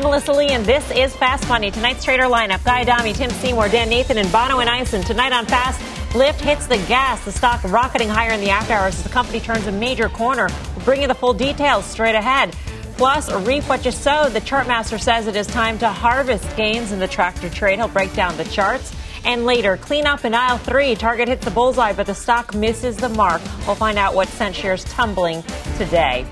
I'm 0.00 0.04
Melissa 0.04 0.32
Lee, 0.32 0.48
and 0.48 0.64
this 0.64 0.90
is 0.92 1.14
Fast 1.14 1.46
Money. 1.46 1.70
Tonight's 1.70 2.02
trader 2.02 2.22
lineup: 2.22 2.64
Guy 2.64 2.80
Adami, 2.80 3.12
Tim 3.12 3.28
Seymour, 3.28 3.68
Dan 3.68 3.90
Nathan, 3.90 4.16
and 4.16 4.26
Bonawyn 4.28 4.66
Eison. 4.66 5.02
Tonight 5.02 5.30
on 5.30 5.44
Fast, 5.44 5.78
Lyft 6.12 6.40
hits 6.40 6.66
the 6.66 6.78
gas. 6.88 7.22
The 7.26 7.32
stock 7.32 7.62
rocketing 7.64 8.08
higher 8.08 8.32
in 8.32 8.40
the 8.40 8.48
after 8.48 8.72
hours 8.72 8.94
as 8.94 9.02
the 9.02 9.10
company 9.10 9.40
turns 9.40 9.66
a 9.66 9.72
major 9.72 10.08
corner. 10.08 10.48
We'll 10.74 10.86
bring 10.86 11.02
you 11.02 11.06
the 11.06 11.14
full 11.14 11.34
details 11.34 11.84
straight 11.84 12.14
ahead. 12.14 12.56
Plus, 12.96 13.30
reap 13.46 13.68
what 13.68 13.84
you 13.84 13.90
sowed. 13.90 14.32
The 14.32 14.40
chartmaster 14.40 14.98
says 14.98 15.26
it 15.26 15.36
is 15.36 15.46
time 15.46 15.78
to 15.80 15.90
harvest 15.90 16.56
gains 16.56 16.92
in 16.92 16.98
the 16.98 17.08
tractor 17.08 17.50
trade. 17.50 17.78
He'll 17.78 17.88
break 17.88 18.14
down 18.14 18.34
the 18.38 18.44
charts. 18.44 18.96
And 19.26 19.44
later, 19.44 19.76
clean 19.76 20.06
up 20.06 20.24
in 20.24 20.32
aisle 20.32 20.56
three. 20.56 20.94
Target 20.94 21.28
hits 21.28 21.44
the 21.44 21.50
bullseye, 21.50 21.92
but 21.92 22.06
the 22.06 22.14
stock 22.14 22.54
misses 22.54 22.96
the 22.96 23.10
mark. 23.10 23.42
We'll 23.66 23.76
find 23.76 23.98
out 23.98 24.14
what 24.14 24.28
sent 24.28 24.56
shares 24.56 24.82
tumbling 24.84 25.42
today. 25.76 26.24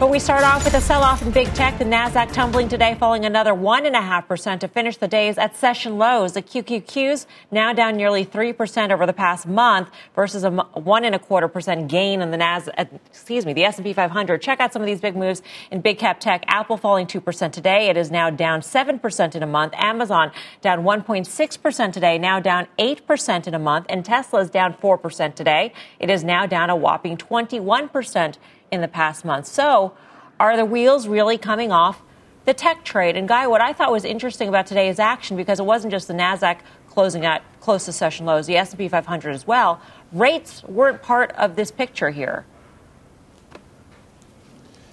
But 0.00 0.10
we 0.10 0.18
start 0.18 0.42
off 0.42 0.64
with 0.64 0.74
a 0.74 0.80
sell 0.80 1.04
off 1.04 1.22
in 1.22 1.30
big 1.30 1.54
tech. 1.54 1.78
The 1.78 1.84
NASDAQ 1.84 2.32
tumbling 2.32 2.68
today, 2.68 2.96
falling 2.98 3.24
another 3.24 3.52
1.5% 3.52 4.58
to 4.58 4.66
finish 4.66 4.96
the 4.96 5.06
days 5.06 5.38
at 5.38 5.54
session 5.54 5.98
lows. 5.98 6.32
The 6.32 6.42
QQQs 6.42 7.26
now 7.52 7.72
down 7.72 7.96
nearly 7.96 8.26
3% 8.26 8.90
over 8.90 9.06
the 9.06 9.12
past 9.12 9.46
month 9.46 9.90
versus 10.16 10.42
a 10.42 10.50
one 10.50 11.04
and 11.04 11.14
a 11.14 11.20
quarter 11.20 11.46
percent 11.46 11.86
gain 11.86 12.22
in 12.22 12.32
the 12.32 12.36
NASDAQ, 12.36 12.74
uh, 12.76 12.84
excuse 13.06 13.46
me, 13.46 13.52
the 13.52 13.62
S&P 13.62 13.92
500. 13.92 14.42
Check 14.42 14.58
out 14.58 14.72
some 14.72 14.82
of 14.82 14.86
these 14.86 15.00
big 15.00 15.14
moves 15.14 15.42
in 15.70 15.80
big 15.80 15.98
cap 15.98 16.18
tech. 16.18 16.42
Apple 16.48 16.76
falling 16.76 17.06
2% 17.06 17.52
today. 17.52 17.88
It 17.88 17.96
is 17.96 18.10
now 18.10 18.30
down 18.30 18.62
7% 18.62 19.36
in 19.36 19.42
a 19.44 19.46
month. 19.46 19.74
Amazon 19.76 20.32
down 20.60 20.82
1.6% 20.82 21.92
today, 21.92 22.18
now 22.18 22.40
down 22.40 22.66
8% 22.80 23.46
in 23.46 23.54
a 23.54 23.60
month. 23.60 23.86
And 23.88 24.04
Tesla 24.04 24.40
is 24.40 24.50
down 24.50 24.74
4% 24.74 25.36
today. 25.36 25.72
It 26.00 26.10
is 26.10 26.24
now 26.24 26.46
down 26.46 26.68
a 26.68 26.74
whopping 26.74 27.16
21% 27.16 28.38
in 28.70 28.80
the 28.80 28.88
past 28.88 29.24
month. 29.24 29.46
So, 29.46 29.94
are 30.40 30.56
the 30.56 30.64
wheels 30.64 31.06
really 31.06 31.38
coming 31.38 31.70
off 31.70 32.02
the 32.44 32.54
tech 32.54 32.84
trade? 32.84 33.16
And 33.16 33.28
Guy, 33.28 33.46
what 33.46 33.60
I 33.60 33.72
thought 33.72 33.92
was 33.92 34.04
interesting 34.04 34.48
about 34.48 34.66
today's 34.66 34.98
action 34.98 35.36
because 35.36 35.60
it 35.60 35.66
wasn't 35.66 35.92
just 35.92 36.08
the 36.08 36.14
Nasdaq 36.14 36.58
closing 36.88 37.24
at 37.24 37.42
close 37.60 37.86
to 37.86 37.92
session 37.92 38.26
lows, 38.26 38.46
the 38.46 38.56
S&P 38.56 38.88
500 38.88 39.34
as 39.34 39.46
well. 39.46 39.80
Rates 40.12 40.62
weren't 40.64 41.02
part 41.02 41.32
of 41.32 41.56
this 41.56 41.70
picture 41.70 42.10
here. 42.10 42.44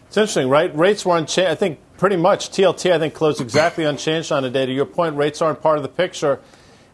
It's 0.07 0.17
interesting, 0.17 0.49
right? 0.49 0.75
Rates 0.75 1.05
were 1.05 1.17
unchanged. 1.17 1.49
I 1.49 1.55
think 1.55 1.79
pretty 1.97 2.17
much 2.17 2.49
TLT. 2.49 2.91
I 2.91 2.99
think 2.99 3.13
closed 3.13 3.39
exactly 3.39 3.85
unchanged 3.85 4.31
on 4.31 4.43
the 4.43 4.49
day. 4.49 4.65
To 4.65 4.73
your 4.73 4.85
point, 4.85 5.15
rates 5.15 5.41
aren't 5.41 5.61
part 5.61 5.77
of 5.77 5.83
the 5.83 5.89
picture. 5.89 6.39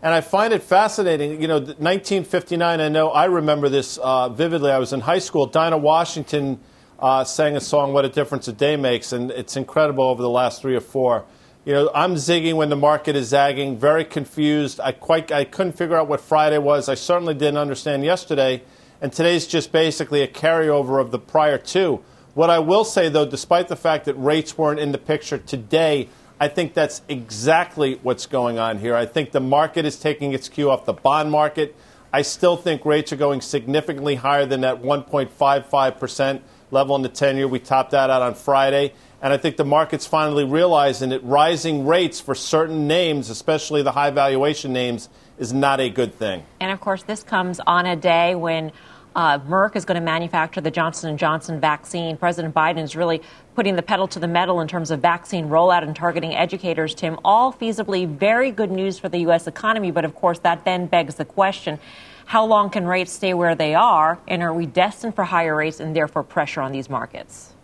And 0.01 0.13
I 0.13 0.21
find 0.21 0.53
it 0.53 0.61
fascinating. 0.61 1.41
You 1.41 1.47
know, 1.47 1.55
1959, 1.57 2.81
I 2.81 2.87
know 2.87 3.09
I 3.09 3.25
remember 3.25 3.67
this 3.67 3.97
uh, 3.97 4.29
vividly. 4.29 4.69
I 4.69 4.77
was 4.77 4.93
in 4.93 4.99
high 4.99 5.19
school. 5.19 5.47
Dinah 5.47 5.79
Washington 5.79 6.59
uh, 6.99 7.23
sang 7.23 7.55
a 7.55 7.61
song, 7.61 7.93
What 7.93 8.05
a 8.05 8.09
Difference 8.09 8.47
a 8.47 8.53
Day 8.53 8.75
Makes, 8.75 9.11
and 9.11 9.31
it's 9.31 9.55
incredible 9.55 10.03
over 10.03 10.21
the 10.21 10.29
last 10.29 10.61
three 10.61 10.75
or 10.75 10.81
four. 10.81 11.25
You 11.65 11.73
know, 11.73 11.91
I'm 11.93 12.15
zigging 12.15 12.55
when 12.55 12.69
the 12.69 12.75
market 12.75 13.15
is 13.15 13.29
zagging, 13.29 13.77
very 13.77 14.05
confused. 14.05 14.79
I, 14.79 14.91
quite, 14.91 15.31
I 15.31 15.43
couldn't 15.43 15.73
figure 15.73 15.97
out 15.97 16.07
what 16.07 16.21
Friday 16.21 16.59
was. 16.59 16.87
I 16.89 16.95
certainly 16.95 17.33
didn't 17.33 17.57
understand 17.57 18.05
yesterday. 18.05 18.63
And 19.01 19.11
today's 19.11 19.45
just 19.47 19.71
basically 19.71 20.21
a 20.21 20.27
carryover 20.27 21.01
of 21.01 21.11
the 21.11 21.19
prior 21.19 21.57
two. 21.57 22.03
What 22.35 22.49
I 22.49 22.59
will 22.59 22.85
say, 22.85 23.09
though, 23.09 23.25
despite 23.25 23.67
the 23.67 23.75
fact 23.75 24.05
that 24.05 24.13
rates 24.13 24.57
weren't 24.57 24.79
in 24.79 24.91
the 24.91 24.97
picture 24.97 25.39
today, 25.39 26.07
I 26.39 26.47
think 26.47 26.73
that's 26.73 27.01
exactly 27.09 27.99
what's 28.03 28.25
going 28.27 28.59
on 28.59 28.77
here. 28.77 28.95
I 28.95 29.05
think 29.05 29.31
the 29.31 29.39
market 29.39 29.85
is 29.85 29.99
taking 29.99 30.33
its 30.33 30.49
cue 30.49 30.69
off 30.69 30.85
the 30.85 30.93
bond 30.93 31.31
market. 31.31 31.75
I 32.13 32.21
still 32.21 32.55
think 32.55 32.85
rates 32.85 33.11
are 33.11 33.17
going 33.17 33.41
significantly 33.41 34.15
higher 34.15 34.45
than 34.45 34.61
that 34.61 34.81
1.55% 34.81 36.41
level 36.71 36.95
in 36.95 37.01
the 37.01 37.09
10 37.09 37.37
year. 37.37 37.47
We 37.47 37.59
topped 37.59 37.91
that 37.91 38.09
out 38.09 38.21
on 38.21 38.35
Friday. 38.35 38.93
And 39.21 39.33
I 39.33 39.37
think 39.37 39.57
the 39.57 39.65
market's 39.65 40.05
finally 40.05 40.45
realizing 40.45 41.09
that 41.09 41.23
rising 41.23 41.87
rates 41.87 42.19
for 42.19 42.35
certain 42.35 42.87
names, 42.87 43.31
especially 43.31 43.81
the 43.81 43.91
high 43.91 44.11
valuation 44.11 44.73
names, 44.73 45.09
is 45.39 45.53
not 45.53 45.79
a 45.79 45.89
good 45.89 46.13
thing. 46.13 46.45
And 46.59 46.71
of 46.71 46.79
course, 46.79 47.03
this 47.03 47.23
comes 47.23 47.59
on 47.65 47.87
a 47.87 47.95
day 47.95 48.35
when 48.35 48.71
uh, 49.15 49.39
Merck 49.39 49.75
is 49.75 49.85
going 49.85 49.99
to 49.99 50.05
manufacture 50.05 50.61
the 50.61 50.69
Johnson 50.69 51.17
& 51.17 51.19
Johnson 51.19 51.59
vaccine. 51.59 52.15
President 52.17 52.53
Biden 52.53 52.83
is 52.83 52.95
really 52.95 53.23
putting 53.57 53.75
the 53.75 53.81
pedal 53.81 54.07
to 54.07 54.19
the 54.19 54.27
metal 54.27 54.61
in 54.61 54.67
terms 54.67 54.91
of 54.91 54.99
vaccine 54.99 55.49
rollout 55.49 55.81
and 55.81 55.95
targeting 55.95 56.35
educators, 56.35 56.93
Tim. 56.93 57.17
All 57.25 57.51
feasibly 57.51 58.07
very 58.07 58.51
good 58.51 58.69
news 58.69 58.99
for 58.99 59.09
the 59.09 59.17
U.S. 59.21 59.47
economy. 59.47 59.89
But 59.89 60.05
of 60.05 60.13
course, 60.13 60.37
that 60.41 60.63
then 60.63 60.85
begs 60.85 61.15
the 61.15 61.25
question 61.25 61.79
how 62.27 62.45
long 62.45 62.69
can 62.69 62.85
rates 62.85 63.11
stay 63.11 63.33
where 63.33 63.55
they 63.55 63.73
are? 63.73 64.19
And 64.27 64.43
are 64.43 64.53
we 64.53 64.67
destined 64.67 65.15
for 65.15 65.23
higher 65.23 65.55
rates 65.55 65.79
and 65.79 65.95
therefore 65.95 66.21
pressure 66.21 66.61
on 66.61 66.71
these 66.71 66.87
markets? 66.87 67.55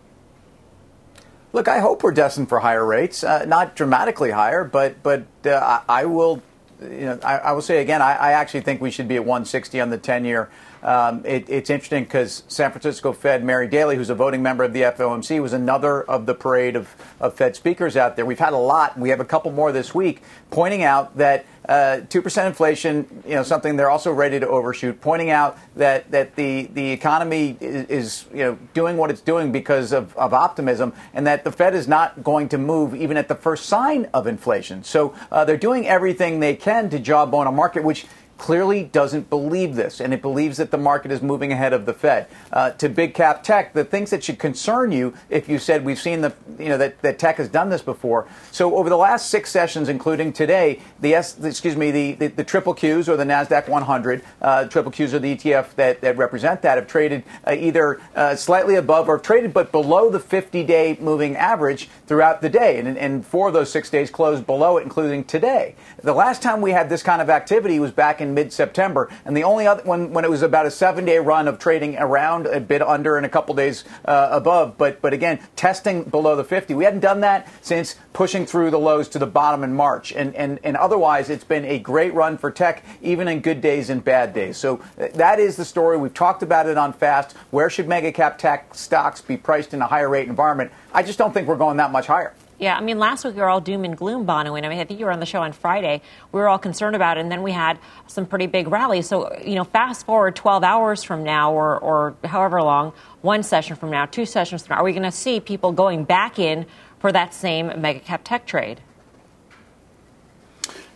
Look, 1.51 1.67
I 1.67 1.77
hope 1.77 2.01
we're 2.01 2.11
destined 2.11 2.49
for 2.49 2.61
higher 2.61 2.83
rates, 2.83 3.23
uh, 3.23 3.45
not 3.45 3.75
dramatically 3.75 4.31
higher, 4.31 4.63
but 4.63 5.03
but 5.03 5.25
uh, 5.45 5.81
I 5.87 6.05
will, 6.05 6.41
you 6.81 7.05
know, 7.05 7.19
I, 7.23 7.37
I 7.37 7.51
will 7.51 7.61
say 7.61 7.83
again, 7.83 8.01
I, 8.01 8.15
I, 8.15 8.31
actually 8.31 8.61
think 8.61 8.81
we 8.81 8.89
should 8.89 9.07
be 9.07 9.17
at 9.17 9.25
160 9.25 9.79
on 9.79 9.91
the 9.91 9.99
10-year. 9.99 10.49
Um, 10.83 11.25
it, 11.25 11.49
it's 11.49 11.69
interesting 11.69 12.03
because 12.03 12.43
San 12.47 12.71
Francisco 12.71 13.13
Fed 13.13 13.43
Mary 13.43 13.67
Daly, 13.67 13.95
who's 13.95 14.09
a 14.09 14.15
voting 14.15 14.43
member 14.43 14.63
of 14.63 14.73
the 14.73 14.81
FOMC, 14.81 15.41
was 15.41 15.53
another 15.53 16.03
of 16.03 16.25
the 16.25 16.35
parade 16.35 16.75
of, 16.75 16.93
of 17.19 17.35
Fed 17.35 17.55
speakers 17.55 17.95
out 17.95 18.15
there. 18.15 18.25
We've 18.25 18.39
had 18.39 18.53
a 18.53 18.57
lot. 18.57 18.97
We 18.97 19.09
have 19.09 19.21
a 19.21 19.25
couple 19.25 19.51
more 19.51 19.71
this 19.71 19.95
week, 19.95 20.21
pointing 20.49 20.83
out 20.83 21.17
that 21.17 21.45
uh, 21.67 22.01
two 22.09 22.19
uh, 22.19 22.21
percent 22.21 22.47
inflation, 22.47 23.23
you 23.25 23.35
know, 23.35 23.43
something 23.43 23.77
they're 23.77 23.89
also 23.89 24.11
ready 24.11 24.37
to 24.39 24.47
overshoot. 24.47 24.99
Pointing 24.99 25.29
out 25.29 25.57
that 25.77 26.11
that 26.11 26.35
the 26.35 26.63
the 26.73 26.91
economy 26.91 27.57
is, 27.61 27.85
is 27.85 28.25
you 28.31 28.43
know 28.43 28.57
doing 28.73 28.97
what 28.97 29.09
it's 29.09 29.21
doing 29.21 29.53
because 29.53 29.93
of, 29.93 30.15
of 30.17 30.33
optimism, 30.33 30.91
and 31.13 31.25
that 31.25 31.45
the 31.45 31.51
Fed 31.51 31.73
is 31.73 31.87
not 31.87 32.21
going 32.21 32.49
to 32.49 32.57
move 32.57 32.93
even 32.93 33.15
at 33.15 33.29
the 33.29 33.35
first 33.35 33.67
sign 33.67 34.09
of 34.13 34.27
inflation. 34.27 34.83
So 34.83 35.15
uh, 35.31 35.45
they're 35.45 35.55
doing 35.55 35.87
everything 35.87 36.41
they 36.41 36.55
can 36.55 36.89
to 36.89 36.99
jawbone 36.99 37.47
a 37.47 37.51
market, 37.51 37.83
which 37.85 38.05
clearly 38.43 38.83
doesn't 38.83 39.29
believe 39.29 39.73
this, 39.75 40.01
and 40.01 40.13
it 40.13 40.21
believes 40.21 40.57
that 40.57 40.69
the 40.69 40.77
market 40.77 41.13
is 41.13 41.21
moving 41.21 41.53
ahead 41.53 41.71
of 41.71 41.85
the 41.85 41.93
Fed. 41.93 42.27
Uh, 42.51 42.71
to 42.71 42.89
big 42.89 43.13
cap 43.13 43.41
tech, 43.41 43.71
the 43.71 43.85
things 43.85 44.09
that 44.09 44.21
should 44.21 44.37
concern 44.37 44.91
you, 44.91 45.13
if 45.29 45.47
you 45.47 45.57
said 45.57 45.85
we've 45.85 45.97
seen 45.97 46.19
the, 46.19 46.35
you 46.59 46.67
know, 46.67 46.77
that, 46.77 47.01
that 47.03 47.17
tech 47.17 47.37
has 47.37 47.47
done 47.47 47.69
this 47.69 47.81
before. 47.81 48.27
So 48.51 48.75
over 48.75 48.89
the 48.89 48.97
last 48.97 49.29
six 49.29 49.49
sessions, 49.49 49.87
including 49.87 50.33
today, 50.33 50.81
the 50.99 51.15
S, 51.15 51.41
excuse 51.41 51.77
me, 51.77 51.89
the, 51.89 52.11
the, 52.15 52.27
the 52.27 52.43
triple 52.43 52.75
Qs 52.75 53.07
or 53.07 53.15
the 53.15 53.23
Nasdaq 53.23 53.69
100, 53.69 54.21
uh, 54.41 54.65
triple 54.65 54.91
Qs 54.91 55.13
are 55.13 55.19
the 55.19 55.37
ETF 55.37 55.75
that, 55.75 56.01
that 56.01 56.17
represent 56.17 56.63
that, 56.63 56.77
have 56.77 56.87
traded 56.87 57.23
uh, 57.47 57.55
either 57.57 58.01
uh, 58.13 58.35
slightly 58.35 58.75
above 58.75 59.07
or 59.07 59.19
traded 59.19 59.53
but 59.53 59.71
below 59.71 60.09
the 60.09 60.19
50-day 60.19 60.97
moving 60.99 61.37
average 61.37 61.87
throughout 62.07 62.41
the 62.41 62.49
day, 62.49 62.77
and, 62.77 62.97
and 62.97 63.25
four 63.25 63.47
of 63.47 63.53
those 63.53 63.71
six 63.71 63.89
days 63.89 64.11
closed 64.11 64.45
below 64.45 64.75
it, 64.75 64.81
including 64.81 65.23
today. 65.23 65.75
The 66.03 66.13
last 66.13 66.41
time 66.41 66.59
we 66.59 66.71
had 66.71 66.89
this 66.89 67.01
kind 67.01 67.21
of 67.21 67.29
activity 67.29 67.79
was 67.79 67.91
back 67.91 68.19
in 68.19 68.32
mid-September, 68.33 69.09
and 69.25 69.35
the 69.35 69.43
only 69.43 69.67
other 69.67 69.83
when 69.83 70.11
when 70.11 70.25
it 70.25 70.29
was 70.29 70.41
about 70.41 70.65
a 70.65 70.71
seven-day 70.71 71.19
run 71.19 71.47
of 71.47 71.59
trading 71.59 71.97
around 71.97 72.47
a 72.47 72.59
bit 72.59 72.81
under 72.81 73.17
and 73.17 73.25
a 73.25 73.29
couple 73.29 73.55
days 73.55 73.83
uh, 74.05 74.29
above, 74.31 74.77
but 74.77 75.01
but 75.01 75.13
again 75.13 75.39
testing 75.55 76.03
below 76.03 76.35
the 76.35 76.43
50. 76.43 76.73
We 76.73 76.83
hadn't 76.83 77.01
done 77.01 77.21
that 77.21 77.47
since 77.61 77.95
pushing 78.13 78.45
through 78.45 78.71
the 78.71 78.79
lows 78.79 79.09
to 79.09 79.19
the 79.19 79.27
bottom 79.27 79.63
in 79.63 79.73
March, 79.73 80.11
and 80.11 80.35
and 80.35 80.59
and 80.63 80.77
otherwise 80.77 81.29
it's 81.29 81.43
been 81.43 81.65
a 81.65 81.79
great 81.79 82.13
run 82.13 82.37
for 82.37 82.51
tech, 82.51 82.83
even 83.01 83.27
in 83.27 83.41
good 83.41 83.61
days 83.61 83.89
and 83.89 84.03
bad 84.03 84.33
days. 84.33 84.57
So 84.57 84.81
uh, 84.99 85.07
that 85.15 85.39
is 85.39 85.55
the 85.55 85.65
story. 85.65 85.97
We've 85.97 86.13
talked 86.13 86.43
about 86.43 86.67
it 86.67 86.77
on 86.77 86.93
Fast. 86.93 87.33
Where 87.51 87.69
should 87.69 87.87
mega 87.87 88.11
cap 88.11 88.37
tech 88.37 88.75
stocks 88.75 89.21
be 89.21 89.37
priced 89.37 89.73
in 89.73 89.81
a 89.81 89.87
higher 89.87 90.09
rate 90.09 90.27
environment? 90.27 90.71
I 90.93 91.03
just 91.03 91.17
don't 91.17 91.33
think 91.33 91.47
we're 91.47 91.57
going 91.57 91.77
that 91.77 91.91
much 91.91 92.07
higher. 92.07 92.33
Yeah, 92.63 92.77
I 92.77 92.79
mean, 92.79 92.97
last 92.97 93.25
week 93.25 93.35
we 93.35 93.41
were 93.41 93.49
all 93.49 93.59
doom 93.59 93.83
and 93.83 93.97
gloom, 93.97 94.23
Bono, 94.25 94.55
and 94.55 94.65
I 94.65 94.69
mean, 94.69 94.79
I 94.79 94.85
think 94.85 94.97
you 94.97 95.05
were 95.05 95.11
on 95.11 95.19
the 95.19 95.25
show 95.25 95.41
on 95.41 95.51
Friday. 95.51 96.01
We 96.31 96.39
were 96.39 96.47
all 96.47 96.57
concerned 96.57 96.95
about 96.95 97.17
it, 97.17 97.19
and 97.19 97.29
then 97.29 97.43
we 97.43 97.51
had 97.51 97.77
some 98.07 98.25
pretty 98.25 98.47
big 98.47 98.69
rallies. 98.69 99.05
So, 99.05 99.37
you 99.39 99.55
know, 99.55 99.65
fast 99.65 100.05
forward 100.05 100.37
12 100.37 100.63
hours 100.63 101.03
from 101.03 101.25
now, 101.25 101.51
or, 101.51 101.77
or 101.77 102.15
however 102.23 102.61
long, 102.61 102.93
one 103.19 103.43
session 103.43 103.75
from 103.75 103.91
now, 103.91 104.05
two 104.05 104.25
sessions 104.25 104.65
from 104.65 104.75
now, 104.75 104.81
are 104.81 104.85
we 104.85 104.93
going 104.93 105.03
to 105.03 105.11
see 105.11 105.41
people 105.41 105.73
going 105.73 106.05
back 106.05 106.39
in 106.39 106.65
for 106.99 107.11
that 107.11 107.33
same 107.33 107.67
mega 107.81 107.99
cap 107.99 108.21
tech 108.23 108.45
trade? 108.45 108.79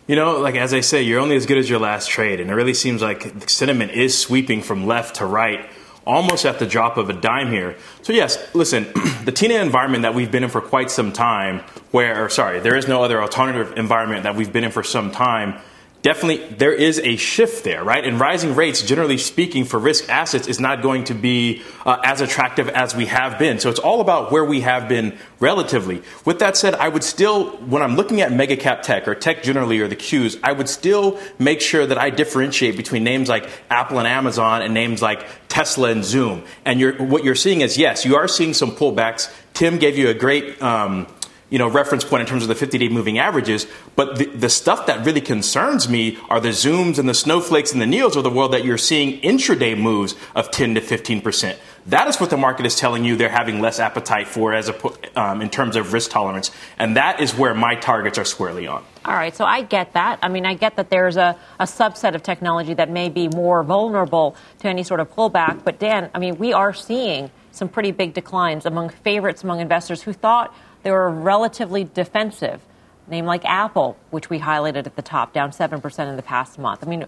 You 0.06 0.16
know, 0.16 0.40
like 0.40 0.54
as 0.54 0.72
I 0.72 0.80
say, 0.80 1.02
you're 1.02 1.20
only 1.20 1.36
as 1.36 1.44
good 1.44 1.58
as 1.58 1.68
your 1.68 1.80
last 1.80 2.08
trade, 2.08 2.40
and 2.40 2.50
it 2.50 2.54
really 2.54 2.72
seems 2.72 3.02
like 3.02 3.40
the 3.40 3.46
sentiment 3.46 3.92
is 3.92 4.18
sweeping 4.18 4.62
from 4.62 4.86
left 4.86 5.16
to 5.16 5.26
right 5.26 5.68
almost 6.08 6.44
at 6.46 6.58
the 6.58 6.66
drop 6.66 6.96
of 6.96 7.10
a 7.10 7.12
dime 7.12 7.52
here. 7.52 7.76
So 8.02 8.12
yes, 8.12 8.52
listen, 8.54 8.84
the 9.24 9.32
TINA 9.32 9.54
environment 9.54 10.02
that 10.02 10.14
we've 10.14 10.30
been 10.30 10.42
in 10.42 10.50
for 10.50 10.60
quite 10.60 10.90
some 10.90 11.12
time, 11.12 11.60
where, 11.90 12.28
sorry, 12.30 12.58
there 12.60 12.76
is 12.76 12.88
no 12.88 13.04
other 13.04 13.22
alternative 13.22 13.76
environment 13.76 14.22
that 14.24 14.34
we've 14.34 14.52
been 14.52 14.64
in 14.64 14.72
for 14.72 14.82
some 14.82 15.12
time 15.12 15.60
definitely 16.02 16.46
there 16.56 16.72
is 16.72 16.98
a 17.00 17.16
shift 17.16 17.64
there, 17.64 17.82
right? 17.82 18.04
And 18.04 18.20
rising 18.20 18.54
rates, 18.54 18.82
generally 18.82 19.18
speaking, 19.18 19.64
for 19.64 19.78
risk 19.78 20.08
assets 20.08 20.46
is 20.46 20.60
not 20.60 20.82
going 20.82 21.04
to 21.04 21.14
be 21.14 21.62
uh, 21.84 21.98
as 22.04 22.20
attractive 22.20 22.68
as 22.68 22.94
we 22.94 23.06
have 23.06 23.38
been. 23.38 23.58
So 23.58 23.68
it's 23.70 23.80
all 23.80 24.00
about 24.00 24.30
where 24.30 24.44
we 24.44 24.60
have 24.60 24.88
been 24.88 25.18
relatively. 25.40 26.02
With 26.24 26.38
that 26.38 26.56
said, 26.56 26.74
I 26.74 26.88
would 26.88 27.04
still, 27.04 27.50
when 27.58 27.82
I'm 27.82 27.96
looking 27.96 28.20
at 28.20 28.32
mega 28.32 28.56
cap 28.56 28.82
tech 28.82 29.08
or 29.08 29.14
tech 29.14 29.42
generally 29.42 29.80
or 29.80 29.88
the 29.88 29.96
Qs, 29.96 30.38
I 30.42 30.52
would 30.52 30.68
still 30.68 31.18
make 31.38 31.60
sure 31.60 31.86
that 31.86 31.98
I 31.98 32.10
differentiate 32.10 32.76
between 32.76 33.04
names 33.04 33.28
like 33.28 33.48
Apple 33.70 33.98
and 33.98 34.06
Amazon 34.06 34.62
and 34.62 34.72
names 34.74 35.02
like 35.02 35.26
Tesla 35.48 35.90
and 35.90 36.04
Zoom. 36.04 36.44
And 36.64 36.78
you're, 36.78 36.94
what 37.02 37.24
you're 37.24 37.34
seeing 37.34 37.60
is, 37.60 37.76
yes, 37.76 38.04
you 38.04 38.16
are 38.16 38.28
seeing 38.28 38.54
some 38.54 38.70
pullbacks. 38.70 39.32
Tim 39.54 39.78
gave 39.78 39.98
you 39.98 40.08
a 40.08 40.14
great 40.14 40.62
um, 40.62 41.06
you 41.50 41.58
know, 41.58 41.68
reference 41.68 42.04
point 42.04 42.20
in 42.20 42.26
terms 42.26 42.42
of 42.42 42.48
the 42.48 42.54
50-day 42.54 42.88
moving 42.88 43.18
averages. 43.18 43.66
But 43.96 44.18
the, 44.18 44.26
the 44.26 44.48
stuff 44.48 44.86
that 44.86 45.04
really 45.04 45.20
concerns 45.20 45.88
me 45.88 46.18
are 46.28 46.40
the 46.40 46.50
Zooms 46.50 46.98
and 46.98 47.08
the 47.08 47.14
Snowflakes 47.14 47.72
and 47.72 47.80
the 47.80 47.86
NIOs 47.86 48.16
of 48.16 48.24
the 48.24 48.30
world 48.30 48.52
that 48.52 48.64
you're 48.64 48.78
seeing 48.78 49.20
intraday 49.22 49.78
moves 49.78 50.14
of 50.34 50.50
10 50.50 50.74
to 50.74 50.80
15 50.80 51.20
percent. 51.20 51.58
That 51.86 52.06
is 52.06 52.20
what 52.20 52.28
the 52.28 52.36
market 52.36 52.66
is 52.66 52.76
telling 52.76 53.04
you 53.04 53.16
they're 53.16 53.30
having 53.30 53.62
less 53.62 53.80
appetite 53.80 54.28
for 54.28 54.52
as 54.52 54.68
a, 54.68 55.18
um, 55.18 55.40
in 55.40 55.48
terms 55.48 55.74
of 55.74 55.94
risk 55.94 56.10
tolerance. 56.10 56.50
And 56.78 56.96
that 56.96 57.20
is 57.20 57.34
where 57.34 57.54
my 57.54 57.76
targets 57.76 58.18
are 58.18 58.26
squarely 58.26 58.66
on. 58.66 58.84
All 59.06 59.14
right, 59.14 59.34
so 59.34 59.46
I 59.46 59.62
get 59.62 59.94
that. 59.94 60.18
I 60.22 60.28
mean, 60.28 60.44
I 60.44 60.52
get 60.52 60.76
that 60.76 60.90
there's 60.90 61.16
a, 61.16 61.34
a 61.58 61.64
subset 61.64 62.14
of 62.14 62.22
technology 62.22 62.74
that 62.74 62.90
may 62.90 63.08
be 63.08 63.28
more 63.28 63.62
vulnerable 63.62 64.36
to 64.58 64.68
any 64.68 64.82
sort 64.82 65.00
of 65.00 65.10
pullback. 65.14 65.64
But 65.64 65.78
Dan, 65.78 66.10
I 66.14 66.18
mean, 66.18 66.36
we 66.36 66.52
are 66.52 66.74
seeing 66.74 67.30
some 67.52 67.70
pretty 67.70 67.90
big 67.90 68.12
declines 68.12 68.66
among 68.66 68.90
favorites 68.90 69.42
among 69.42 69.60
investors 69.60 70.02
who 70.02 70.12
thought– 70.12 70.54
they 70.82 70.90
were 70.90 71.10
relatively 71.10 71.84
defensive. 71.84 72.60
Name 73.08 73.24
like 73.24 73.44
Apple, 73.44 73.96
which 74.10 74.28
we 74.28 74.38
highlighted 74.38 74.86
at 74.86 74.96
the 74.96 75.02
top, 75.02 75.32
down 75.32 75.50
7% 75.50 76.08
in 76.08 76.16
the 76.16 76.22
past 76.22 76.58
month. 76.58 76.80
I 76.82 76.86
mean, 76.86 77.06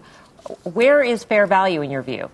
where 0.63 1.03
is 1.03 1.23
fair 1.23 1.45
value 1.45 1.81
in 1.81 1.91
your 1.91 2.01
view? 2.01 2.29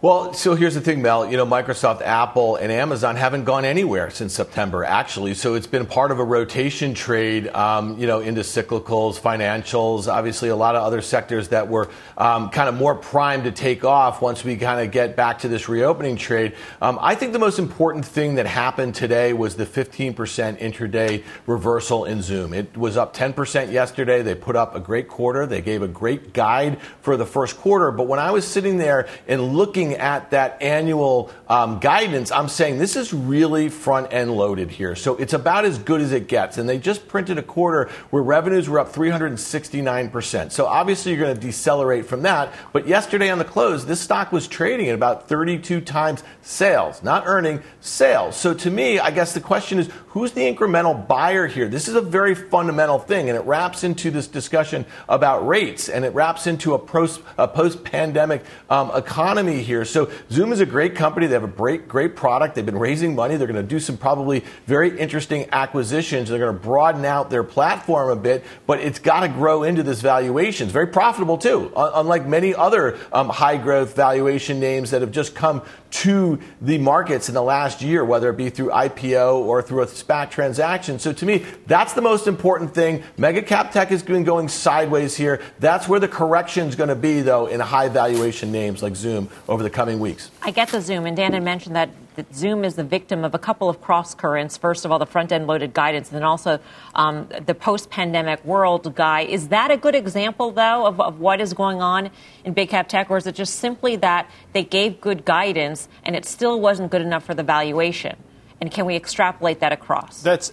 Well, 0.00 0.32
so 0.32 0.54
here's 0.54 0.76
the 0.76 0.80
thing, 0.80 1.02
Mel. 1.02 1.28
You 1.28 1.36
know, 1.36 1.44
Microsoft, 1.44 2.02
Apple, 2.02 2.54
and 2.54 2.70
Amazon 2.70 3.16
haven't 3.16 3.42
gone 3.42 3.64
anywhere 3.64 4.10
since 4.10 4.32
September, 4.32 4.84
actually. 4.84 5.34
So 5.34 5.54
it's 5.54 5.66
been 5.66 5.86
part 5.86 6.12
of 6.12 6.20
a 6.20 6.24
rotation 6.24 6.94
trade, 6.94 7.48
um, 7.48 7.98
you 7.98 8.06
know, 8.06 8.20
into 8.20 8.42
cyclicals, 8.42 9.20
financials, 9.20 10.06
obviously 10.06 10.50
a 10.50 10.54
lot 10.54 10.76
of 10.76 10.84
other 10.84 11.00
sectors 11.00 11.48
that 11.48 11.66
were 11.66 11.90
um, 12.16 12.50
kind 12.50 12.68
of 12.68 12.76
more 12.76 12.94
primed 12.94 13.42
to 13.42 13.50
take 13.50 13.84
off 13.84 14.22
once 14.22 14.44
we 14.44 14.54
kind 14.56 14.86
of 14.86 14.92
get 14.92 15.16
back 15.16 15.40
to 15.40 15.48
this 15.48 15.68
reopening 15.68 16.14
trade. 16.14 16.54
Um, 16.80 16.96
I 17.02 17.16
think 17.16 17.32
the 17.32 17.40
most 17.40 17.58
important 17.58 18.06
thing 18.06 18.36
that 18.36 18.46
happened 18.46 18.94
today 18.94 19.32
was 19.32 19.56
the 19.56 19.66
15% 19.66 20.14
intraday 20.14 21.24
reversal 21.48 22.04
in 22.04 22.22
Zoom. 22.22 22.54
It 22.54 22.76
was 22.76 22.96
up 22.96 23.16
10% 23.16 23.72
yesterday. 23.72 24.22
They 24.22 24.36
put 24.36 24.54
up 24.54 24.76
a 24.76 24.80
great 24.80 25.08
quarter. 25.08 25.44
They 25.44 25.60
gave 25.60 25.82
a 25.82 25.88
great 25.88 26.32
guide 26.32 26.80
for 27.00 27.16
the 27.16 27.26
first 27.26 27.56
quarter. 27.56 27.90
But 27.90 28.06
when 28.06 28.20
I 28.20 28.30
was 28.30 28.46
sitting 28.46 28.78
there 28.78 29.08
and 29.26 29.56
looking 29.56 29.87
looking 29.88 30.00
at 30.00 30.30
that 30.30 30.60
annual 30.62 31.30
um, 31.48 31.78
guidance, 31.78 32.30
I'm 32.30 32.48
saying 32.48 32.78
this 32.78 32.96
is 32.96 33.12
really 33.12 33.68
front 33.68 34.12
end 34.12 34.30
loaded 34.32 34.70
here. 34.70 34.94
So 34.94 35.16
it's 35.16 35.32
about 35.32 35.64
as 35.64 35.78
good 35.78 36.00
as 36.00 36.12
it 36.12 36.28
gets. 36.28 36.58
And 36.58 36.68
they 36.68 36.78
just 36.78 37.08
printed 37.08 37.38
a 37.38 37.42
quarter 37.42 37.90
where 38.10 38.22
revenues 38.22 38.68
were 38.68 38.80
up 38.80 38.92
369%. 38.92 40.52
So 40.52 40.66
obviously 40.66 41.12
you're 41.12 41.20
going 41.20 41.34
to 41.34 41.40
decelerate 41.40 42.06
from 42.06 42.22
that. 42.22 42.52
But 42.72 42.86
yesterday 42.86 43.30
on 43.30 43.38
the 43.38 43.44
close, 43.44 43.86
this 43.86 44.00
stock 44.00 44.32
was 44.32 44.46
trading 44.46 44.88
at 44.88 44.94
about 44.94 45.28
32 45.28 45.80
times 45.80 46.22
sales, 46.42 47.02
not 47.02 47.24
earning 47.26 47.62
sales. 47.80 48.36
So 48.36 48.54
to 48.54 48.70
me, 48.70 48.98
I 48.98 49.10
guess 49.10 49.32
the 49.32 49.40
question 49.40 49.78
is 49.78 49.88
who's 50.08 50.32
the 50.32 50.52
incremental 50.52 51.06
buyer 51.06 51.46
here? 51.46 51.68
This 51.68 51.88
is 51.88 51.94
a 51.94 52.00
very 52.00 52.34
fundamental 52.34 52.98
thing, 52.98 53.28
and 53.28 53.38
it 53.38 53.44
wraps 53.44 53.84
into 53.84 54.10
this 54.10 54.26
discussion 54.26 54.84
about 55.08 55.46
rates, 55.46 55.88
and 55.88 56.04
it 56.04 56.12
wraps 56.14 56.46
into 56.46 56.74
a 56.74 56.78
post 56.78 57.84
pandemic 57.84 58.42
um, 58.68 58.90
economy 58.94 59.62
here. 59.62 59.77
So 59.84 60.10
Zoom 60.30 60.52
is 60.52 60.60
a 60.60 60.66
great 60.66 60.94
company. 60.94 61.26
They 61.26 61.34
have 61.34 61.44
a 61.44 61.48
great, 61.48 61.88
great 61.88 62.16
product. 62.16 62.54
They've 62.54 62.64
been 62.64 62.78
raising 62.78 63.14
money. 63.14 63.36
They're 63.36 63.46
going 63.46 63.56
to 63.56 63.62
do 63.62 63.80
some 63.80 63.96
probably 63.96 64.44
very 64.66 64.98
interesting 64.98 65.48
acquisitions. 65.52 66.28
They're 66.28 66.38
going 66.38 66.54
to 66.54 66.60
broaden 66.60 67.04
out 67.04 67.30
their 67.30 67.44
platform 67.44 68.10
a 68.10 68.16
bit, 68.16 68.44
but 68.66 68.80
it's 68.80 68.98
got 68.98 69.20
to 69.20 69.28
grow 69.28 69.62
into 69.62 69.82
this 69.82 70.00
valuation. 70.00 70.64
It's 70.64 70.72
very 70.72 70.88
profitable 70.88 71.38
too, 71.38 71.72
unlike 71.76 72.26
many 72.26 72.54
other 72.54 72.98
um, 73.12 73.28
high 73.28 73.56
growth 73.56 73.94
valuation 73.94 74.60
names 74.60 74.90
that 74.90 75.00
have 75.00 75.12
just 75.12 75.34
come 75.34 75.62
to 75.90 76.38
the 76.60 76.78
markets 76.78 77.28
in 77.28 77.34
the 77.34 77.42
last 77.42 77.82
year, 77.82 78.04
whether 78.04 78.30
it 78.30 78.36
be 78.36 78.50
through 78.50 78.70
IPO 78.70 79.36
or 79.36 79.62
through 79.62 79.82
a 79.82 79.86
SPAC 79.86 80.30
transaction. 80.30 80.98
So 80.98 81.12
to 81.12 81.26
me, 81.26 81.44
that's 81.66 81.94
the 81.94 82.02
most 82.02 82.26
important 82.26 82.74
thing. 82.74 83.02
Mega 83.16 83.42
cap 83.42 83.72
tech 83.72 83.88
has 83.88 84.02
been 84.02 84.24
going 84.24 84.48
sideways 84.48 85.16
here. 85.16 85.40
That's 85.60 85.88
where 85.88 86.00
the 86.00 86.08
correction 86.08 86.68
is 86.68 86.76
going 86.76 86.88
to 86.88 86.94
be, 86.94 87.22
though, 87.22 87.46
in 87.46 87.60
high 87.60 87.88
valuation 87.88 88.52
names 88.52 88.82
like 88.82 88.96
Zoom 88.96 89.28
over 89.48 89.62
the 89.62 89.67
coming 89.70 90.00
weeks. 90.00 90.30
I 90.42 90.50
get 90.50 90.68
the 90.68 90.80
Zoom, 90.80 91.06
and 91.06 91.16
Dan 91.16 91.32
had 91.32 91.42
mentioned 91.42 91.76
that 91.76 91.90
that 92.18 92.34
Zoom 92.34 92.64
is 92.64 92.74
the 92.74 92.82
victim 92.82 93.24
of 93.24 93.32
a 93.32 93.38
couple 93.38 93.68
of 93.68 93.80
cross 93.80 94.12
currents. 94.12 94.56
First 94.56 94.84
of 94.84 94.90
all, 94.90 94.98
the 94.98 95.06
front 95.06 95.30
end 95.30 95.46
loaded 95.46 95.72
guidance, 95.72 96.08
and 96.08 96.16
then 96.16 96.24
also 96.24 96.58
um, 96.96 97.28
the 97.46 97.54
post 97.54 97.90
pandemic 97.90 98.44
world 98.44 98.92
guy. 98.96 99.20
Is 99.20 99.48
that 99.48 99.70
a 99.70 99.76
good 99.76 99.94
example, 99.94 100.50
though, 100.50 100.84
of, 100.84 101.00
of 101.00 101.20
what 101.20 101.40
is 101.40 101.52
going 101.52 101.80
on 101.80 102.10
in 102.44 102.54
big 102.54 102.70
cap 102.70 102.88
tech, 102.88 103.08
or 103.08 103.18
is 103.18 103.28
it 103.28 103.36
just 103.36 103.60
simply 103.60 103.94
that 103.96 104.28
they 104.52 104.64
gave 104.64 105.00
good 105.00 105.24
guidance 105.24 105.88
and 106.02 106.16
it 106.16 106.24
still 106.24 106.60
wasn't 106.60 106.90
good 106.90 107.02
enough 107.02 107.22
for 107.24 107.34
the 107.34 107.44
valuation? 107.44 108.16
And 108.60 108.68
can 108.72 108.84
we 108.84 108.96
extrapolate 108.96 109.60
that 109.60 109.72
across? 109.72 110.20
That's 110.20 110.52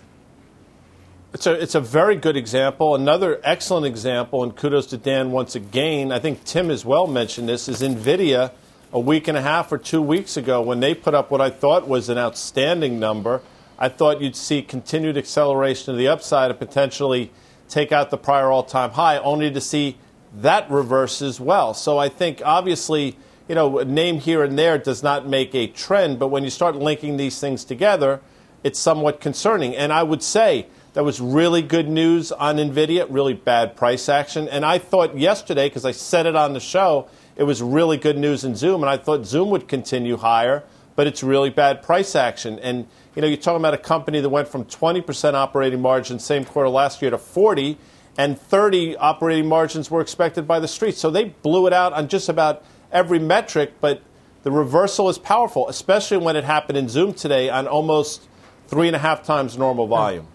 it's 1.33 1.47
a, 1.47 1.53
it's 1.53 1.75
a 1.75 1.81
very 1.81 2.15
good 2.15 2.37
example. 2.37 2.93
Another 2.93 3.41
excellent 3.43 3.87
example, 3.87 4.43
and 4.43 4.55
kudos 4.55 4.85
to 4.87 4.97
Dan 4.97 5.31
once 5.31 5.55
again. 5.55 6.11
I 6.11 6.19
think 6.19 6.43
Tim 6.43 6.69
as 6.69 6.85
well 6.85 7.07
mentioned 7.07 7.49
this, 7.49 7.67
is 7.67 7.81
NVIDIA 7.81 8.51
a 8.95 8.99
week 8.99 9.27
and 9.27 9.37
a 9.37 9.41
half 9.41 9.73
or 9.73 9.77
two 9.77 10.01
weeks 10.01 10.37
ago 10.37 10.61
when 10.61 10.79
they 10.79 10.95
put 10.95 11.13
up 11.13 11.29
what 11.29 11.41
I 11.41 11.49
thought 11.49 11.85
was 11.85 12.07
an 12.07 12.17
outstanding 12.17 12.97
number. 12.97 13.41
I 13.77 13.89
thought 13.89 14.21
you'd 14.21 14.37
see 14.37 14.61
continued 14.61 15.17
acceleration 15.17 15.93
to 15.93 15.97
the 15.97 16.07
upside 16.07 16.49
and 16.49 16.57
potentially 16.57 17.29
take 17.67 17.91
out 17.91 18.09
the 18.09 18.17
prior 18.17 18.49
all 18.49 18.63
time 18.63 18.91
high, 18.91 19.17
only 19.17 19.51
to 19.51 19.59
see 19.59 19.97
that 20.33 20.71
reverse 20.71 21.21
as 21.21 21.41
well. 21.41 21.73
So 21.73 21.97
I 21.97 22.07
think 22.07 22.41
obviously, 22.45 23.17
you 23.49 23.55
know, 23.55 23.79
a 23.79 23.83
name 23.83 24.21
here 24.21 24.45
and 24.45 24.57
there 24.57 24.77
does 24.77 25.03
not 25.03 25.27
make 25.27 25.53
a 25.53 25.67
trend, 25.67 26.17
but 26.17 26.29
when 26.29 26.45
you 26.45 26.49
start 26.49 26.77
linking 26.77 27.17
these 27.17 27.37
things 27.37 27.65
together, 27.65 28.21
it's 28.63 28.79
somewhat 28.79 29.19
concerning. 29.19 29.75
And 29.75 29.91
I 29.91 30.03
would 30.03 30.23
say 30.23 30.67
that 30.93 31.03
was 31.03 31.19
really 31.19 31.61
good 31.61 31.89
news 31.89 32.31
on 32.31 32.55
NVIDIA, 32.55 33.07
really 33.09 33.33
bad 33.33 33.75
price 33.75 34.07
action. 34.07 34.47
And 34.47 34.63
I 34.63 34.77
thought 34.77 35.17
yesterday, 35.17 35.67
because 35.67 35.83
I 35.83 35.91
said 35.91 36.25
it 36.25 36.37
on 36.37 36.53
the 36.53 36.61
show, 36.61 37.09
it 37.35 37.43
was 37.43 37.61
really 37.61 37.97
good 37.97 38.17
news 38.17 38.43
in 38.43 38.55
Zoom, 38.55 38.81
and 38.81 38.89
I 38.89 38.97
thought 38.97 39.25
Zoom 39.25 39.49
would 39.49 39.67
continue 39.67 40.17
higher, 40.17 40.63
but 40.95 41.07
it's 41.07 41.21
really 41.23 41.49
bad 41.49 41.83
price 41.83 42.15
action. 42.15 42.59
And 42.59 42.87
you 43.15 43.21
know, 43.21 43.27
you're 43.27 43.37
talking 43.37 43.61
about 43.61 43.73
a 43.73 43.79
company 43.79 44.21
that 44.21 44.29
went 44.29 44.47
from 44.47 44.65
20% 44.65 45.33
operating 45.33 45.81
margin 45.81 46.19
same 46.19 46.45
quarter 46.45 46.69
last 46.69 47.01
year 47.01 47.11
to 47.11 47.17
40, 47.17 47.77
and 48.17 48.39
30 48.39 48.95
operating 48.97 49.47
margins 49.47 49.91
were 49.91 50.01
expected 50.01 50.47
by 50.47 50.59
the 50.59 50.67
street. 50.67 50.95
So 50.95 51.09
they 51.09 51.25
blew 51.25 51.67
it 51.67 51.73
out 51.73 51.93
on 51.93 52.07
just 52.07 52.29
about 52.29 52.63
every 52.91 53.19
metric, 53.19 53.73
but 53.81 54.01
the 54.43 54.51
reversal 54.51 55.09
is 55.09 55.17
powerful, 55.17 55.67
especially 55.67 56.17
when 56.17 56.35
it 56.35 56.43
happened 56.43 56.77
in 56.77 56.87
Zoom 56.87 57.13
today 57.13 57.49
on 57.49 57.67
almost 57.67 58.27
three 58.67 58.87
and 58.87 58.95
a 58.95 58.99
half 58.99 59.23
times 59.23 59.57
normal 59.57 59.87
volume. 59.87 60.27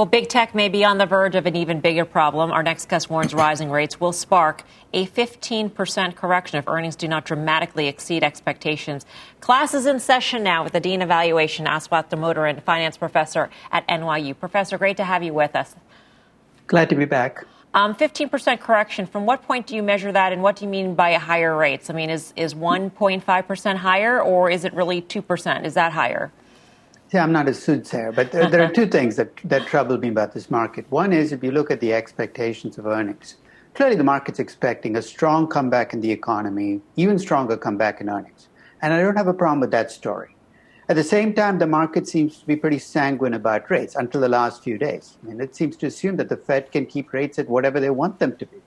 Well, 0.00 0.06
big 0.06 0.30
tech 0.30 0.54
may 0.54 0.70
be 0.70 0.82
on 0.82 0.96
the 0.96 1.04
verge 1.04 1.34
of 1.34 1.44
an 1.44 1.54
even 1.56 1.80
bigger 1.80 2.06
problem. 2.06 2.52
Our 2.52 2.62
next 2.62 2.88
guest 2.88 3.10
warns 3.10 3.34
rising 3.34 3.70
rates 3.70 4.00
will 4.00 4.14
spark 4.14 4.64
a 4.94 5.04
15% 5.04 6.16
correction 6.16 6.58
if 6.58 6.66
earnings 6.66 6.96
do 6.96 7.06
not 7.06 7.26
dramatically 7.26 7.86
exceed 7.86 8.24
expectations. 8.24 9.04
Class 9.42 9.74
is 9.74 9.84
in 9.84 10.00
session 10.00 10.42
now 10.42 10.64
with 10.64 10.72
the 10.72 10.80
Dean 10.80 11.02
of 11.02 11.08
Valuation, 11.08 11.66
Aswath 11.66 12.08
Damodaran, 12.08 12.62
finance 12.62 12.96
professor 12.96 13.50
at 13.70 13.86
NYU. 13.88 14.38
Professor, 14.40 14.78
great 14.78 14.96
to 14.96 15.04
have 15.04 15.22
you 15.22 15.34
with 15.34 15.54
us. 15.54 15.74
Glad 16.66 16.88
to 16.88 16.94
be 16.94 17.04
back. 17.04 17.44
Um, 17.74 17.94
15% 17.94 18.58
correction. 18.58 19.04
From 19.04 19.26
what 19.26 19.42
point 19.42 19.66
do 19.66 19.76
you 19.76 19.82
measure 19.82 20.12
that, 20.12 20.32
and 20.32 20.42
what 20.42 20.56
do 20.56 20.64
you 20.64 20.70
mean 20.70 20.94
by 20.94 21.12
higher 21.12 21.54
rates? 21.54 21.90
I 21.90 21.92
mean, 21.92 22.08
is, 22.08 22.32
is 22.36 22.54
1.5% 22.54 23.76
higher, 23.76 24.18
or 24.18 24.48
is 24.48 24.64
it 24.64 24.72
really 24.72 25.02
2%? 25.02 25.66
Is 25.66 25.74
that 25.74 25.92
higher? 25.92 26.32
Yeah, 27.12 27.24
I'm 27.24 27.32
not 27.32 27.48
a 27.48 27.54
soothsayer, 27.54 28.12
but 28.12 28.30
there, 28.30 28.48
there, 28.48 28.62
are 28.62 28.70
two 28.70 28.86
things 28.86 29.16
that, 29.16 29.36
that 29.42 29.66
trouble 29.66 29.98
me 29.98 30.10
about 30.10 30.32
this 30.32 30.48
market. 30.48 30.86
One 30.90 31.12
is 31.12 31.32
if 31.32 31.42
you 31.42 31.50
look 31.50 31.72
at 31.72 31.80
the 31.80 31.92
expectations 31.92 32.78
of 32.78 32.86
earnings, 32.86 33.34
clearly 33.74 33.96
the 33.96 34.04
market's 34.04 34.38
expecting 34.38 34.94
a 34.94 35.02
strong 35.02 35.48
comeback 35.48 35.92
in 35.92 36.02
the 36.02 36.12
economy, 36.12 36.80
even 36.94 37.18
stronger 37.18 37.56
comeback 37.56 38.00
in 38.00 38.08
earnings. 38.08 38.46
And 38.80 38.94
I 38.94 39.02
don't 39.02 39.16
have 39.16 39.26
a 39.26 39.34
problem 39.34 39.58
with 39.58 39.72
that 39.72 39.90
story. 39.90 40.36
At 40.88 40.94
the 40.94 41.02
same 41.02 41.34
time, 41.34 41.58
the 41.58 41.66
market 41.66 42.06
seems 42.06 42.38
to 42.38 42.46
be 42.46 42.54
pretty 42.54 42.78
sanguine 42.78 43.34
about 43.34 43.68
rates 43.70 43.96
until 43.96 44.20
the 44.20 44.28
last 44.28 44.62
few 44.62 44.78
days. 44.78 45.18
I 45.20 45.30
mean, 45.30 45.40
it 45.40 45.56
seems 45.56 45.76
to 45.78 45.86
assume 45.86 46.16
that 46.18 46.28
the 46.28 46.36
Fed 46.36 46.70
can 46.70 46.86
keep 46.86 47.12
rates 47.12 47.40
at 47.40 47.48
whatever 47.48 47.80
they 47.80 47.90
want 47.90 48.20
them 48.20 48.36
to 48.36 48.46
be. 48.46 48.58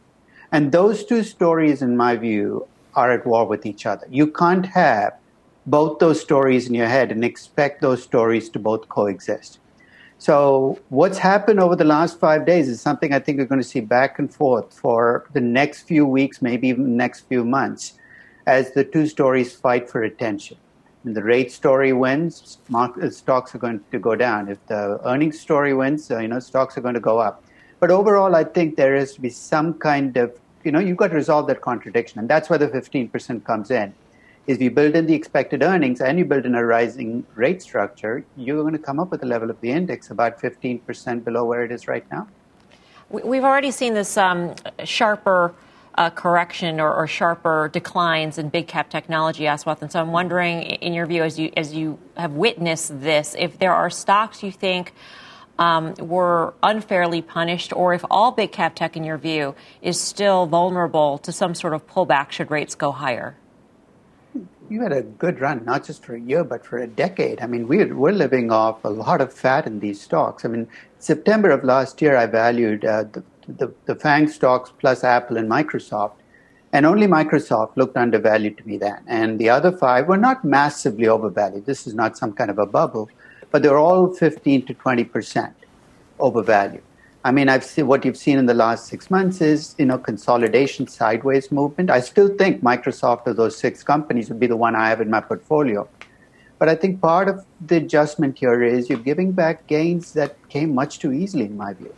And 0.51 0.73
those 0.73 1.05
two 1.05 1.23
stories, 1.23 1.81
in 1.81 1.95
my 1.95 2.17
view, 2.17 2.67
are 2.93 3.09
at 3.09 3.25
war 3.25 3.47
with 3.47 3.65
each 3.65 3.85
other. 3.85 4.05
You 4.09 4.27
can't 4.27 4.65
have 4.65 5.13
both 5.65 5.99
those 5.99 6.19
stories 6.19 6.67
in 6.67 6.73
your 6.73 6.87
head 6.87 7.11
and 7.11 7.23
expect 7.23 7.81
those 7.81 8.03
stories 8.03 8.49
to 8.49 8.59
both 8.59 8.89
coexist. 8.89 9.59
So, 10.17 10.79
what's 10.89 11.17
happened 11.17 11.59
over 11.59 11.75
the 11.75 11.83
last 11.83 12.19
five 12.19 12.45
days 12.45 12.69
is 12.69 12.79
something 12.79 13.13
I 13.13 13.19
think 13.19 13.37
we're 13.39 13.45
going 13.45 13.61
to 13.61 13.67
see 13.67 13.81
back 13.81 14.19
and 14.19 14.33
forth 14.33 14.73
for 14.73 15.25
the 15.33 15.41
next 15.41 15.83
few 15.83 16.05
weeks, 16.05 16.41
maybe 16.41 16.69
even 16.69 16.95
next 16.95 17.21
few 17.27 17.43
months, 17.43 17.93
as 18.47 18.71
the 18.71 18.85
two 18.85 19.05
stories 19.05 19.53
fight 19.53 19.89
for 19.89 20.03
attention. 20.03 20.57
When 21.03 21.13
the 21.13 21.23
rate 21.23 21.51
story 21.51 21.91
wins, 21.91 22.59
uh, 22.73 23.09
stocks 23.09 23.53
are 23.53 23.57
going 23.57 23.81
to 23.91 23.99
go 23.99 24.15
down. 24.15 24.47
If 24.47 24.65
the 24.67 25.01
earnings 25.05 25.41
story 25.41 25.73
wins, 25.73 26.09
uh, 26.09 26.19
you 26.19 26.29
know, 26.29 26.39
stocks 26.39 26.77
are 26.77 26.81
going 26.81 26.93
to 26.93 27.01
go 27.01 27.19
up. 27.19 27.43
But 27.81 27.91
overall, 27.91 28.33
I 28.33 28.45
think 28.45 28.77
there 28.77 28.95
has 28.95 29.13
to 29.15 29.21
be 29.21 29.29
some 29.29 29.73
kind 29.73 30.15
of, 30.15 30.31
you 30.63 30.71
know, 30.71 30.79
you've 30.79 30.95
got 30.95 31.09
to 31.09 31.15
resolve 31.15 31.47
that 31.47 31.59
contradiction, 31.59 32.19
and 32.19 32.29
that's 32.29 32.49
where 32.49 32.59
the 32.59 32.69
15% 32.69 33.43
comes 33.43 33.71
in 33.71 33.93
is 34.45 34.59
you 34.59 34.71
build 34.71 34.95
in 34.95 35.05
the 35.05 35.13
expected 35.13 35.63
earnings 35.63 36.01
and 36.01 36.19
you 36.19 36.25
build 36.25 36.45
in 36.45 36.55
a 36.55 36.65
rising 36.65 37.25
rate 37.35 37.61
structure, 37.61 38.25
you're 38.35 38.61
going 38.61 38.73
to 38.73 38.79
come 38.79 38.99
up 38.99 39.09
with 39.09 39.23
a 39.23 39.25
level 39.25 39.49
of 39.49 39.59
the 39.61 39.71
index 39.71 40.09
about 40.09 40.39
15% 40.39 41.23
below 41.23 41.45
where 41.45 41.63
it 41.63 41.71
is 41.71 41.87
right 41.87 42.05
now. 42.11 42.27
We've 43.09 43.43
already 43.43 43.71
seen 43.71 43.93
this 43.93 44.17
um, 44.17 44.55
sharper 44.83 45.53
uh, 45.95 46.09
correction 46.09 46.79
or, 46.79 46.91
or, 46.91 47.05
sharper 47.05 47.69
declines 47.71 48.39
in 48.39 48.49
big 48.49 48.67
cap 48.67 48.89
technology, 48.89 49.43
Aswath. 49.43 49.83
And 49.83 49.91
so 49.91 49.99
I'm 49.99 50.11
wondering, 50.11 50.63
in 50.63 50.91
your 50.93 51.05
view, 51.05 51.21
as 51.21 51.37
you 51.37 51.51
as 51.55 51.75
you 51.75 51.99
have 52.17 52.31
witnessed 52.31 52.99
this, 52.99 53.35
if 53.37 53.59
there 53.59 53.71
are 53.71 53.91
stocks 53.91 54.41
you 54.41 54.51
think 54.51 54.93
um, 55.59 55.93
were 55.99 56.55
unfairly 56.63 57.21
punished, 57.21 57.71
or 57.73 57.93
if 57.93 58.03
all 58.09 58.31
big 58.31 58.51
cap 58.51 58.73
tech, 58.73 58.97
in 58.97 59.03
your 59.03 59.19
view, 59.19 59.53
is 59.83 59.99
still 59.99 60.47
vulnerable 60.47 61.19
to 61.19 61.31
some 61.31 61.53
sort 61.53 61.75
of 61.75 61.85
pullback 61.85 62.31
should 62.31 62.49
rates 62.49 62.73
go 62.73 62.91
higher 62.91 63.35
you 64.69 64.81
had 64.81 64.91
a 64.91 65.01
good 65.01 65.39
run, 65.39 65.63
not 65.65 65.85
just 65.85 66.03
for 66.03 66.15
a 66.15 66.19
year, 66.19 66.43
but 66.43 66.65
for 66.65 66.77
a 66.77 66.87
decade. 66.87 67.41
I 67.41 67.47
mean, 67.47 67.67
we're, 67.67 67.95
we're 67.95 68.11
living 68.11 68.51
off 68.51 68.83
a 68.83 68.89
lot 68.89 69.21
of 69.21 69.33
fat 69.33 69.67
in 69.67 69.79
these 69.79 70.01
stocks. 70.01 70.45
I 70.45 70.47
mean, 70.47 70.67
September 70.99 71.49
of 71.49 71.63
last 71.63 72.01
year, 72.01 72.15
I 72.15 72.25
valued 72.25 72.85
uh, 72.85 73.03
the, 73.11 73.23
the, 73.47 73.73
the 73.85 73.95
FANG 73.95 74.27
stocks 74.27 74.71
plus 74.79 75.03
Apple 75.03 75.37
and 75.37 75.49
Microsoft. 75.49 76.13
And 76.71 76.87
only 76.87 77.05
Microsoft 77.05 77.77
looked 77.77 77.97
undervalued 77.97 78.57
to 78.57 78.67
me 78.67 78.77
then. 78.77 79.03
And 79.05 79.37
the 79.37 79.49
other 79.49 79.71
five 79.71 80.07
were 80.07 80.17
not 80.17 80.43
massively 80.43 81.07
overvalued. 81.07 81.65
This 81.65 81.85
is 81.85 81.93
not 81.93 82.17
some 82.17 82.33
kind 82.33 82.49
of 82.49 82.57
a 82.57 82.65
bubble, 82.65 83.09
but 83.51 83.61
they're 83.61 83.77
all 83.77 84.13
15 84.13 84.65
to 84.65 84.73
20% 84.73 85.53
overvalued. 86.19 86.83
I 87.25 87.31
mean, 87.31 87.47
I've 87.47 87.63
seen 87.63 87.87
what 87.87 88.03
you've 88.03 88.17
seen 88.17 88.37
in 88.37 88.47
the 88.47 88.53
last 88.53 88.87
six 88.87 89.09
months 89.09 89.39
is, 89.39 89.75
you 89.77 89.85
know, 89.85 89.97
consolidation 89.97 90.87
sideways 90.87 91.51
movement. 91.51 91.89
I 91.89 92.01
still 92.01 92.27
think 92.27 92.61
Microsoft 92.61 93.27
of 93.27 93.37
those 93.37 93.57
six 93.57 93.81
companies 93.81 94.27
would 94.29 94.41
be 94.41 94.47
the 94.47 94.57
one 94.57 94.75
I 94.75 94.89
have 94.89 94.99
in 94.99 95.09
my 95.09 95.21
portfolio. 95.21 95.87
But 96.59 96.67
I 96.67 96.75
think 96.75 97.01
part 97.01 97.29
of 97.29 97.45
the 97.65 97.77
adjustment 97.77 98.37
here 98.37 98.61
is 98.61 98.89
you're 98.89 98.99
giving 98.99 99.31
back 99.31 99.67
gains 99.67 100.13
that 100.13 100.35
came 100.49 100.75
much 100.75 100.99
too 100.99 101.13
easily, 101.13 101.45
in 101.45 101.55
my 101.55 101.73
view. 101.73 101.93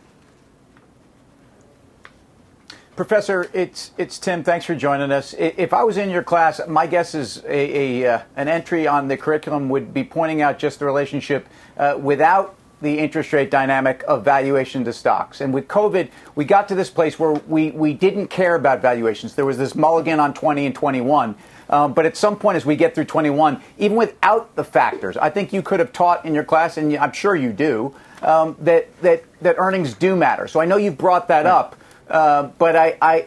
Professor, 2.94 3.50
it's 3.52 3.90
it's 3.98 4.18
Tim. 4.18 4.42
Thanks 4.42 4.64
for 4.64 4.74
joining 4.74 5.12
us. 5.12 5.34
If 5.38 5.74
I 5.74 5.84
was 5.84 5.98
in 5.98 6.08
your 6.08 6.22
class, 6.22 6.62
my 6.66 6.86
guess 6.86 7.14
is 7.14 7.44
a, 7.44 8.04
a 8.04 8.14
uh, 8.14 8.22
an 8.36 8.48
entry 8.48 8.86
on 8.86 9.08
the 9.08 9.18
curriculum 9.18 9.68
would 9.68 9.92
be 9.92 10.02
pointing 10.02 10.40
out 10.40 10.58
just 10.58 10.78
the 10.78 10.86
relationship 10.86 11.46
uh, 11.76 11.98
without 12.00 12.56
the 12.82 12.98
interest 12.98 13.32
rate 13.32 13.50
dynamic 13.50 14.04
of 14.06 14.24
valuation 14.24 14.84
to 14.84 14.92
stocks. 14.92 15.40
And 15.40 15.54
with 15.54 15.66
COVID, 15.66 16.10
we 16.34 16.44
got 16.44 16.68
to 16.68 16.74
this 16.74 16.90
place 16.90 17.18
where 17.18 17.32
we, 17.32 17.70
we 17.70 17.94
didn't 17.94 18.28
care 18.28 18.54
about 18.54 18.82
valuations. 18.82 19.34
There 19.34 19.46
was 19.46 19.58
this 19.58 19.74
mulligan 19.74 20.20
on 20.20 20.34
20 20.34 20.66
and 20.66 20.74
21. 20.74 21.34
Um, 21.68 21.94
but 21.94 22.06
at 22.06 22.16
some 22.16 22.36
point, 22.36 22.56
as 22.56 22.64
we 22.64 22.76
get 22.76 22.94
through 22.94 23.06
21, 23.06 23.60
even 23.78 23.96
without 23.96 24.54
the 24.54 24.62
factors, 24.62 25.16
I 25.16 25.30
think 25.30 25.52
you 25.52 25.62
could 25.62 25.80
have 25.80 25.92
taught 25.92 26.24
in 26.24 26.34
your 26.34 26.44
class, 26.44 26.76
and 26.76 26.96
I'm 26.96 27.12
sure 27.12 27.34
you 27.34 27.52
do, 27.52 27.94
um, 28.22 28.56
that, 28.60 28.94
that, 29.02 29.24
that 29.40 29.56
earnings 29.58 29.94
do 29.94 30.14
matter. 30.14 30.46
So 30.46 30.60
I 30.60 30.64
know 30.64 30.76
you've 30.76 30.98
brought 30.98 31.28
that 31.28 31.46
up, 31.46 31.76
uh, 32.08 32.44
but 32.58 32.76
I, 32.76 32.96
I, 33.02 33.26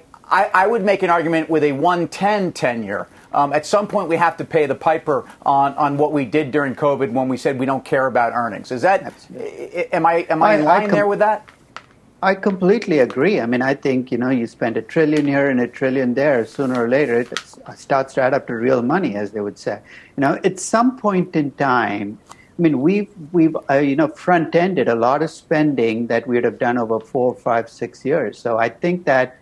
I, 0.54 0.68
would 0.68 0.84
make 0.84 1.04
an 1.04 1.10
argument 1.10 1.50
with 1.50 1.64
a 1.64 1.74
110 1.74 2.54
10 2.54 2.84
year 2.84 3.08
um, 3.34 3.54
at 3.54 3.66
some 3.66 3.88
point 3.88 4.10
we 4.10 4.18
have 4.18 4.38
to 4.38 4.46
pay 4.46 4.66
the 4.66 4.76
piper 4.76 5.26
on, 5.46 5.74
on 5.76 5.98
what 5.98 6.12
we 6.12 6.26
did 6.26 6.52
during 6.52 6.76
COVID 6.76 7.12
when 7.12 7.28
we 7.28 7.38
said 7.38 7.60
we 7.60 7.66
don't 7.66 7.86
care 7.86 8.08
about 8.08 8.34
earnings. 8.34 8.72
Is 8.72 8.82
that 8.82 9.14
am 9.92 10.06
I 10.06 10.26
am 10.30 10.42
I, 10.42 10.52
I 10.52 10.56
in 10.56 10.66
line 10.66 10.82
I 10.82 10.86
com- 10.86 10.96
there 10.96 11.08
with 11.08 11.20
that? 11.20 11.48
I 12.22 12.36
completely 12.36 13.00
agree. 13.00 13.40
I 13.40 13.46
mean, 13.46 13.62
I 13.62 13.74
think 13.76 14.12
you 14.12 14.18
know 14.18 14.30
you 14.30 14.46
spend 14.46 14.76
a 14.76 14.82
trillion 14.82 15.26
here 15.26 15.50
and 15.50 15.62
a 15.62 15.68
trillion 15.68 16.16
there. 16.16 16.46
Sooner 16.46 16.84
or 16.84 16.90
later, 16.90 17.22
it 17.22 17.30
starts 17.78 18.14
to 18.16 18.22
add 18.22 18.34
up 18.34 18.48
to 18.48 18.56
real 18.56 18.82
money, 18.82 19.16
as 19.16 19.32
they 19.32 19.40
would 19.40 19.58
say. 19.58 19.80
You 20.18 20.22
know, 20.22 20.40
at 20.44 20.60
some 20.60 20.98
point 20.98 21.36
in 21.36 21.52
time, 21.52 22.20
I 22.30 22.62
mean, 22.62 22.82
we've 22.82 23.08
we've 23.32 23.56
uh, 23.70 23.76
you 23.76 23.96
know 23.96 24.10
front 24.10 24.54
ended 24.54 24.90
a 24.90 24.96
lot 24.96 25.24
of 25.24 25.30
spending 25.30 26.08
that 26.08 26.28
we 26.28 26.36
would 26.36 26.44
have 26.44 26.60
done 26.60 26.78
over 26.78 27.00
four, 27.00 27.36
five, 27.36 27.70
six 27.70 28.04
years. 28.04 28.38
So 28.38 28.58
I 28.58 28.68
think 28.68 29.06
that 29.06 29.39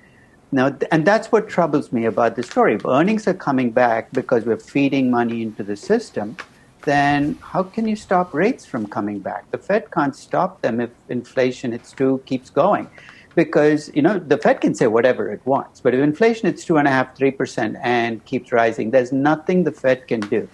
now, 0.51 0.77
and 0.92 1.06
that's 1.06 1.32
what 1.32 1.50
troubles 1.50 1.92
me 1.92 2.06
about 2.06 2.36
the 2.36 2.44
story. 2.44 2.75
If 2.75 2.86
earnings 2.86 3.27
are 3.27 3.34
coming 3.34 3.72
back 3.72 4.12
because 4.12 4.46
we're 4.46 4.58
feeding 4.58 5.12
money 5.12 5.42
into 5.42 5.63
the 5.63 5.75
system, 5.75 6.38
then 6.84 7.38
how 7.42 7.63
can 7.63 7.88
you 7.88 7.96
stop 7.96 8.34
rates 8.34 8.66
from 8.66 8.88
coming 8.88 9.20
back? 9.20 9.50
The 9.51 9.58
Fed 9.58 9.92
can't 9.92 10.16
stop 10.16 10.62
them 10.62 10.80
if 10.80 10.89
inflation 11.10 11.74
hits 11.74 11.92
two, 11.92 12.24
keeps 12.25 12.50
going. 12.50 12.89
Because, 13.36 13.92
you 13.94 14.01
know, 14.01 14.18
the 14.18 14.38
Fed 14.38 14.62
can 14.62 14.74
say 14.74 14.88
whatever 14.88 15.30
it 15.32 15.46
wants, 15.46 15.80
but 15.80 15.94
if 15.94 16.00
inflation 16.00 16.48
hits 16.48 16.66
two 16.66 16.77
and 16.77 16.88
a 16.88 16.92
half, 16.92 17.16
three 17.16 17.30
percent 17.30 17.77
and 17.84 18.24
keeps 18.25 18.51
rising, 18.51 18.92
there's 18.92 19.12
nothing 19.12 19.63
the 19.63 19.72
Fed 19.72 20.08
can 20.08 20.22
do 20.22 20.48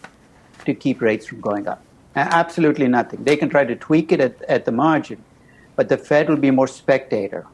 to 0.65 0.73
keep 0.73 1.01
rates 1.01 1.25
from 1.25 1.39
going 1.39 1.67
up. 1.67 1.81
Absolutely 2.15 2.87
nothing. 2.87 3.23
They 3.23 3.37
can 3.37 3.49
try 3.49 3.63
to 3.63 3.75
tweak 3.75 4.11
it 4.11 4.19
at, 4.19 4.41
at 4.43 4.65
the 4.65 4.71
margin, 4.71 5.23
but 5.75 5.87
the 5.87 5.97
Fed 5.97 6.29
will 6.29 6.37
be 6.37 6.51
more 6.51 6.67
spectator 6.67 7.45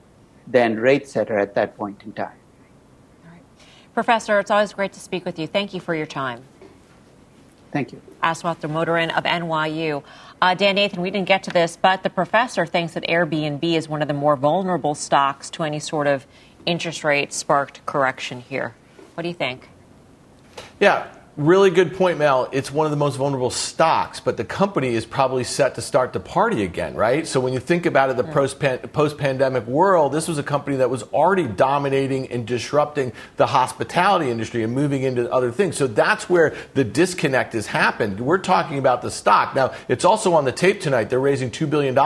than 0.50 0.79
rate 0.79 1.08
setter 1.08 1.38
at 1.38 1.53
that 1.56 1.77
point 1.77 2.01
in 2.03 2.12
time. 2.13 2.36
Professor, 3.94 4.39
it's 4.39 4.51
always 4.51 4.74
great 4.74 4.94
to 4.94 5.00
speak 5.00 5.25
with 5.25 5.38
you. 5.38 5.48
Thank 5.48 5.74
you 5.74 5.79
for 5.79 5.94
your 5.94 6.06
time. 6.06 6.44
Thank 7.72 7.91
you. 7.91 8.01
Aswath 8.24 8.62
Damodaran 8.62 9.15
of 9.15 9.24
NYU. 9.24 10.03
Uh, 10.41 10.53
Dan 10.56 10.75
Nathan, 10.75 11.01
we 11.01 11.12
didn't 11.12 11.27
get 11.27 11.44
to 11.44 11.51
this, 11.51 11.77
but 11.77 12.01
the 12.01 12.10
professor 12.10 12.65
thinks 12.65 12.94
that 12.94 13.03
Airbnb 13.03 13.63
is 13.63 13.88
one 13.88 14.01
of 14.01 14.08
the 14.08 14.13
more 14.13 14.36
vulnerable 14.36 14.96
stocks 14.96 15.50
to 15.51 15.63
any 15.63 15.79
sort 15.79 16.08
of 16.08 16.25
interest 16.65 17.03
rate 17.03 17.32
sparked 17.34 17.86
correction 17.86 18.41
here. 18.41 18.74
What 19.13 19.24
do 19.24 19.29
you 19.29 19.36
think? 19.36 19.70
Yeah, 20.79 21.08
Really 21.39 21.69
good 21.69 21.96
point, 21.96 22.19
Mel. 22.19 22.50
It's 22.51 22.69
one 22.69 22.86
of 22.86 22.91
the 22.91 22.98
most 22.98 23.15
vulnerable 23.15 23.50
stocks, 23.50 24.19
but 24.19 24.36
the 24.36 24.43
company 24.43 24.89
is 24.89 25.05
probably 25.05 25.46
set 25.46 25.75
to 25.75 25.81
start 25.81 26.12
the 26.12 26.19
party 26.19 26.63
again, 26.63 26.96
right? 26.96 27.25
So 27.25 27.39
when 27.39 27.53
you 27.53 27.62
think 27.62 27.86
about 27.86 28.10
it, 28.10 28.17
the 28.17 28.25
post 28.25 29.17
pandemic 29.17 29.65
world, 29.65 30.12
this 30.12 30.27
was 30.27 30.38
a 30.38 30.43
company 30.43 30.75
that 30.75 30.89
was 30.89 31.03
already 31.03 31.48
dominating 31.48 32.29
and 32.29 32.46
disrupting 32.46 33.13
the 33.38 33.48
hospitality 33.48 34.29
industry 34.29 34.63
and 34.63 34.74
moving 34.74 35.03
into 35.03 35.31
other 35.31 35.50
things. 35.50 35.77
So 35.77 35.88
that's 35.88 36.29
where 36.29 36.58
the 36.74 36.84
disconnect 36.84 37.53
has 37.53 37.67
happened. 37.67 38.19
We're 38.19 38.39
talking 38.39 38.77
about 38.77 39.01
the 39.01 39.10
stock. 39.10 39.55
Now, 39.55 39.74
it's 39.88 40.03
also 40.03 40.34
on 40.34 40.43
the 40.43 40.51
tape 40.51 40.81
tonight. 40.81 41.10
They're 41.10 41.22
raising 41.22 41.51
$2 41.51 41.69
billion 41.69 41.98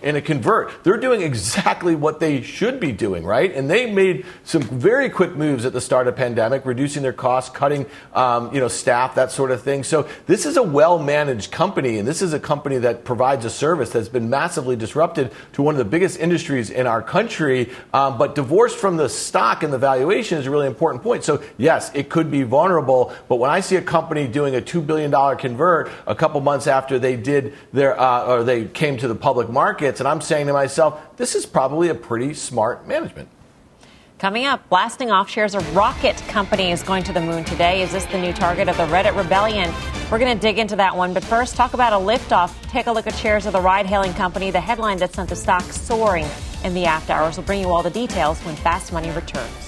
in 0.00 0.16
a 0.16 0.22
convert. 0.22 0.82
They're 0.82 0.96
doing 0.96 1.20
exactly 1.20 1.94
what 1.94 2.20
they 2.20 2.40
should 2.40 2.80
be 2.80 2.92
doing, 2.92 3.26
right? 3.26 3.54
And 3.54 3.68
they 3.68 3.92
made 3.92 4.24
some 4.44 4.62
very 4.62 5.10
quick 5.10 5.36
moves 5.36 5.66
at 5.66 5.74
the 5.74 5.82
start 5.82 6.08
of 6.08 6.16
pandemic, 6.16 6.64
reducing 6.64 7.02
their 7.02 7.12
costs, 7.12 7.54
cutting, 7.54 7.84
um, 8.14 8.54
you 8.54 8.60
know, 8.60 8.77
staff, 8.78 9.14
that 9.16 9.30
sort 9.30 9.50
of 9.50 9.62
thing. 9.62 9.84
So 9.84 10.08
this 10.26 10.46
is 10.46 10.56
a 10.56 10.62
well 10.62 10.98
managed 10.98 11.50
company, 11.50 11.98
and 11.98 12.06
this 12.06 12.22
is 12.22 12.32
a 12.32 12.40
company 12.40 12.78
that 12.78 13.04
provides 13.04 13.44
a 13.44 13.50
service 13.50 13.90
that's 13.90 14.08
been 14.08 14.30
massively 14.30 14.76
disrupted 14.76 15.32
to 15.54 15.62
one 15.62 15.74
of 15.74 15.78
the 15.78 15.84
biggest 15.84 16.18
industries 16.18 16.70
in 16.70 16.86
our 16.86 17.02
country. 17.02 17.70
Um, 17.92 18.18
but 18.18 18.34
divorced 18.34 18.76
from 18.76 18.96
the 18.96 19.08
stock 19.08 19.62
and 19.62 19.72
the 19.72 19.78
valuation 19.78 20.38
is 20.38 20.46
a 20.46 20.50
really 20.50 20.66
important 20.66 21.02
point. 21.02 21.24
So 21.24 21.42
yes, 21.56 21.90
it 21.94 22.08
could 22.08 22.30
be 22.30 22.42
vulnerable, 22.42 23.12
but 23.28 23.36
when 23.36 23.50
I 23.50 23.60
see 23.60 23.76
a 23.76 23.82
company 23.82 24.26
doing 24.26 24.54
a 24.54 24.60
two 24.60 24.80
billion 24.80 25.10
dollar 25.10 25.36
convert 25.36 25.90
a 26.06 26.14
couple 26.14 26.40
months 26.40 26.66
after 26.66 26.98
they 26.98 27.16
did 27.16 27.54
their 27.72 27.98
uh, 27.98 28.26
or 28.26 28.44
they 28.44 28.66
came 28.66 28.96
to 28.98 29.08
the 29.08 29.14
public 29.14 29.48
markets, 29.48 30.00
and 30.00 30.08
I'm 30.08 30.20
saying 30.20 30.46
to 30.46 30.52
myself, 30.52 31.16
this 31.16 31.34
is 31.34 31.46
probably 31.46 31.88
a 31.88 31.94
pretty 31.94 32.34
smart 32.34 32.86
management. 32.86 33.28
Coming 34.18 34.46
up, 34.46 34.68
blasting 34.68 35.12
off 35.12 35.30
shares 35.30 35.54
of 35.54 35.76
Rocket 35.76 36.16
Company 36.26 36.72
is 36.72 36.82
going 36.82 37.04
to 37.04 37.12
the 37.12 37.20
moon 37.20 37.44
today. 37.44 37.82
Is 37.82 37.92
this 37.92 38.04
the 38.06 38.18
new 38.18 38.32
target 38.32 38.68
of 38.68 38.76
the 38.76 38.86
Reddit 38.86 39.16
rebellion? 39.16 39.72
We're 40.10 40.18
going 40.18 40.36
to 40.36 40.40
dig 40.40 40.58
into 40.58 40.74
that 40.74 40.96
one. 40.96 41.14
But 41.14 41.22
first, 41.22 41.54
talk 41.54 41.72
about 41.72 41.92
a 41.92 42.04
liftoff. 42.04 42.52
Take 42.68 42.88
a 42.88 42.92
look 42.92 43.06
at 43.06 43.14
shares 43.14 43.46
of 43.46 43.52
the 43.52 43.60
ride 43.60 43.86
hailing 43.86 44.12
company, 44.14 44.50
the 44.50 44.60
headline 44.60 44.98
that 44.98 45.14
sent 45.14 45.28
the 45.28 45.36
stock 45.36 45.62
soaring 45.62 46.26
in 46.64 46.74
the 46.74 46.84
after 46.84 47.12
hours. 47.12 47.36
We'll 47.36 47.46
bring 47.46 47.60
you 47.60 47.68
all 47.68 47.84
the 47.84 47.90
details 47.90 48.40
when 48.40 48.56
Fast 48.56 48.92
Money 48.92 49.12
returns. 49.12 49.67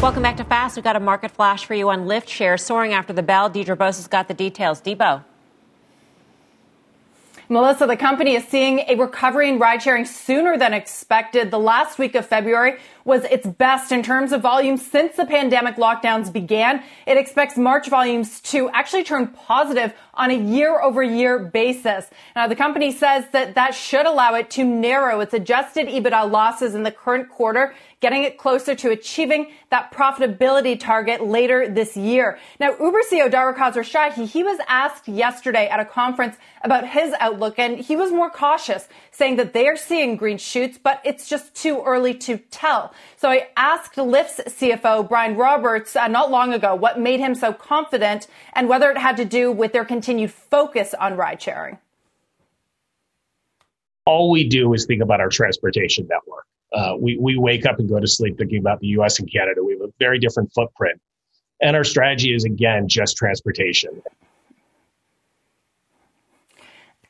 Welcome 0.00 0.22
back 0.22 0.36
to 0.36 0.44
Fast. 0.44 0.76
We've 0.76 0.84
got 0.84 0.94
a 0.94 1.00
market 1.00 1.32
flash 1.32 1.64
for 1.64 1.74
you 1.74 1.90
on 1.90 2.06
Lyft 2.06 2.28
shares 2.28 2.62
soaring 2.62 2.92
after 2.92 3.12
the 3.12 3.22
bell. 3.24 3.50
Deirdre 3.50 3.76
Bosa's 3.76 4.06
got 4.06 4.28
the 4.28 4.34
details. 4.34 4.80
Debo. 4.80 5.24
Melissa, 7.50 7.86
the 7.86 7.96
company 7.96 8.36
is 8.36 8.46
seeing 8.46 8.80
a 8.80 8.94
recovery 8.94 9.48
in 9.48 9.58
ride 9.58 9.82
sharing 9.82 10.04
sooner 10.04 10.56
than 10.56 10.72
expected. 10.72 11.50
The 11.50 11.58
last 11.58 11.98
week 11.98 12.14
of 12.14 12.26
February 12.26 12.78
was 13.06 13.24
its 13.24 13.46
best 13.46 13.90
in 13.90 14.02
terms 14.02 14.32
of 14.32 14.42
volume 14.42 14.76
since 14.76 15.16
the 15.16 15.24
pandemic 15.24 15.76
lockdowns 15.76 16.30
began. 16.30 16.82
It 17.06 17.16
expects 17.16 17.56
March 17.56 17.88
volumes 17.88 18.40
to 18.42 18.68
actually 18.68 19.02
turn 19.02 19.28
positive 19.28 19.94
on 20.12 20.30
a 20.30 20.36
year 20.36 20.78
over 20.78 21.02
year 21.02 21.38
basis. 21.38 22.10
Now, 22.36 22.48
the 22.48 22.54
company 22.54 22.92
says 22.92 23.24
that 23.32 23.54
that 23.54 23.74
should 23.74 24.04
allow 24.04 24.34
it 24.34 24.50
to 24.50 24.64
narrow 24.64 25.20
its 25.20 25.32
adjusted 25.32 25.88
EBITDA 25.88 26.30
losses 26.30 26.74
in 26.74 26.82
the 26.82 26.92
current 26.92 27.30
quarter, 27.30 27.74
getting 28.00 28.22
it 28.22 28.38
closer 28.38 28.74
to 28.74 28.90
achieving 28.90 29.48
that 29.70 29.92
profitability 29.92 30.78
target 30.78 31.24
later 31.24 31.68
this 31.68 31.96
year. 31.96 32.38
Now, 32.60 32.70
Uber 32.78 33.00
CEO 33.10 33.30
Dara 33.30 33.54
Khosrowshahi, 33.54 34.26
he 34.26 34.42
was 34.42 34.58
asked 34.68 35.08
yesterday 35.08 35.68
at 35.68 35.80
a 35.80 35.84
conference 35.84 36.36
about 36.62 36.88
his 36.88 37.12
outlook, 37.20 37.58
and 37.58 37.78
he 37.78 37.96
was 37.96 38.12
more 38.12 38.30
cautious, 38.30 38.88
saying 39.10 39.36
that 39.36 39.52
they 39.52 39.66
are 39.66 39.76
seeing 39.76 40.16
green 40.16 40.38
shoots, 40.38 40.78
but 40.78 41.00
it's 41.04 41.28
just 41.28 41.54
too 41.54 41.82
early 41.84 42.14
to 42.14 42.38
tell. 42.50 42.92
So 43.16 43.30
I 43.30 43.48
asked 43.56 43.96
Lyft's 43.96 44.40
CFO, 44.54 45.08
Brian 45.08 45.36
Roberts, 45.36 45.96
uh, 45.96 46.08
not 46.08 46.30
long 46.30 46.52
ago 46.52 46.74
what 46.74 47.00
made 47.00 47.20
him 47.20 47.34
so 47.34 47.52
confident 47.52 48.26
and 48.52 48.68
whether 48.68 48.90
it 48.90 48.98
had 48.98 49.16
to 49.16 49.24
do 49.24 49.50
with 49.50 49.72
their 49.72 49.84
continued 49.84 50.30
focus 50.30 50.94
on 50.94 51.16
ride 51.16 51.42
sharing. 51.42 51.78
All 54.04 54.30
we 54.30 54.48
do 54.48 54.72
is 54.72 54.86
think 54.86 55.02
about 55.02 55.20
our 55.20 55.28
transportation 55.28 56.06
network. 56.08 56.46
Uh, 56.72 56.94
we, 57.00 57.16
we 57.18 57.36
wake 57.38 57.66
up 57.66 57.78
and 57.78 57.88
go 57.88 57.98
to 57.98 58.06
sleep 58.06 58.36
thinking 58.36 58.58
about 58.58 58.80
the 58.80 58.88
US 58.88 59.18
and 59.18 59.30
Canada. 59.30 59.64
We 59.64 59.72
have 59.72 59.82
a 59.82 59.92
very 59.98 60.18
different 60.18 60.52
footprint. 60.52 61.00
And 61.60 61.74
our 61.74 61.84
strategy 61.84 62.34
is, 62.34 62.44
again, 62.44 62.88
just 62.88 63.16
transportation. 63.16 64.02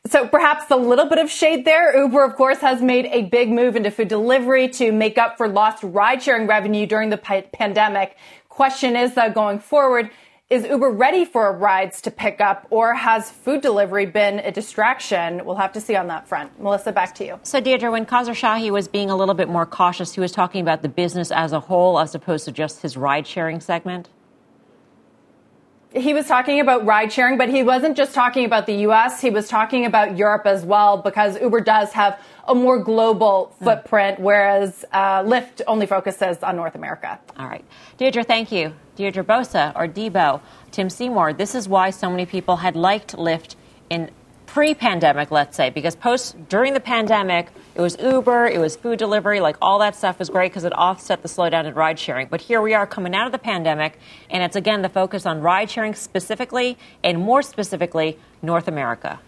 So 0.07 0.27
perhaps 0.27 0.71
a 0.71 0.77
little 0.77 1.07
bit 1.07 1.19
of 1.19 1.31
shade 1.31 1.67
there. 1.67 1.95
Uber, 1.95 2.25
of 2.25 2.35
course, 2.35 2.59
has 2.59 2.81
made 2.81 3.07
a 3.07 3.23
big 3.23 3.51
move 3.51 3.77
into 3.77 3.91
food 3.91 4.09
delivery 4.09 4.69
to 4.71 4.91
make 4.91 5.19
up 5.19 5.37
for 5.37 5.49
lost 5.49 5.83
ride 5.83 6.23
sharing 6.23 6.47
revenue 6.47 6.87
during 6.87 7.11
the 7.11 7.19
pandemic. 7.19 8.17
Question 8.49 8.97
is, 8.97 9.15
though, 9.15 9.31
going 9.31 9.59
forward, 9.59 10.11
is 10.51 10.65
Uber 10.65 10.91
ready 10.91 11.27
for 11.27 11.53
rides 11.53 12.01
to 12.01 12.11
pick 12.11 12.41
up, 12.41 12.67
or 12.71 12.95
has 12.95 13.31
food 13.31 13.61
delivery 13.61 14.07
been 14.07 14.39
a 14.39 14.51
distraction? 14.51 15.45
We'll 15.45 15.57
have 15.57 15.73
to 15.75 15.81
see 15.81 15.95
on 15.95 16.07
that 16.07 16.27
front. 16.27 16.59
Melissa, 16.59 16.91
back 16.91 17.15
to 17.17 17.27
you. 17.27 17.41
So, 17.43 17.61
Deirdre, 17.61 17.91
when 17.91 18.07
Khosrowshahi 18.07 18.71
was 18.71 18.89
being 18.89 19.11
a 19.11 19.17
little 19.17 19.35
bit 19.35 19.51
more 19.51 19.67
cautious, 19.67 20.15
he 20.15 20.21
was 20.21 20.33
talking 20.33 20.63
about 20.63 20.81
the 20.81 20.89
business 20.89 21.31
as 21.31 21.53
a 21.53 21.61
whole 21.61 21.99
as 21.99 22.15
opposed 22.15 22.47
to 22.47 22.53
just 22.53 22.81
his 22.81 22.97
ride 22.97 23.27
sharing 23.27 23.61
segment? 23.61 24.09
He 25.95 26.13
was 26.13 26.27
talking 26.27 26.61
about 26.61 26.85
ride 26.85 27.13
sharing, 27.13 27.39
but 27.39 27.49
he 27.49 27.63
wasn't 27.63 27.97
just 27.97 28.15
talking 28.15 28.45
about 28.45 28.67
the 28.67 28.75
US, 28.89 29.21
he 29.21 29.31
was 29.31 29.49
talking 29.49 29.87
about 29.87 30.17
Europe 30.17 30.47
as 30.47 30.65
well 30.65 30.99
because 30.99 31.41
Uber 31.41 31.61
does 31.61 31.93
have 31.93 32.21
a 32.47 32.55
more 32.55 32.79
global 32.79 33.55
footprint, 33.63 34.19
whereas 34.19 34.85
uh, 34.93 35.23
Lyft 35.23 35.63
only 35.67 35.87
focuses 35.87 36.43
on 36.43 36.57
North 36.57 36.75
America. 36.75 37.19
All 37.39 37.47
right. 37.47 37.65
Deirdre, 37.97 38.25
thank 38.25 38.53
you. 38.53 38.75
Deirdre 38.97 39.25
Bosa 39.25 39.73
or 39.77 39.87
Debo, 39.87 40.41
Tim 40.71 40.91
Seymour. 40.91 41.33
This 41.33 41.55
is 41.55 41.69
why 41.69 41.91
so 41.91 42.11
many 42.11 42.27
people 42.27 42.57
had 42.57 42.77
liked 42.77 43.17
Lyft 43.17 43.57
in 43.91 44.11
pre-pandemic, 44.47 45.31
let's 45.31 45.57
say, 45.57 45.71
because 45.71 45.95
post 45.95 46.37
during 46.49 46.73
the 46.75 46.81
pandemic, 46.81 47.49
it 47.79 47.81
was 47.81 47.97
Uber, 48.01 48.49
it 48.49 48.59
was 48.59 48.75
food 48.75 48.99
delivery, 48.99 49.39
like 49.39 49.57
all 49.63 49.79
that 49.79 49.95
stuff 49.95 50.19
was 50.19 50.29
great 50.29 50.51
because 50.51 50.65
it 50.65 50.73
offset 50.77 51.23
the 51.23 51.29
slowdown 51.29 51.65
in 51.65 51.75
ride 51.75 51.97
sharing. 51.97 52.27
But 52.27 52.41
here 52.41 52.61
we 52.61 52.75
are 52.75 52.89
coming 52.89 53.15
out 53.15 53.27
of 53.27 53.33
the 53.33 53.39
pandemic, 53.39 54.01
and 54.29 54.43
it's 54.43 54.57
again 54.57 54.83
the 54.83 54.89
focus 54.89 55.25
on 55.25 55.41
ride 55.41 55.71
sharing 55.71 55.95
specifically, 55.95 56.77
and 57.05 57.21
more 57.21 57.41
specifically, 57.41 58.19
North 58.43 58.67
America. 58.67 59.21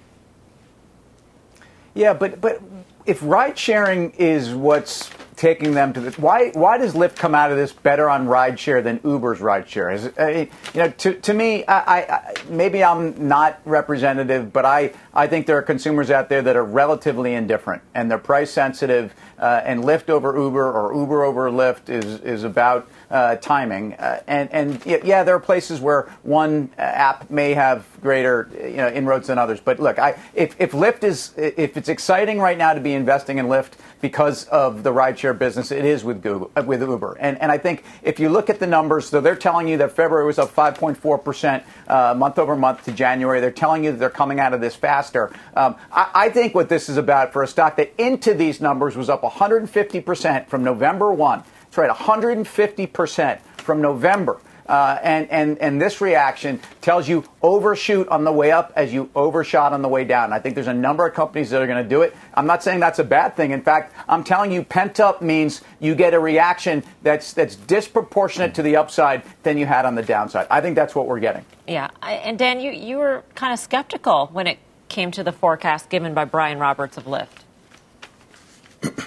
Yeah, 1.94 2.12
but 2.12 2.40
but 2.40 2.60
if 3.06 3.20
ride 3.22 3.58
sharing 3.58 4.10
is 4.12 4.54
what's 4.54 5.10
taking 5.36 5.72
them 5.72 5.92
to 5.94 6.00
this, 6.00 6.18
why 6.18 6.50
why 6.50 6.76
does 6.76 6.92
Lyft 6.92 7.16
come 7.16 7.34
out 7.34 7.50
of 7.50 7.56
this 7.56 7.72
better 7.72 8.10
on 8.10 8.26
ride 8.26 8.60
share 8.60 8.82
than 8.82 9.00
Uber's 9.04 9.40
ride 9.40 9.68
share? 9.68 9.90
Is, 9.90 10.06
uh, 10.18 10.46
you 10.74 10.80
know, 10.80 10.90
to, 10.90 11.14
to 11.14 11.32
me, 11.32 11.64
I, 11.66 12.00
I, 12.00 12.34
maybe 12.50 12.84
I'm 12.84 13.26
not 13.26 13.58
representative, 13.64 14.52
but 14.52 14.66
I, 14.66 14.92
I 15.14 15.26
think 15.26 15.46
there 15.46 15.56
are 15.56 15.62
consumers 15.62 16.10
out 16.10 16.28
there 16.28 16.42
that 16.42 16.56
are 16.56 16.64
relatively 16.64 17.32
indifferent 17.34 17.82
and 17.94 18.10
they're 18.10 18.18
price 18.18 18.50
sensitive. 18.50 19.14
Uh, 19.38 19.62
and 19.64 19.82
Lyft 19.82 20.10
over 20.10 20.36
Uber 20.36 20.70
or 20.70 20.94
Uber 20.94 21.24
over 21.24 21.50
Lyft 21.50 21.88
is 21.88 22.20
is 22.20 22.44
about 22.44 22.86
uh, 23.10 23.36
timing. 23.36 23.94
Uh, 23.94 24.22
and 24.26 24.52
and 24.52 24.86
yeah, 24.86 25.24
there 25.24 25.34
are 25.34 25.40
places 25.40 25.80
where 25.80 26.02
one 26.22 26.70
app 26.78 27.30
may 27.30 27.54
have 27.54 27.86
greater 28.00 28.50
you 28.54 28.76
know 28.76 28.88
inroads 28.88 29.26
than 29.26 29.38
others. 29.38 29.60
But 29.60 29.80
look, 29.80 29.98
I, 29.98 30.18
if 30.34 30.54
if 30.60 30.72
Lyft 30.72 31.04
is 31.04 31.32
if 31.36 31.76
it's 31.76 31.88
exciting 31.88 32.38
right 32.38 32.56
now 32.56 32.72
to 32.72 32.80
be 32.80 32.92
investing 32.92 33.38
in 33.38 33.46
Lyft 33.46 33.72
because 34.00 34.44
of 34.46 34.82
the 34.82 34.92
rideshare 34.92 35.36
business, 35.36 35.70
it 35.70 35.84
is 35.84 36.04
with 36.04 36.22
Google 36.22 36.50
uh, 36.56 36.62
with 36.64 36.82
Uber. 36.82 37.16
And 37.18 37.40
and 37.40 37.50
I 37.50 37.58
think 37.58 37.84
if 38.02 38.20
you 38.20 38.28
look 38.28 38.48
at 38.48 38.60
the 38.60 38.66
numbers, 38.66 39.08
so 39.08 39.20
they're 39.20 39.34
telling 39.36 39.66
you 39.66 39.76
that 39.78 39.92
February 39.92 40.26
was 40.26 40.38
up 40.38 40.54
5.4 40.54 41.24
percent 41.24 41.64
uh, 41.88 42.14
month 42.16 42.38
over 42.38 42.54
month 42.54 42.84
to 42.84 42.92
January. 42.92 43.40
They're 43.40 43.50
telling 43.50 43.84
you 43.84 43.90
that 43.92 43.98
they're 43.98 44.10
coming 44.10 44.38
out 44.38 44.54
of 44.54 44.60
this 44.60 44.76
faster. 44.76 45.32
Um, 45.54 45.76
I, 45.92 46.10
I 46.14 46.28
think 46.28 46.54
what 46.54 46.68
this 46.68 46.88
is 46.88 46.96
about 46.96 47.32
for 47.32 47.42
a 47.42 47.48
stock 47.48 47.76
that 47.76 47.92
into 47.98 48.34
these 48.34 48.60
numbers 48.60 48.96
was 48.96 49.08
up 49.08 49.22
150 49.24 50.00
percent 50.00 50.48
from 50.48 50.62
November 50.62 51.12
one. 51.12 51.42
That's 51.70 51.78
right, 51.78 51.90
150% 51.90 53.40
from 53.58 53.80
November. 53.80 54.40
Uh, 54.66 54.98
and, 55.02 55.30
and, 55.30 55.58
and 55.58 55.80
this 55.82 56.00
reaction 56.00 56.60
tells 56.80 57.08
you 57.08 57.24
overshoot 57.42 58.06
on 58.08 58.24
the 58.24 58.32
way 58.32 58.52
up 58.52 58.72
as 58.76 58.92
you 58.92 59.10
overshot 59.16 59.72
on 59.72 59.82
the 59.82 59.88
way 59.88 60.04
down. 60.04 60.32
I 60.32 60.38
think 60.38 60.54
there's 60.54 60.68
a 60.68 60.74
number 60.74 61.06
of 61.06 61.14
companies 61.14 61.50
that 61.50 61.60
are 61.62 61.66
going 61.66 61.82
to 61.82 61.88
do 61.88 62.02
it. 62.02 62.14
I'm 62.34 62.46
not 62.46 62.62
saying 62.62 62.78
that's 62.78 63.00
a 63.00 63.04
bad 63.04 63.36
thing. 63.36 63.50
In 63.52 63.62
fact, 63.62 63.94
I'm 64.08 64.22
telling 64.22 64.52
you, 64.52 64.64
pent 64.64 65.00
up 65.00 65.22
means 65.22 65.62
you 65.80 65.96
get 65.96 66.14
a 66.14 66.20
reaction 66.20 66.84
that's, 67.02 67.32
that's 67.32 67.54
disproportionate 67.56 68.54
to 68.54 68.62
the 68.62 68.76
upside 68.76 69.22
than 69.42 69.58
you 69.58 69.66
had 69.66 69.86
on 69.86 69.96
the 69.96 70.02
downside. 70.02 70.46
I 70.50 70.60
think 70.60 70.76
that's 70.76 70.94
what 70.94 71.06
we're 71.06 71.20
getting. 71.20 71.44
Yeah. 71.66 71.90
And 72.02 72.38
Dan, 72.38 72.60
you, 72.60 72.70
you 72.70 72.98
were 72.98 73.24
kind 73.34 73.52
of 73.52 73.58
skeptical 73.58 74.28
when 74.32 74.46
it 74.46 74.58
came 74.88 75.10
to 75.12 75.24
the 75.24 75.32
forecast 75.32 75.88
given 75.88 76.14
by 76.14 76.24
Brian 76.24 76.58
Roberts 76.58 76.96
of 76.96 77.04
Lyft. 77.04 77.44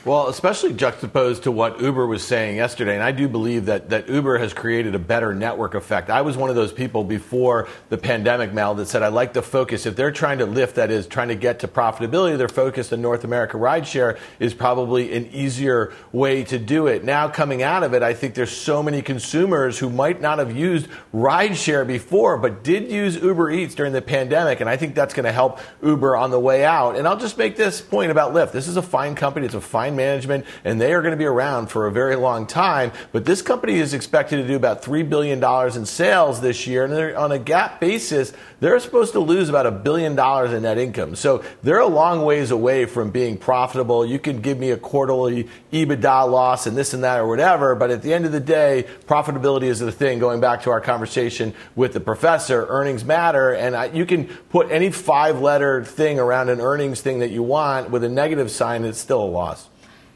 Well, 0.06 0.28
especially 0.28 0.74
juxtaposed 0.74 1.44
to 1.44 1.52
what 1.52 1.80
Uber 1.80 2.06
was 2.06 2.24
saying 2.24 2.58
yesterday. 2.58 2.94
And 2.94 3.02
I 3.02 3.14
do 3.14 3.30
believe 3.30 3.68
that, 3.68 3.90
that 3.90 4.10
Uber 4.10 4.38
has 4.38 4.54
created 4.54 4.96
a 4.96 5.00
better 5.00 5.34
network 5.34 5.76
effect. 5.76 6.10
I 6.10 6.22
was 6.22 6.36
one 6.36 6.50
of 6.50 6.58
those 6.58 6.74
people 6.74 7.06
before 7.06 7.70
the 7.88 7.98
pandemic, 7.98 8.54
Mel, 8.54 8.76
that 8.76 8.88
said 8.88 9.02
I 9.02 9.08
like 9.08 9.34
to 9.34 9.42
focus. 9.42 9.86
If 9.86 9.96
they're 9.96 10.12
trying 10.12 10.40
to 10.40 10.46
lift, 10.46 10.76
that 10.76 10.92
is, 10.92 11.08
trying 11.08 11.30
to 11.30 11.36
get 11.36 11.60
to 11.60 11.70
profitability, 11.70 12.38
they're 12.38 12.50
focused 12.50 12.92
on 12.92 13.02
North 13.02 13.24
America 13.24 13.56
rideshare 13.58 14.20
is 14.40 14.54
probably 14.54 15.16
an 15.16 15.28
easier 15.28 15.94
way 16.12 16.44
to 16.44 16.60
do 16.60 16.88
it. 16.88 17.06
Now, 17.06 17.30
coming 17.30 17.64
out 17.64 17.84
of 17.84 17.94
it, 17.94 18.04
I 18.04 18.14
think 18.14 18.36
there's 18.36 18.56
so 18.56 18.84
many 18.84 19.02
consumers 19.02 19.80
who 19.80 19.90
might 19.90 20.20
not 20.20 20.38
have 20.38 20.56
used 20.56 20.88
rideshare 21.14 21.88
before, 21.88 22.38
but 22.38 22.62
did 22.62 22.92
use 22.92 23.16
Uber 23.16 23.52
Eats 23.52 23.74
during 23.74 23.94
the 23.94 24.02
pandemic. 24.02 24.60
And 24.60 24.70
I 24.70 24.76
think 24.76 24.96
that's 24.96 25.14
going 25.14 25.26
to 25.26 25.32
help 25.32 25.62
Uber 25.82 26.18
on 26.18 26.30
the 26.30 26.40
way 26.40 26.66
out. 26.66 26.98
And 26.98 27.08
I'll 27.08 27.18
just 27.18 27.38
make 27.38 27.56
this 27.56 27.80
point 27.80 28.12
about 28.12 28.34
Lyft. 28.34 28.52
This 28.52 28.68
is 28.68 28.76
a 28.76 28.82
fine 28.82 29.16
company. 29.16 29.46
It's 29.46 29.56
a 29.56 29.63
fine 29.64 29.96
management, 29.96 30.46
and 30.64 30.80
they 30.80 30.94
are 30.94 31.02
going 31.02 31.12
to 31.12 31.18
be 31.18 31.26
around 31.26 31.68
for 31.68 31.88
a 31.88 31.92
very 31.92 32.16
long 32.16 32.46
time. 32.46 32.92
But 33.12 33.26
this 33.26 33.42
company 33.42 33.76
is 33.76 33.94
expected 33.94 34.38
to 34.38 34.48
do 34.48 34.56
about 34.56 34.84
$3 34.84 35.08
billion 35.10 35.44
in 35.76 35.86
sales 35.86 36.42
this 36.42 36.68
year. 36.68 36.86
And 36.86 37.16
on 37.16 37.32
a 37.32 37.40
GAAP 37.40 37.80
basis, 37.80 38.34
they're 38.60 38.80
supposed 38.80 39.12
to 39.14 39.20
lose 39.20 39.50
about 39.50 39.66
a 39.66 39.72
billion 39.72 40.16
dollars 40.16 40.54
in 40.54 40.64
net 40.64 40.78
income. 40.78 41.16
So 41.16 41.44
they're 41.64 41.80
a 41.80 41.88
long 41.88 42.24
ways 42.24 42.52
away 42.52 42.86
from 42.86 43.12
being 43.12 43.38
profitable. 43.38 44.06
You 44.06 44.20
can 44.20 44.40
give 44.40 44.58
me 44.58 44.72
a 44.72 44.78
quarterly 44.78 45.50
EBITDA 45.72 46.30
loss 46.30 46.66
and 46.66 46.78
this 46.78 46.94
and 46.94 47.04
that 47.04 47.20
or 47.20 47.28
whatever, 47.28 47.76
but 47.76 47.92
at 47.92 48.02
the 48.02 48.14
end 48.14 48.26
of 48.26 48.32
the 48.32 48.40
day, 48.40 48.86
profitability 49.06 49.64
is 49.64 49.80
the 49.80 49.92
thing. 49.92 50.20
Going 50.20 50.40
back 50.40 50.62
to 50.64 50.70
our 50.70 50.82
conversation 50.82 51.54
with 51.76 51.94
the 51.94 52.00
professor, 52.00 52.66
earnings 52.70 53.04
matter, 53.04 53.54
and 53.54 53.76
I, 53.76 53.86
you 53.86 54.06
can 54.06 54.28
put 54.50 54.72
any 54.72 54.92
five 54.92 55.40
letter 55.40 55.84
thing 55.84 56.20
around 56.20 56.50
an 56.50 56.62
earnings 56.62 57.02
thing 57.02 57.20
that 57.20 57.32
you 57.32 57.44
want 57.44 57.90
with 57.90 58.04
a 58.04 58.10
negative 58.10 58.50
sign, 58.50 58.86
it's 58.86 59.00
still 59.00 59.24
a 59.24 59.26
loss. 59.26 59.53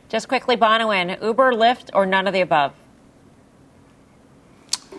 Just 0.10 0.28
quickly, 0.28 0.56
Bonawyn, 0.56 1.22
Uber, 1.22 1.54
Lyft, 1.54 1.89
or 1.93 2.06
none 2.06 2.28
of 2.28 2.34
the 2.34 2.41
above? 2.41 2.74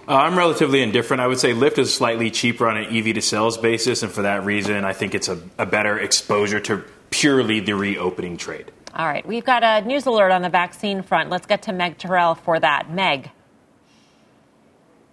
Uh, 0.07 0.15
I'm 0.17 0.39
relatively 0.39 0.83
indifferent. 0.83 1.21
I 1.21 1.27
would 1.27 1.39
say 1.39 1.53
Lyft 1.53 1.79
is 1.79 1.93
slightly 1.93 2.31
cheaper 2.31 2.67
on 2.67 2.77
an 2.79 2.97
EV 2.97 3.15
to 3.15 3.23
sales 3.23 3.59
basis, 3.59 4.03
and 4.03 4.11
for 4.11 4.23
that 4.23 4.45
reason, 4.45 4.85
I 4.85 4.93
think 4.93 5.15
it's 5.15 5.29
a, 5.29 5.39
a 5.59 5.67
better 5.67 5.99
exposure 5.99 6.61
to 6.61 6.85
purely 7.11 7.61
the 7.61 7.75
reopening 7.75 8.37
trade. 8.37 8.71
All 8.95 9.07
right, 9.07 9.27
we've 9.27 9.45
got 9.45 9.63
a 9.63 9.87
news 9.87 10.07
alert 10.07 10.31
on 10.31 10.43
the 10.43 10.49
vaccine 10.49 11.03
front. 11.03 11.31
Let's 11.31 11.47
get 11.47 11.63
to 11.63 11.73
Meg 11.73 11.99
Terrell 11.99 12.35
for 12.35 12.59
that. 12.59 12.91
Meg. 12.91 13.31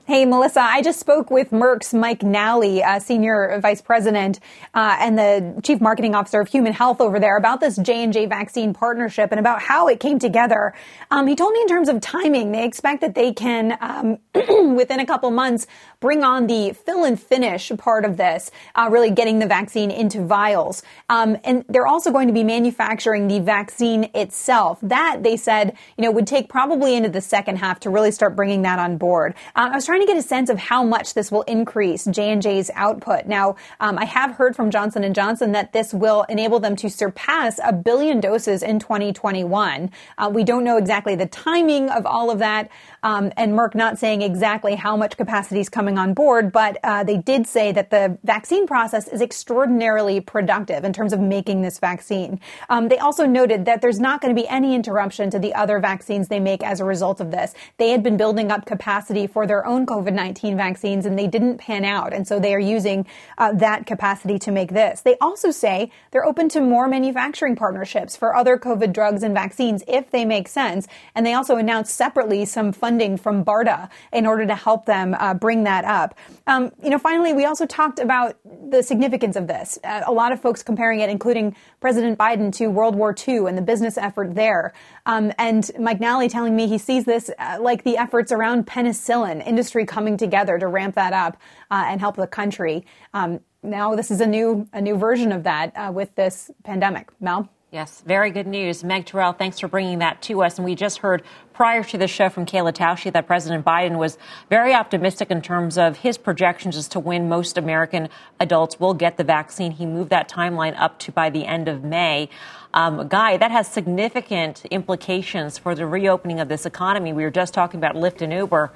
Hey, 0.08 0.24
Melissa, 0.26 0.62
I 0.62 0.84
just 0.84 1.00
spoke 1.00 1.32
with 1.32 1.50
Merck's 1.50 1.92
Mike 1.92 2.22
Nally, 2.22 2.84
uh, 2.84 3.00
Senior 3.00 3.60
Vice 3.60 3.82
President 3.82 4.40
uh, 4.76 4.98
and 5.00 5.18
the 5.18 5.60
Chief 5.64 5.82
Marketing 5.82 6.14
Officer 6.14 6.40
of 6.42 6.48
Human 6.48 6.74
Health 6.74 7.02
over 7.02 7.20
there 7.20 7.38
about 7.38 7.60
this 7.60 7.76
J&J 7.76 8.28
vaccine 8.28 8.72
partnership 8.72 9.32
and 9.32 9.40
about 9.40 9.64
how 9.64 9.88
it 9.88 10.00
came 10.00 10.20
together. 10.20 10.76
Um, 11.10 11.26
he 11.26 11.36
told 11.36 11.54
me 11.54 11.62
in 11.62 11.68
terms 11.68 11.90
of 11.90 12.02
timing, 12.02 12.52
they 12.52 12.66
expect 12.66 13.02
that 13.02 13.16
they 13.16 13.34
can, 13.34 13.80
um, 13.82 14.20
within 14.76 15.00
a 15.00 15.08
couple 15.08 15.32
months, 15.32 15.66
bring 16.00 16.24
on 16.24 16.46
the 16.46 16.74
fill 16.74 17.04
and 17.04 17.20
finish 17.20 17.72
part 17.76 18.06
of 18.06 18.16
this, 18.16 18.52
uh, 18.76 18.88
really 18.92 19.10
getting 19.10 19.40
the 19.40 19.48
vaccine 19.48 19.90
into 19.90 20.24
vials. 20.24 20.84
Um, 21.10 21.36
and 21.44 21.66
they're 21.68 21.88
also 21.88 22.12
going 22.12 22.28
to 22.28 22.34
be 22.34 22.44
manufacturing 22.44 23.28
the 23.28 23.40
vaccine 23.40 24.12
itself. 24.14 24.78
That, 24.84 25.24
they 25.24 25.36
said, 25.36 25.76
you 25.98 26.04
know, 26.04 26.12
would 26.12 26.28
take 26.28 26.48
probably 26.48 26.96
into 26.96 27.10
the 27.10 27.22
second 27.22 27.56
half 27.56 27.80
to 27.80 27.90
really 27.90 28.12
start 28.12 28.36
bringing 28.36 28.62
that 28.62 28.78
on 28.78 28.98
board. 28.98 29.34
Uh, 29.56 29.70
I 29.72 29.76
was 29.76 29.88
trying 29.88 29.95
to 30.02 30.08
get 30.08 30.18
a 30.18 30.22
sense 30.22 30.50
of 30.50 30.58
how 30.58 30.84
much 30.84 31.14
this 31.14 31.32
will 31.32 31.44
increase 31.44 32.06
J&J's 32.06 32.72
output. 32.76 33.26
Now, 33.26 33.56
um, 33.80 33.98
I 33.98 34.06
have 34.06 34.32
heard 34.32 34.56
from 34.56 34.72
Johnson 34.72 35.14
& 35.14 35.16
Johnson 35.16 35.52
that 35.54 35.74
this 35.74 35.94
will 35.94 36.24
enable 36.30 36.60
them 36.60 36.76
to 36.78 36.90
surpass 36.90 37.60
a 37.64 37.74
billion 37.74 38.20
doses 38.20 38.64
in 38.64 38.80
2021. 38.80 39.92
Uh, 40.18 40.32
we 40.34 40.44
don't 40.44 40.64
know 40.64 40.78
exactly 40.78 41.16
the 41.16 41.28
timing 41.28 41.90
of 41.90 42.06
all 42.06 42.32
of 42.32 42.40
that, 42.40 42.70
um, 43.06 43.32
and 43.38 43.54
Merck 43.54 43.76
not 43.76 44.00
saying 44.00 44.24
exactly 44.24 44.74
how 44.74 44.98
much 44.98 45.16
capacity 45.16 45.60
is 45.60 45.70
coming 45.70 46.00
on 46.00 46.16
board, 46.16 46.52
but 46.52 46.78
uh, 46.84 47.04
they 47.04 47.18
did 47.18 47.46
say 47.46 47.72
that 47.72 47.92
the 47.92 48.18
vaccine 48.24 48.66
process 48.66 49.08
is 49.08 49.22
extraordinarily 49.22 50.20
productive 50.20 50.84
in 50.84 50.92
terms 50.92 51.14
of 51.14 51.20
making 51.20 51.62
this 51.62 51.78
vaccine. 51.78 52.40
Um, 52.68 52.88
they 52.88 52.98
also 52.98 53.28
noted 53.28 53.66
that 53.66 53.84
there's 53.84 54.00
not 54.00 54.22
going 54.22 54.36
to 54.36 54.42
be 54.42 54.48
any 54.48 54.74
interruption 54.74 55.30
to 55.30 55.38
the 55.38 55.54
other 55.54 55.80
vaccines 55.80 56.30
they 56.30 56.40
make 56.40 56.64
as 56.64 56.80
a 56.80 56.86
result 56.86 57.22
of 57.22 57.30
this. 57.30 57.54
They 57.78 57.92
had 57.92 58.02
been 58.02 58.18
building 58.18 58.52
up 58.52 58.66
capacity 58.66 59.28
for 59.28 59.46
their 59.46 59.64
own 59.68 59.86
COVID 59.86 60.14
19 60.14 60.58
vaccines 60.58 61.06
and 61.06 61.18
they 61.18 61.28
didn't 61.28 61.60
pan 61.60 61.86
out. 61.86 62.12
And 62.12 62.28
so 62.28 62.40
they 62.40 62.56
are 62.56 62.60
using 62.60 63.06
uh, 63.38 63.54
that 63.54 63.86
capacity 63.86 64.40
to 64.40 64.52
make 64.52 64.72
this. 64.72 65.02
They 65.02 65.16
also 65.22 65.52
say 65.52 65.92
they're 66.10 66.26
open 66.26 66.50
to 66.50 66.60
more 66.60 66.88
manufacturing 66.88 67.56
partnerships 67.56 68.18
for 68.18 68.36
other 68.36 68.58
COVID 68.58 68.94
drugs 68.94 69.22
and 69.22 69.36
vaccines 69.36 69.84
if 69.88 70.10
they 70.10 70.26
make 70.26 70.48
sense. 70.48 70.88
And 71.14 71.24
they 71.24 71.36
also 71.36 71.58
announced 71.58 71.94
separately 71.94 72.46
some 72.46 72.72
funding 72.96 73.18
from 73.18 73.44
BARDA 73.44 73.90
in 74.14 74.26
order 74.26 74.46
to 74.46 74.56
help 74.56 74.86
them 74.86 75.14
uh, 75.20 75.34
bring 75.34 75.66
that 75.66 75.84
up. 75.84 76.16
Um, 76.48 76.72
you 76.82 76.90
know, 76.90 76.98
finally, 76.98 77.34
we 77.34 77.44
also 77.44 77.66
talked 77.66 78.00
about 78.00 78.38
the 78.70 78.82
significance 78.82 79.36
of 79.36 79.48
this. 79.48 79.78
Uh, 79.84 80.04
a 80.08 80.14
lot 80.14 80.32
of 80.32 80.40
folks 80.40 80.64
comparing 80.64 81.02
it, 81.02 81.10
including 81.10 81.58
President 81.82 82.18
Biden, 82.18 82.54
to 82.54 82.68
World 82.68 82.96
War 82.96 83.14
II 83.28 83.48
and 83.48 83.58
the 83.58 83.62
business 83.62 83.98
effort 83.98 84.34
there. 84.34 84.72
Um, 85.06 85.34
and 85.38 85.70
Mike 85.78 86.00
Nally 86.00 86.30
telling 86.30 86.56
me 86.56 86.68
he 86.68 86.78
sees 86.78 87.04
this 87.04 87.30
uh, 87.38 87.58
like 87.60 87.84
the 87.84 87.98
efforts 87.98 88.32
around 88.32 88.66
penicillin, 88.66 89.46
industry 89.46 89.86
coming 89.86 90.16
together 90.16 90.58
to 90.58 90.68
ramp 90.68 90.96
that 90.96 91.12
up 91.12 91.36
uh, 91.70 91.84
and 91.88 92.00
help 92.00 92.16
the 92.16 92.28
country. 92.28 92.86
Um, 93.14 93.42
now 93.62 93.94
this 93.96 94.10
is 94.10 94.22
a 94.22 94.28
new 94.28 94.70
a 94.72 94.80
new 94.80 94.96
version 94.96 95.34
of 95.34 95.44
that 95.44 95.74
uh, 95.76 95.92
with 95.92 96.16
this 96.16 96.50
pandemic. 96.64 97.10
Mel. 97.20 97.50
Yes, 97.76 98.02
very 98.06 98.32
good 98.32 98.48
news. 98.48 98.86
Meg 98.86 99.06
Terrell, 99.06 99.34
thanks 99.34 99.60
for 99.60 99.68
bringing 99.68 100.00
that 100.00 100.22
to 100.22 100.44
us. 100.44 100.58
And 100.58 100.64
we 100.64 100.76
just 100.76 101.00
heard 101.00 101.24
prior 101.52 101.84
to 101.84 101.98
the 101.98 102.08
show 102.08 102.30
from 102.30 102.46
Kayla 102.46 102.72
Tausche 102.72 103.12
that 103.12 103.28
President 103.28 103.66
Biden 103.66 103.98
was 103.98 104.18
very 104.50 104.74
optimistic 104.74 105.30
in 105.30 105.42
terms 105.42 105.78
of 105.78 105.98
his 105.98 106.18
projections 106.18 106.78
as 106.78 106.88
to 106.88 107.02
when 107.02 107.28
most 107.28 107.58
American 107.58 108.08
adults 108.40 108.80
will 108.80 108.94
get 108.94 109.18
the 109.18 109.26
vaccine. 109.26 109.72
He 109.72 109.86
moved 109.86 110.10
that 110.12 110.30
timeline 110.30 110.74
up 110.80 111.00
to 111.00 111.12
by 111.12 111.30
the 111.30 111.46
end 111.46 111.68
of 111.68 111.84
May. 111.84 112.30
Um, 112.74 113.10
Guy, 113.10 113.36
that 113.36 113.52
has 113.52 113.68
significant 113.68 114.64
implications 114.72 115.58
for 115.58 115.76
the 115.76 115.86
reopening 115.86 116.40
of 116.40 116.48
this 116.48 116.66
economy. 116.66 117.12
We 117.12 117.24
were 117.24 117.30
just 117.30 117.54
talking 117.54 117.78
about 117.78 117.96
Lyft 117.96 118.22
and 118.22 118.32
Uber. 118.32 118.72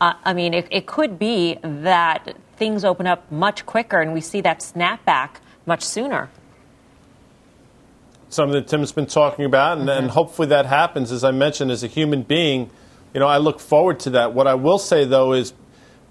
Uh, 0.00 0.14
I 0.24 0.32
mean, 0.32 0.54
it, 0.54 0.66
it 0.70 0.86
could 0.86 1.18
be 1.18 1.58
that 1.62 2.38
things 2.56 2.86
open 2.86 3.06
up 3.06 3.30
much 3.30 3.66
quicker 3.66 4.00
and 4.00 4.14
we 4.14 4.22
see 4.22 4.40
that 4.40 4.60
snapback 4.60 5.32
much 5.66 5.82
sooner 5.82 6.30
something 8.30 8.54
that 8.54 8.68
Tim's 8.68 8.92
been 8.92 9.06
talking 9.06 9.44
about, 9.44 9.78
and, 9.78 9.90
and, 9.90 10.10
hopefully 10.10 10.48
that 10.48 10.64
happens. 10.64 11.12
As 11.12 11.24
I 11.24 11.32
mentioned, 11.32 11.70
as 11.70 11.82
a 11.82 11.88
human 11.88 12.22
being, 12.22 12.70
you 13.12 13.20
know, 13.20 13.26
I 13.26 13.38
look 13.38 13.60
forward 13.60 14.00
to 14.00 14.10
that. 14.10 14.32
What 14.32 14.46
I 14.46 14.54
will 14.54 14.78
say, 14.78 15.04
though, 15.04 15.32
is 15.32 15.52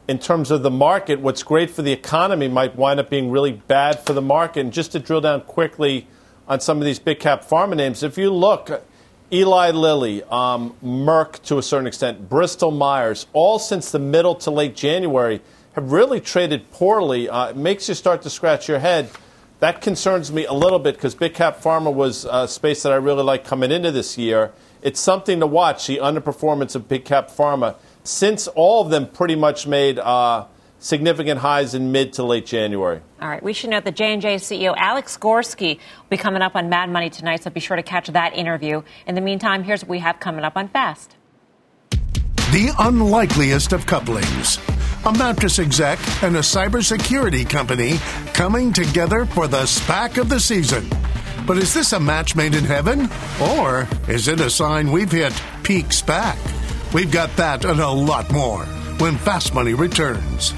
in 0.08 0.20
terms 0.20 0.52
of 0.52 0.62
the 0.62 0.72
market, 0.72 1.22
what's 1.22 1.44
great 1.44 1.70
for 1.70 1.82
the 1.82 1.94
economy 1.94 2.48
might 2.48 2.76
wind 2.76 3.00
up 3.00 3.10
being 3.10 3.32
really 3.32 3.54
bad 3.54 4.00
for 4.00 4.14
the 4.14 4.22
market. 4.22 4.62
And 4.62 4.74
just 4.74 4.92
to 4.92 5.00
drill 5.00 5.22
down 5.22 5.42
quickly 5.42 6.08
on 6.48 6.60
some 6.60 6.80
of 6.80 6.86
these 6.86 7.00
big 7.00 7.20
cap 7.20 7.46
pharma 7.46 7.78
names, 7.78 8.04
if 8.04 8.18
you 8.18 8.32
look, 8.32 8.84
Eli 9.32 9.72
Lilly, 9.72 10.24
um, 10.24 10.76
Merck 10.84 11.42
to 11.44 11.58
a 11.58 11.64
certain 11.64 11.88
extent, 11.88 12.28
Bristol 12.28 12.72
Myers, 12.72 13.28
all 13.32 13.60
since 13.60 13.92
the 13.92 14.00
middle 14.00 14.36
to 14.36 14.52
late 14.52 14.76
January 14.76 15.42
have 15.74 15.92
really 15.92 16.20
traded 16.20 16.70
poorly. 16.72 17.30
Uh, 17.30 17.50
it 17.50 17.56
makes 17.56 17.88
you 17.88 17.94
start 17.94 18.24
to 18.24 18.30
scratch 18.30 18.68
your 18.68 18.80
head 18.80 19.10
that 19.60 19.82
concerns 19.82 20.32
me 20.32 20.46
a 20.46 20.54
little 20.54 20.80
bit 20.80 20.96
because 20.96 21.16
big 21.16 21.34
cap 21.34 21.62
pharma 21.62 21.94
was 21.94 22.26
a 22.30 22.48
space 22.48 22.84
that 22.84 22.92
I 22.92 22.96
really 22.96 23.24
like 23.24 23.44
coming 23.44 23.72
into 23.72 23.92
this 23.92 24.18
year. 24.18 24.52
It's 24.82 25.00
something 25.00 25.40
to 25.42 25.48
watch 25.48 25.88
the 25.88 25.98
underperformance 25.98 26.76
of 26.76 26.88
big 26.88 27.04
cap 27.04 27.30
pharma 27.30 27.76
since 28.04 28.48
all 28.48 28.82
of 28.82 28.90
them 28.90 29.08
pretty 29.08 29.36
much 29.36 29.68
made 29.68 30.00
uh, 30.00 30.46
significant 30.80 31.42
highs 31.42 31.76
in 31.76 31.92
mid 31.92 32.14
to 32.14 32.24
late 32.24 32.46
January. 32.46 33.02
All 33.22 33.28
right, 33.28 33.44
we 33.44 33.52
should 33.52 33.70
note 33.70 33.84
that 33.84 33.96
J&J 33.96 34.38
CEO 34.38 34.74
Alex 34.78 35.18
Gorsky 35.18 35.76
will 35.76 36.10
be 36.10 36.18
coming 36.18 36.42
up 36.42 36.56
on 36.56 36.70
Mad 36.70 36.90
Money 36.90 37.10
tonight, 37.10 37.44
so 37.44 37.50
be 37.50 37.60
sure 37.60 37.76
to 37.76 37.84
catch 37.84 38.08
that 38.08 38.34
interview. 38.34 38.82
In 39.06 39.16
the 39.16 39.22
meantime, 39.22 39.64
here's 39.64 39.84
what 39.84 39.90
we 39.90 40.00
have 40.00 40.22
coming 40.22 40.46
up 40.46 40.56
on 40.56 40.70
Fast. 40.70 41.18
The 41.90 42.74
unlikeliest 42.80 43.74
of 43.74 43.86
couplings 43.86 44.58
a 45.06 45.14
mattress 45.14 45.60
exec, 45.60 46.00
and 46.24 46.36
a 46.36 46.40
cybersecurity 46.40 47.50
company 47.50 47.98
coming 48.34 48.74
together 48.74 49.26
for 49.26 49.48
the 49.48 49.64
SPAC 49.64 50.18
of 50.18 50.30
the 50.30 50.40
season. 50.40 50.88
But 51.48 51.58
is 51.58 51.74
this 51.74 51.94
a 51.94 52.00
match 52.00 52.36
made 52.36 52.54
in 52.54 52.66
heaven? 52.66 53.10
Or 53.42 53.88
is 54.08 54.28
it 54.28 54.40
a 54.42 54.50
sign 54.50 54.92
we've 54.92 55.12
hit 55.12 55.34
peak 55.64 55.88
SPAC? 55.88 56.38
We've 56.94 57.12
got 57.12 57.36
that 57.38 57.66
and 57.66 57.80
a 57.80 57.90
lot 57.90 58.32
more 58.32 58.66
when 59.00 59.18
Fast 59.18 59.54
Money 59.54 59.74
returns. 59.74 60.54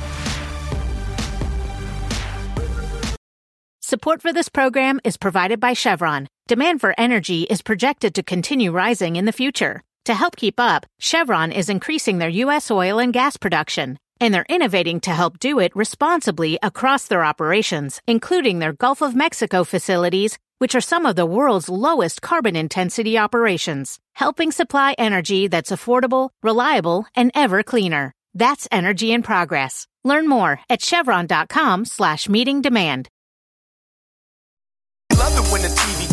Support 3.80 4.22
for 4.22 4.34
this 4.34 4.50
program 4.50 5.00
is 5.04 5.18
provided 5.18 5.60
by 5.60 5.74
Chevron. 5.74 6.28
Demand 6.48 6.82
for 6.82 6.96
energy 6.98 7.44
is 7.44 7.62
projected 7.62 8.16
to 8.16 8.24
continue 8.24 8.72
rising 8.72 9.18
in 9.18 9.26
the 9.26 9.34
future. 9.34 9.82
To 10.06 10.14
help 10.14 10.36
keep 10.36 10.60
up, 10.60 10.86
Chevron 11.00 11.52
is 11.52 11.70
increasing 11.70 12.18
their 12.18 12.30
U.S. 12.30 12.72
oil 12.72 13.00
and 13.00 13.14
gas 13.14 13.38
production 13.38 13.98
and 14.22 14.34
they're 14.34 14.46
innovating 14.48 15.02
to 15.02 15.12
help 15.12 15.40
do 15.40 15.60
it 15.60 15.76
responsibly 15.76 16.58
across 16.64 17.08
their 17.08 17.26
operations, 17.26 18.02
including 18.08 18.60
their 18.60 18.72
Gulf 18.72 19.02
of 19.02 19.16
Mexico 19.16 19.66
facilities, 19.66 20.38
which 20.60 20.76
are 20.76 20.88
some 20.94 21.06
of 21.06 21.18
the 21.18 21.26
world's 21.26 21.68
lowest 21.68 22.22
carbon 22.22 22.56
intensity 22.56 23.18
operations, 23.18 24.00
helping 24.14 24.52
supply 24.52 24.96
energy 24.98 25.48
that's 25.48 25.72
affordable, 25.72 26.30
reliable, 26.42 27.06
and 27.16 27.32
ever 27.36 27.64
cleaner. 27.64 28.14
That's 28.34 28.68
energy 28.72 29.12
in 29.12 29.24
progress. 29.24 29.88
Learn 30.04 30.30
more 30.30 30.62
at 30.70 30.82
chevron.com 30.82 31.86
slash 31.86 32.30
meeting 32.30 32.62
demand. 32.62 33.10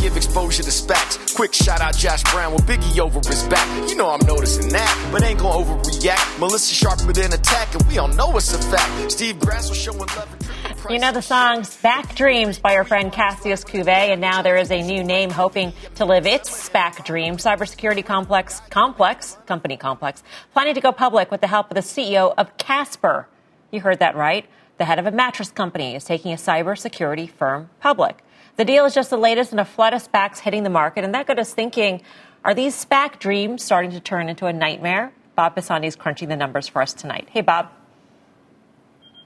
Give 0.08 0.16
exposure 0.16 0.62
to 0.62 0.70
SPACs. 0.70 1.36
Quick 1.36 1.52
shout 1.52 1.82
out 1.82 1.94
Josh 1.94 2.22
Brown 2.32 2.54
with 2.54 2.62
Biggie 2.62 2.98
over 2.98 3.18
his 3.28 3.42
back. 3.42 3.90
You 3.90 3.94
know 3.94 4.08
I'm 4.08 4.26
noticing 4.26 4.70
that, 4.70 5.08
but 5.12 5.22
ain't 5.22 5.38
gonna 5.38 5.62
overreact. 5.62 6.40
Melissa 6.40 6.74
sharper 6.74 7.12
than 7.12 7.34
attack, 7.34 7.74
and 7.74 7.86
we 7.88 7.98
all 7.98 8.08
know 8.08 8.34
it's 8.38 8.54
a 8.54 8.58
fact. 8.58 9.12
Steve 9.12 9.38
Grasso 9.38 9.74
showing 9.74 9.98
love 9.98 10.34
You 10.88 10.98
know 10.98 11.12
the 11.12 11.20
song 11.20 11.66
Back 11.82 12.14
Dreams 12.14 12.58
by 12.58 12.76
our 12.76 12.84
friend 12.84 13.12
Cassius 13.12 13.64
Couve, 13.64 13.86
and 13.86 14.18
now 14.18 14.40
there 14.40 14.56
is 14.56 14.70
a 14.70 14.80
new 14.80 15.04
name 15.04 15.28
hoping 15.28 15.74
to 15.96 16.06
live 16.06 16.26
its 16.26 16.48
SPAC 16.48 17.04
dream. 17.04 17.36
Cybersecurity 17.36 18.02
QOMPLX, 18.02 18.66
QOMPLX, 18.70 19.44
company 19.44 19.76
QOMPLX, 19.76 20.22
planning 20.54 20.74
to 20.74 20.80
go 20.80 20.90
public 20.90 21.30
with 21.30 21.42
the 21.42 21.48
help 21.48 21.70
of 21.70 21.74
the 21.74 21.82
CEO 21.82 22.32
of 22.38 22.56
Casper. 22.56 23.28
You 23.70 23.82
heard 23.82 23.98
that 23.98 24.16
right. 24.16 24.46
The 24.78 24.86
head 24.86 24.98
of 24.98 25.04
a 25.04 25.10
mattress 25.10 25.50
company 25.50 25.94
is 25.94 26.04
taking 26.04 26.32
a 26.32 26.36
cybersecurity 26.36 27.28
firm 27.28 27.68
public. 27.80 28.24
The 28.58 28.64
deal 28.64 28.84
is 28.86 28.92
just 28.92 29.10
the 29.10 29.16
latest 29.16 29.52
in 29.52 29.60
a 29.60 29.64
flood 29.64 29.94
of 29.94 30.02
SPACs 30.02 30.40
hitting 30.40 30.64
the 30.64 30.70
market, 30.70 31.04
and 31.04 31.14
that 31.14 31.28
got 31.28 31.38
us 31.38 31.54
thinking, 31.54 32.02
are 32.44 32.54
these 32.54 32.74
SPAC 32.84 33.20
dreams 33.20 33.62
starting 33.62 33.92
to 33.92 34.00
turn 34.00 34.28
into 34.28 34.46
a 34.46 34.52
nightmare? 34.52 35.12
Bob 35.36 35.54
Pisani 35.54 35.86
is 35.86 35.94
crunching 35.94 36.28
the 36.28 36.36
numbers 36.36 36.66
for 36.66 36.82
us 36.82 36.92
tonight. 36.92 37.28
Hey, 37.30 37.40
Bob. 37.40 37.70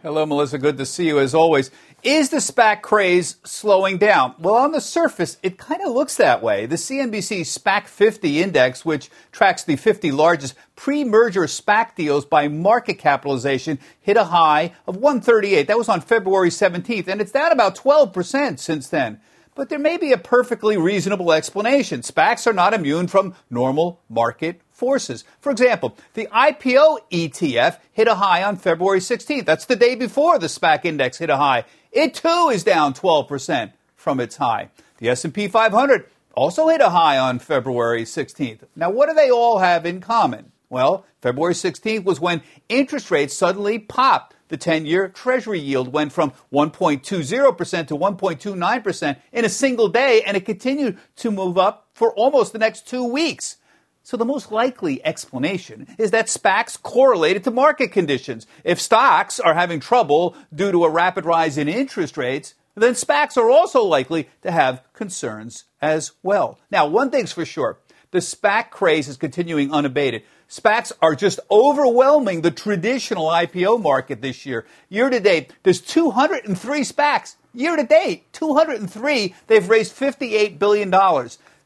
Hello, 0.02 0.26
Melissa. 0.26 0.58
Good 0.58 0.76
to 0.76 0.84
see 0.84 1.06
you 1.06 1.18
as 1.18 1.34
always. 1.34 1.70
Is 2.02 2.30
the 2.30 2.38
SPAC 2.38 2.82
craze 2.82 3.36
slowing 3.44 3.96
down? 3.96 4.34
Well, 4.40 4.56
on 4.56 4.72
the 4.72 4.80
surface, 4.80 5.36
it 5.40 5.56
kind 5.56 5.80
of 5.82 5.92
looks 5.92 6.16
that 6.16 6.42
way. 6.42 6.66
The 6.66 6.74
CNBC 6.74 7.42
SPAC 7.42 7.86
50 7.86 8.42
index, 8.42 8.84
which 8.84 9.08
tracks 9.30 9.62
the 9.62 9.76
50 9.76 10.10
largest 10.10 10.56
pre 10.74 11.04
merger 11.04 11.42
SPAC 11.42 11.94
deals 11.94 12.24
by 12.24 12.48
market 12.48 12.94
capitalization, 12.94 13.78
hit 14.00 14.16
a 14.16 14.24
high 14.24 14.72
of 14.88 14.96
138. 14.96 15.68
That 15.68 15.78
was 15.78 15.88
on 15.88 16.00
February 16.00 16.50
17th, 16.50 17.06
and 17.06 17.20
it's 17.20 17.30
down 17.30 17.52
about 17.52 17.76
12% 17.76 18.58
since 18.58 18.88
then. 18.88 19.20
But 19.54 19.68
there 19.68 19.78
may 19.78 19.96
be 19.96 20.10
a 20.10 20.18
perfectly 20.18 20.76
reasonable 20.76 21.32
explanation. 21.32 22.00
SPACs 22.00 22.48
are 22.48 22.52
not 22.52 22.74
immune 22.74 23.06
from 23.06 23.36
normal 23.48 24.00
market 24.08 24.61
forces. 24.82 25.22
For 25.38 25.52
example, 25.52 25.96
the 26.14 26.26
IPO 26.26 26.98
ETF 27.12 27.78
hit 27.92 28.08
a 28.08 28.16
high 28.16 28.42
on 28.42 28.56
February 28.56 28.98
16th. 28.98 29.46
That's 29.46 29.66
the 29.66 29.76
day 29.76 29.94
before 29.94 30.40
the 30.40 30.48
SPAC 30.48 30.84
index 30.84 31.18
hit 31.18 31.30
a 31.30 31.36
high. 31.36 31.66
It 31.92 32.14
too 32.14 32.50
is 32.52 32.64
down 32.64 32.92
12% 32.92 33.74
from 33.94 34.18
its 34.18 34.38
high. 34.38 34.70
The 34.98 35.10
S&P 35.10 35.46
500 35.46 36.06
also 36.34 36.66
hit 36.66 36.80
a 36.80 36.90
high 36.90 37.16
on 37.16 37.38
February 37.38 38.02
16th. 38.02 38.62
Now, 38.74 38.90
what 38.90 39.08
do 39.08 39.14
they 39.14 39.30
all 39.30 39.58
have 39.58 39.86
in 39.86 40.00
common? 40.00 40.50
Well, 40.68 41.06
February 41.20 41.54
16th 41.54 42.02
was 42.02 42.18
when 42.18 42.42
interest 42.68 43.12
rates 43.12 43.36
suddenly 43.36 43.78
popped. 43.78 44.34
The 44.48 44.56
10 44.56 44.84
year 44.84 45.08
Treasury 45.08 45.60
yield 45.60 45.92
went 45.92 46.12
from 46.12 46.32
1.20% 46.52 47.86
to 47.86 47.96
1.29% 47.96 49.16
in 49.32 49.44
a 49.44 49.48
single 49.48 49.88
day, 49.88 50.22
and 50.26 50.36
it 50.36 50.44
continued 50.44 50.98
to 51.16 51.30
move 51.30 51.56
up 51.56 51.86
for 51.94 52.12
almost 52.14 52.52
the 52.52 52.58
next 52.58 52.88
two 52.88 53.04
weeks. 53.04 53.58
So 54.02 54.16
the 54.16 54.24
most 54.24 54.50
likely 54.50 55.04
explanation 55.04 55.86
is 55.96 56.10
that 56.10 56.26
SPACs 56.26 56.80
correlated 56.82 57.44
to 57.44 57.50
market 57.50 57.92
conditions. 57.92 58.46
If 58.64 58.80
stocks 58.80 59.38
are 59.38 59.54
having 59.54 59.80
trouble 59.80 60.34
due 60.54 60.72
to 60.72 60.84
a 60.84 60.90
rapid 60.90 61.24
rise 61.24 61.56
in 61.56 61.68
interest 61.68 62.16
rates, 62.16 62.54
then 62.74 62.94
SPACs 62.94 63.36
are 63.36 63.50
also 63.50 63.82
likely 63.82 64.28
to 64.42 64.50
have 64.50 64.82
concerns 64.92 65.64
as 65.80 66.12
well. 66.22 66.58
Now, 66.70 66.86
one 66.86 67.10
thing's 67.10 67.32
for 67.32 67.44
sure. 67.44 67.78
The 68.10 68.18
SPAC 68.18 68.70
craze 68.70 69.08
is 69.08 69.16
continuing 69.16 69.72
unabated. 69.72 70.22
SPACs 70.48 70.92
are 71.00 71.14
just 71.14 71.40
overwhelming 71.50 72.42
the 72.42 72.50
traditional 72.50 73.26
IPO 73.26 73.82
market 73.82 74.20
this 74.20 74.44
year. 74.44 74.66
Year 74.88 75.08
to 75.08 75.20
date, 75.20 75.52
there's 75.62 75.80
203 75.80 76.80
SPACs. 76.80 77.36
Year 77.54 77.76
to 77.76 77.84
date, 77.84 78.30
203. 78.32 79.34
They've 79.46 79.68
raised 79.68 79.96
$58 79.96 80.58
billion. 80.58 80.90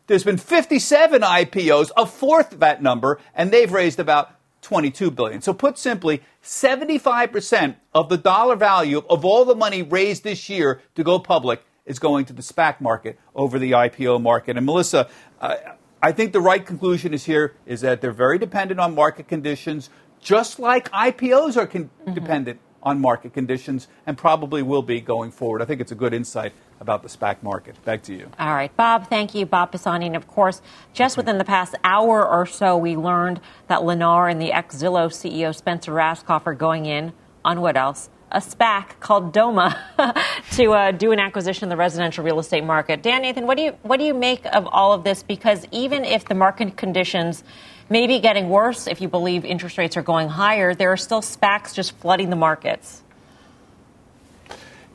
There's 0.07 0.25
been 0.25 0.37
57 0.37 1.23
IPOs, 1.23 1.91
a 1.97 2.07
fourth 2.07 2.53
of 2.53 2.61
that 2.61 2.83
number, 2.83 3.19
and 3.35 3.51
they've 3.51 3.71
raised 3.71 3.99
about 3.99 4.33
22 4.63 5.11
billion. 5.11 5.43
So 5.43 5.53
put 5.53 5.79
simply, 5.79 6.23
75% 6.43 7.77
of 7.95 8.09
the 8.09 8.17
dollar 8.17 8.57
value 8.57 9.03
of 9.11 9.25
all 9.25 9.45
the 9.45 9.55
money 9.55 9.83
raised 9.83 10.25
this 10.25 10.49
year 10.49 10.81
to 10.95 11.05
go 11.05 11.19
public 11.19 11.65
is 11.85 11.99
going 11.99 12.25
to 12.27 12.33
the 12.33 12.43
SPAC 12.43 12.81
market 12.81 13.19
over 13.35 13.59
the 13.59 13.73
IPO 13.73 14.21
market. 14.21 14.57
And 14.57 14.67
Melissa, 14.67 15.09
uh, 15.41 15.57
I 16.03 16.13
think 16.13 16.33
the 16.33 16.41
right 16.41 16.65
conclusion 16.65 17.15
is 17.15 17.25
here 17.25 17.55
is 17.65 17.81
that 17.81 18.01
they're 18.01 18.13
very 18.13 18.39
dependent 18.39 18.81
on 18.81 18.95
market 18.95 19.29
conditions, 19.29 19.91
just 20.21 20.59
like 20.59 20.91
IPOs 20.91 21.57
are 21.57 21.67
con- 21.67 21.91
mm-hmm. 22.01 22.15
dependent 22.15 22.61
on 22.83 23.01
market 23.01 23.33
conditions 23.33 23.89
and 24.07 24.17
probably 24.17 24.63
will 24.63 24.83
be 24.83 25.01
going 25.01 25.31
forward. 25.31 25.63
I 25.63 25.65
think 25.65 25.81
it's 25.81 25.93
a 25.93 25.97
good 25.97 26.15
insight 26.15 26.53
about 26.81 27.03
the 27.03 27.09
SPAC 27.09 27.43
market. 27.43 27.83
Back 27.85 28.03
to 28.05 28.15
you. 28.15 28.31
All 28.39 28.55
right, 28.55 28.75
Bob, 28.77 29.09
thank 29.09 29.35
you. 29.35 29.47
Bob 29.47 29.73
Pisani. 29.73 30.07
And 30.07 30.17
of 30.17 30.27
course, 30.27 30.61
just 30.93 31.17
within 31.17 31.39
the 31.39 31.45
past 31.45 31.75
hour 31.85 32.27
or 32.27 32.47
so, 32.47 32.77
we 32.77 32.97
learned 32.97 33.41
that 33.69 33.81
Lennar 33.81 34.31
and 34.31 34.41
the 34.41 34.53
ex 34.53 34.77
Zillow 34.77 35.09
CEO 35.09 35.55
Spencer 35.55 35.93
Rascoff 35.93 36.47
are 36.47 36.55
going 36.55 36.87
in 36.87 37.13
on 37.45 37.61
what 37.61 37.77
else? 37.77 38.11
A 38.33 38.41
SPAC 38.41 38.99
called 38.99 39.33
Doma 39.33 39.79
to 40.57 40.73
uh, 40.73 40.91
do 40.91 41.13
an 41.13 41.21
acquisition 41.21 41.65
in 41.65 41.69
the 41.69 41.77
residential 41.77 42.25
real 42.25 42.41
estate 42.41 42.65
market. 42.65 43.03
Dan 43.03 43.23
Nathan, 43.23 43.47
what 43.47 43.57
do 43.57 43.63
you 43.63 43.73
what 43.83 43.99
do 43.99 44.05
you 44.05 44.15
make 44.15 44.45
of 44.47 44.67
all 44.67 44.93
of 44.93 45.05
this? 45.05 45.23
Because 45.23 45.65
even 45.71 46.05
if 46.05 46.25
the 46.25 46.35
market 46.35 46.77
conditions 46.77 47.45
may 47.89 48.09
be 48.09 48.19
getting 48.19 48.49
worse, 48.49 48.89
if 48.89 49.01
you 49.01 49.09
believe 49.09 49.45
interest 49.45 49.79
rates 49.79 49.97
are 49.97 50.03
going 50.03 50.29
higher, 50.29 50.75
there 50.75 50.91
are 50.91 50.97
still 50.97 51.23
SPACs 51.23 51.73
just 51.73 51.97
flooding 51.99 52.31
the 52.31 52.37
markets. 52.37 53.03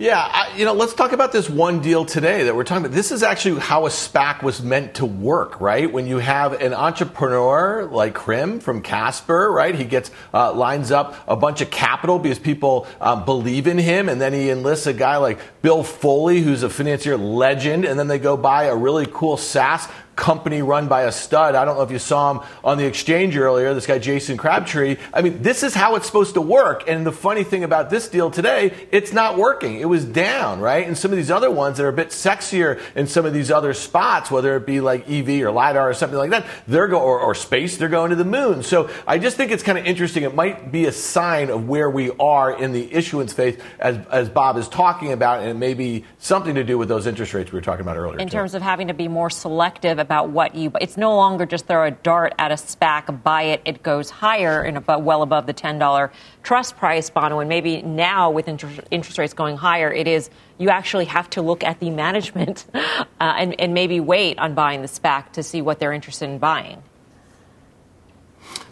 Yeah, 0.02 0.18
I, 0.18 0.58
you 0.58 0.66
know, 0.66 0.74
let's 0.74 0.96
talk 0.96 1.12
about 1.12 1.32
this 1.32 1.48
one 1.48 1.80
deal 1.80 2.06
today 2.06 2.46
that 2.46 2.56
we're 2.56 2.64
talking 2.64 2.86
about. 2.86 2.96
This 2.96 3.12
is 3.12 3.22
actually 3.22 3.60
how 3.60 3.86
a 3.86 3.90
SPAC 3.90 4.42
was 4.42 4.60
meant 4.60 4.96
to 4.96 5.06
work, 5.06 5.62
right? 5.62 5.94
When 5.94 6.08
you 6.08 6.18
have 6.18 6.54
an 6.54 6.74
entrepreneur 6.74 7.86
like 7.86 8.16
Krim 8.16 8.60
from 8.60 8.82
Casper, 8.82 9.52
right? 9.52 9.76
He 9.76 9.84
gets 9.84 10.10
uh, 10.34 10.54
lines 10.54 10.90
up 10.92 11.16
a 11.28 11.36
bunch 11.36 11.62
of 11.62 11.70
capital 11.70 12.18
because 12.18 12.40
people 12.40 12.88
um, 13.00 13.26
believe 13.26 13.68
in 13.68 13.78
him, 13.78 14.10
and 14.10 14.20
then 14.20 14.34
he 14.34 14.50
enlists 14.50 14.88
a 14.88 14.94
guy 14.94 15.18
like 15.18 15.38
Bill 15.62 15.84
Foley, 15.84 16.42
who's 16.42 16.64
a 16.64 16.70
financier 16.72 17.16
legend, 17.16 17.86
and 17.86 18.00
then 18.00 18.08
they 18.08 18.18
go 18.18 18.36
buy 18.36 18.64
a 18.64 18.76
really 18.76 19.06
cool 19.06 19.38
SaaS 19.38 19.88
company 20.16 20.62
run 20.62 20.88
by 20.88 21.04
a 21.04 21.12
stud. 21.12 21.56
I 21.56 21.66
don't 21.66 21.78
know 21.78 21.84
if 21.84 21.92
you 21.92 22.00
saw 22.00 22.34
him 22.34 22.48
on 22.64 22.78
the 22.78 22.86
exchange 22.86 23.38
earlier, 23.38 23.74
this 23.74 23.88
guy 23.88 24.00
Jason 24.00 24.38
Crabtree. 24.38 24.98
I 25.14 25.22
mean, 25.22 25.42
this 25.42 25.64
is 25.64 25.74
how 25.74 25.96
it's 25.96 26.06
supposed 26.06 26.36
to 26.36 26.42
work. 26.42 26.88
And 26.88 27.06
the 27.06 27.12
funny 27.12 27.44
thing 27.44 27.64
about 27.64 27.90
this 27.90 28.08
deal 28.08 28.30
today, 28.30 28.88
it's 28.92 29.14
not 29.14 29.38
working. 29.38 29.80
It 29.80 29.86
was 29.86 30.06
down, 30.06 30.60
right? 30.60 30.86
And 30.86 30.98
some 30.98 31.12
of 31.12 31.18
these 31.18 31.32
other 31.32 31.50
ones 31.50 31.78
that 31.78 31.86
are 31.86 31.90
a 31.90 31.94
bit 31.94 32.10
sexier 32.10 32.80
in 32.96 33.08
some 33.08 33.26
of 33.26 33.34
these 33.34 33.52
other 33.52 33.74
spots, 33.74 34.30
whether 34.30 34.56
it 34.56 34.66
be 34.66 34.82
like 34.82 35.10
EV 35.10 35.44
or 35.44 35.52
LiDAR 35.52 35.90
or 35.90 35.94
something 35.94 36.20
like 36.20 36.32
that, 36.32 36.46
they're 36.68 36.88
go 36.88 37.00
or, 37.00 37.20
or 37.20 37.34
space, 37.34 37.78
they're 37.78 37.90
going 37.90 38.10
to 38.12 38.16
the 38.16 38.26
moon. 38.26 38.64
So 38.64 38.90
I 39.08 39.18
just 39.18 39.38
think 39.38 39.52
it's 39.52 39.64
kind 39.64 39.78
of 39.78 39.86
interesting. 39.86 40.24
It 40.24 40.36
might 40.36 40.72
be 40.72 40.86
a 40.86 40.92
sign 40.92 41.50
of 41.50 41.68
where 41.68 41.90
we 41.90 42.12
are 42.20 42.52
in 42.52 42.74
the 42.74 42.94
issuance 42.94 43.34
phase 43.34 43.60
as, 43.80 44.06
as 44.08 44.30
Bob 44.30 44.58
is 44.58 44.68
talking 44.68 45.12
about, 45.12 45.40
and 45.40 45.50
it 45.50 45.56
may 45.56 45.74
be 45.74 46.06
something 46.20 46.56
to 46.56 46.64
do 46.64 46.78
with 46.78 46.90
those 46.90 47.08
interest 47.08 47.34
rates 47.34 47.52
we 47.52 47.58
were 47.58 47.64
talking 47.64 47.82
about 47.82 47.98
earlier. 47.98 48.20
In 48.20 48.28
too. 48.28 48.34
terms 48.34 48.54
of 48.54 48.62
having 48.62 48.88
to 48.88 48.94
be 48.94 49.08
more 49.08 49.30
selective 49.30 50.00
about 50.02 50.30
what 50.30 50.56
you. 50.56 50.72
It's 50.82 50.98
no 50.98 51.16
longer 51.16 51.46
just 51.46 51.68
throw 51.68 51.86
a 51.86 51.92
dart 51.92 52.34
at 52.38 52.52
a 52.52 52.56
SPAC, 52.56 53.24
buy 53.24 53.44
it, 53.44 53.62
it 53.64 53.84
goes 53.84 54.10
higher 54.10 54.64
and 54.64 54.86
well 54.86 55.22
above 55.22 55.46
the 55.46 55.54
ten 55.54 55.80
dollar 55.80 56.12
trust 56.44 56.76
price, 56.76 57.10
Bono. 57.10 57.40
And 57.40 57.48
maybe 57.48 57.82
now 57.82 58.30
with 58.30 58.48
interest, 58.48 58.82
interest 58.92 59.18
rates 59.18 59.34
going 59.34 59.58
higher, 59.58 59.92
it 59.92 60.08
is 60.08 60.30
you 60.58 60.70
actually 60.70 61.06
have 61.06 61.30
to 61.32 61.42
look 61.42 61.64
at 61.64 61.80
the 61.80 61.90
management 62.02 62.66
uh, 62.74 63.00
and, 63.20 63.60
and 63.60 63.74
maybe 63.74 64.00
wait 64.00 64.38
on 64.40 64.54
buying 64.54 64.82
the 64.82 64.88
SPAC 64.88 65.32
to 65.34 65.44
see 65.44 65.62
what 65.62 65.80
they're 65.80 65.94
interested 65.94 66.30
in 66.30 66.38
buying. 66.38 66.84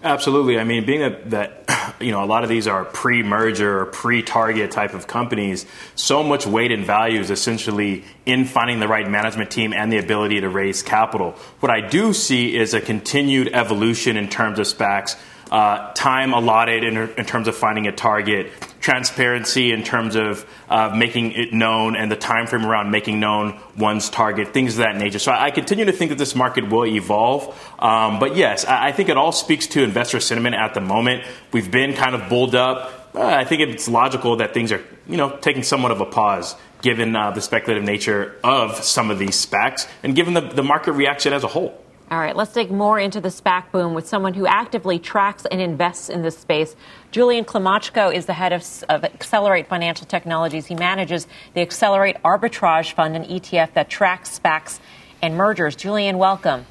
Absolutely. 0.02 0.58
I 0.58 0.64
mean, 0.64 0.86
being 0.86 1.02
that, 1.02 1.30
that 1.32 1.96
you 2.00 2.12
know 2.12 2.24
a 2.24 2.26
lot 2.26 2.44
of 2.44 2.50
these 2.50 2.68
are 2.68 2.86
pre-merger 2.86 3.82
or 3.82 3.86
pre-target 3.86 4.72
type 4.72 4.94
of 4.94 5.08
companies, 5.08 5.66
so 5.96 6.24
much 6.24 6.48
weight 6.48 6.72
and 6.72 6.86
value 6.86 7.20
is 7.20 7.30
essentially 7.30 8.06
in 8.26 8.46
finding 8.46 8.80
the 8.80 8.88
right 8.88 9.10
management 9.10 9.52
team 9.52 9.74
and 9.74 9.92
the 9.92 9.98
ability 9.98 10.40
to 10.42 10.50
raise 10.50 10.82
capital. 10.84 11.32
What 11.60 11.72
I 11.72 11.82
do 11.82 12.14
see 12.14 12.56
is 12.56 12.74
a 12.74 12.82
continued 12.82 13.50
evolution 13.54 14.16
in 14.16 14.30
terms 14.30 14.60
of 14.60 14.68
SPACs 14.68 15.18
uh, 15.52 15.92
time 15.94 16.34
allotted 16.34 16.84
in, 16.84 16.98
in, 16.98 17.26
terms 17.26 17.48
of 17.48 17.56
finding 17.56 17.88
a 17.88 17.92
target, 17.92 18.52
transparency 18.80 19.72
in 19.72 19.84
terms 19.84 20.16
of 20.16 20.46
uh, 20.70 20.94
making 20.96 21.32
it 21.32 21.54
known, 21.54 21.96
and 21.96 22.12
the 22.12 22.16
time 22.16 22.46
frame 22.46 22.66
around 22.66 22.92
making 22.92 23.20
known 23.20 23.60
one's 23.76 24.10
target, 24.10 24.54
things 24.54 24.74
of 24.74 24.80
that 24.80 24.96
nature. 24.96 25.20
So 25.20 25.32
I, 25.32 25.46
I 25.46 25.52
continue 25.52 25.86
to 25.86 25.92
think 25.92 26.10
that 26.10 26.18
this 26.18 26.36
market 26.36 26.70
will 26.70 26.86
evolve. 26.86 27.48
Um, 27.80 28.20
but 28.20 28.36
yes, 28.36 28.66
I, 28.66 28.88
I, 28.88 28.92
think 28.92 29.10
it 29.10 29.18
all 29.18 29.32
speaks 29.32 29.66
to 29.68 29.84
investor 29.84 30.20
sentiment 30.20 30.56
at 30.56 30.74
the 30.74 30.82
moment. 30.82 31.24
We've 31.52 31.72
been 31.72 31.94
kind 31.94 32.14
of 32.14 32.30
bulled 32.30 32.54
up. 32.54 33.10
Uh, 33.16 33.26
I 33.26 33.44
think 33.44 33.62
it's 33.62 33.88
logical 33.88 34.36
that 34.38 34.54
things 34.54 34.72
are, 34.72 34.84
you 35.08 35.18
know, 35.18 35.36
taking 35.38 35.64
somewhat 35.64 35.92
of 35.92 36.00
a 36.00 36.06
pause 36.06 36.56
given 36.82 37.16
uh, 37.16 37.32
the 37.32 37.42
speculative 37.42 37.84
nature 37.84 38.36
of 38.44 38.84
some 38.84 39.10
of 39.10 39.20
these 39.20 39.46
SPACs 39.46 39.88
and 40.04 40.16
given 40.16 40.34
the, 40.34 40.42
the 40.42 40.64
market 40.64 40.94
reaction 40.94 41.34
as 41.34 41.44
a 41.44 41.48
whole. 41.48 41.84
All 42.12 42.18
right, 42.18 42.36
let's 42.36 42.54
dig 42.54 42.72
more 42.72 42.98
into 42.98 43.22
the 43.22 43.30
SPAC 43.30 43.72
boom 43.72 43.94
with 43.94 44.08
someone 44.08 44.34
who 44.34 44.48
actively 44.48 44.98
tracks 44.98 45.46
and 45.46 45.62
invests 45.62 46.10
in 46.10 46.24
this 46.24 46.36
space. 46.36 46.76
Julian 47.12 47.46
Klymochko 47.46 48.12
is 48.12 48.26
the 48.26 48.34
head 48.34 48.52
of, 48.52 48.66
of, 48.90 49.04
Accelerate 49.04 49.68
Financial 49.68 50.08
Technologies. 50.08 50.66
He 50.66 50.74
manages 50.74 51.28
the 51.54 51.62
Accelerate 51.62 52.18
Arbitrage 52.24 52.94
Fund, 52.94 53.16
an 53.16 53.26
ETF 53.26 53.74
that 53.74 53.92
tracks 53.92 54.40
SPACs 54.40 54.80
and 55.22 55.36
mergers. 55.38 55.76
Julian, 55.76 56.18
welcome. 56.18 56.66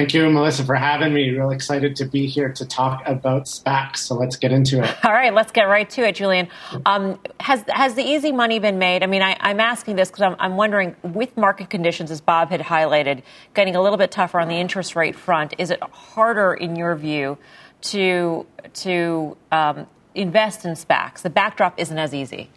Thank 0.00 0.14
you, 0.14 0.30
Melissa, 0.30 0.64
for 0.64 0.76
having 0.76 1.12
me. 1.12 1.28
Real 1.28 1.50
excited 1.50 1.94
to 1.96 2.06
be 2.06 2.26
here 2.26 2.48
to 2.54 2.64
talk 2.64 3.02
about 3.04 3.44
SPACs. 3.44 3.98
So 3.98 4.14
let's 4.14 4.34
get 4.34 4.50
into 4.50 4.82
it. 4.82 5.04
All 5.04 5.12
right, 5.12 5.34
let's 5.34 5.52
get 5.52 5.64
right 5.64 5.90
to 5.90 6.08
it, 6.08 6.14
Julian. 6.14 6.48
Um, 6.86 7.20
has 7.38 7.62
has 7.68 7.96
the 7.96 8.02
easy 8.02 8.32
money 8.32 8.58
been 8.58 8.78
made? 8.78 9.02
I 9.02 9.06
mean, 9.06 9.20
I, 9.20 9.36
am 9.42 9.60
asking 9.60 9.96
this 9.96 10.08
because 10.08 10.22
I'm, 10.22 10.36
I'm, 10.38 10.56
wondering, 10.56 10.96
with 11.02 11.36
market 11.36 11.68
conditions, 11.68 12.10
as 12.10 12.22
Bob 12.22 12.48
had 12.48 12.62
highlighted, 12.62 13.22
getting 13.52 13.76
a 13.76 13.82
little 13.82 13.98
bit 13.98 14.10
tougher 14.10 14.40
on 14.40 14.48
the 14.48 14.54
interest 14.54 14.96
rate 14.96 15.16
front, 15.16 15.52
is 15.58 15.70
it 15.70 15.82
harder, 15.82 16.54
in 16.54 16.76
your 16.76 16.96
view, 16.96 17.36
to 17.82 18.46
to 18.72 19.36
um, 19.52 19.86
invest 20.14 20.64
in 20.64 20.76
SPACs? 20.76 21.20
The 21.20 21.28
backdrop 21.28 21.78
isn't 21.78 21.98
as 21.98 22.14
easy. 22.14 22.48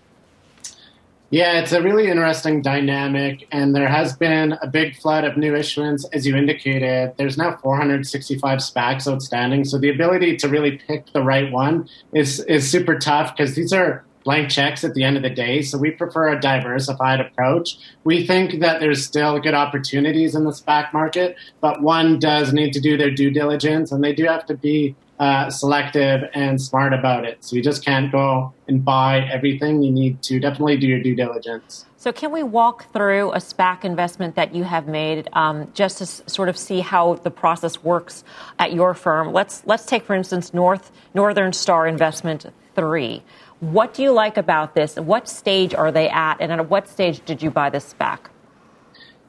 Yeah, 1.34 1.62
it's 1.62 1.72
a 1.72 1.82
really 1.82 2.10
interesting 2.10 2.62
dynamic, 2.62 3.48
and 3.52 3.76
there 3.76 3.88
has 3.88 4.16
been 4.16 4.54
a 4.62 4.68
big 4.68 4.96
flood 4.96 5.24
of 5.24 5.36
new 5.36 5.56
issuance, 5.56 6.06
as 6.14 6.28
you 6.28 6.36
indicated. 6.36 7.14
There's 7.18 7.40
now 7.40 7.58
465 7.58 8.60
SPACs 8.60 9.12
outstanding, 9.12 9.64
so 9.66 9.80
the 9.80 9.90
ability 9.90 10.38
to 10.38 10.48
really 10.48 10.78
pick 10.78 11.12
the 11.12 11.24
right 11.24 11.52
one 11.52 11.90
is 12.14 12.40
is 12.42 12.70
super 12.70 13.00
tough 13.00 13.36
because 13.36 13.56
these 13.56 13.74
are 13.74 14.06
blank 14.24 14.52
checks 14.52 14.84
at 14.84 14.94
the 14.94 15.04
end 15.04 15.18
of 15.18 15.24
the 15.24 15.32
day. 15.32 15.64
So 15.64 15.80
we 15.80 15.90
prefer 15.90 16.30
a 16.30 16.40
diversified 16.40 17.20
approach. 17.20 17.80
We 18.04 18.28
think 18.28 18.60
that 18.60 18.80
there's 18.80 19.04
still 19.04 19.40
good 19.40 19.56
opportunities 19.56 20.36
in 20.36 20.44
the 20.44 20.52
SPAC 20.52 20.94
market, 20.94 21.36
but 21.62 21.82
one 21.82 22.20
does 22.20 22.54
need 22.54 22.74
to 22.74 22.80
do 22.80 22.96
their 22.96 23.10
due 23.10 23.32
diligence, 23.32 23.92
and 23.92 24.04
they 24.04 24.14
do 24.14 24.26
have 24.26 24.46
to 24.46 24.56
be 24.56 24.96
uh, 25.24 25.50
selective 25.50 26.30
and 26.34 26.62
smart 26.62 26.94
about 26.94 27.24
it. 27.24 27.38
So 27.46 27.56
you 27.56 27.64
just 27.64 27.86
can't 27.86 28.12
go 28.12 28.54
and 28.68 28.84
buy 28.84 29.22
everything. 29.32 29.82
You 29.82 29.92
need 29.92 30.22
to 30.24 30.38
definitely 30.38 30.76
do 30.78 30.88
your 30.88 31.02
due 31.02 31.16
diligence. 31.16 31.86
So, 31.96 32.12
can 32.12 32.34
we 32.34 32.44
walk 32.44 32.92
through 32.92 33.32
a 33.32 33.38
SPAC 33.38 33.86
investment 33.86 34.36
that 34.36 34.54
you 34.54 34.66
have 34.66 34.86
made, 34.88 35.30
um, 35.32 35.72
just 35.74 36.00
to 36.00 36.04
s- 36.04 36.22
sort 36.28 36.50
of 36.50 36.58
see 36.58 36.82
how 36.82 37.14
the 37.28 37.32
process 37.32 37.82
works 37.82 38.26
at 38.60 38.74
your 38.74 38.94
firm? 38.94 39.32
Let's 39.32 39.64
let's 39.66 39.86
take, 39.86 40.04
for 40.04 40.14
instance, 40.14 40.54
North 40.54 40.92
Northern 41.14 41.54
Star 41.54 41.88
Investment 41.88 42.46
Three. 42.76 43.24
What 43.62 43.94
do 43.94 44.04
you 44.04 44.12
like 44.12 44.36
about 44.36 44.76
this? 44.76 44.98
What 44.98 45.30
stage 45.30 45.74
are 45.74 45.92
they 45.94 46.10
at, 46.10 46.36
and 46.42 46.52
at 46.52 46.70
what 46.70 46.90
stage 46.90 47.24
did 47.24 47.42
you 47.42 47.50
buy 47.50 47.70
this 47.70 47.94
SPAC? 47.94 48.20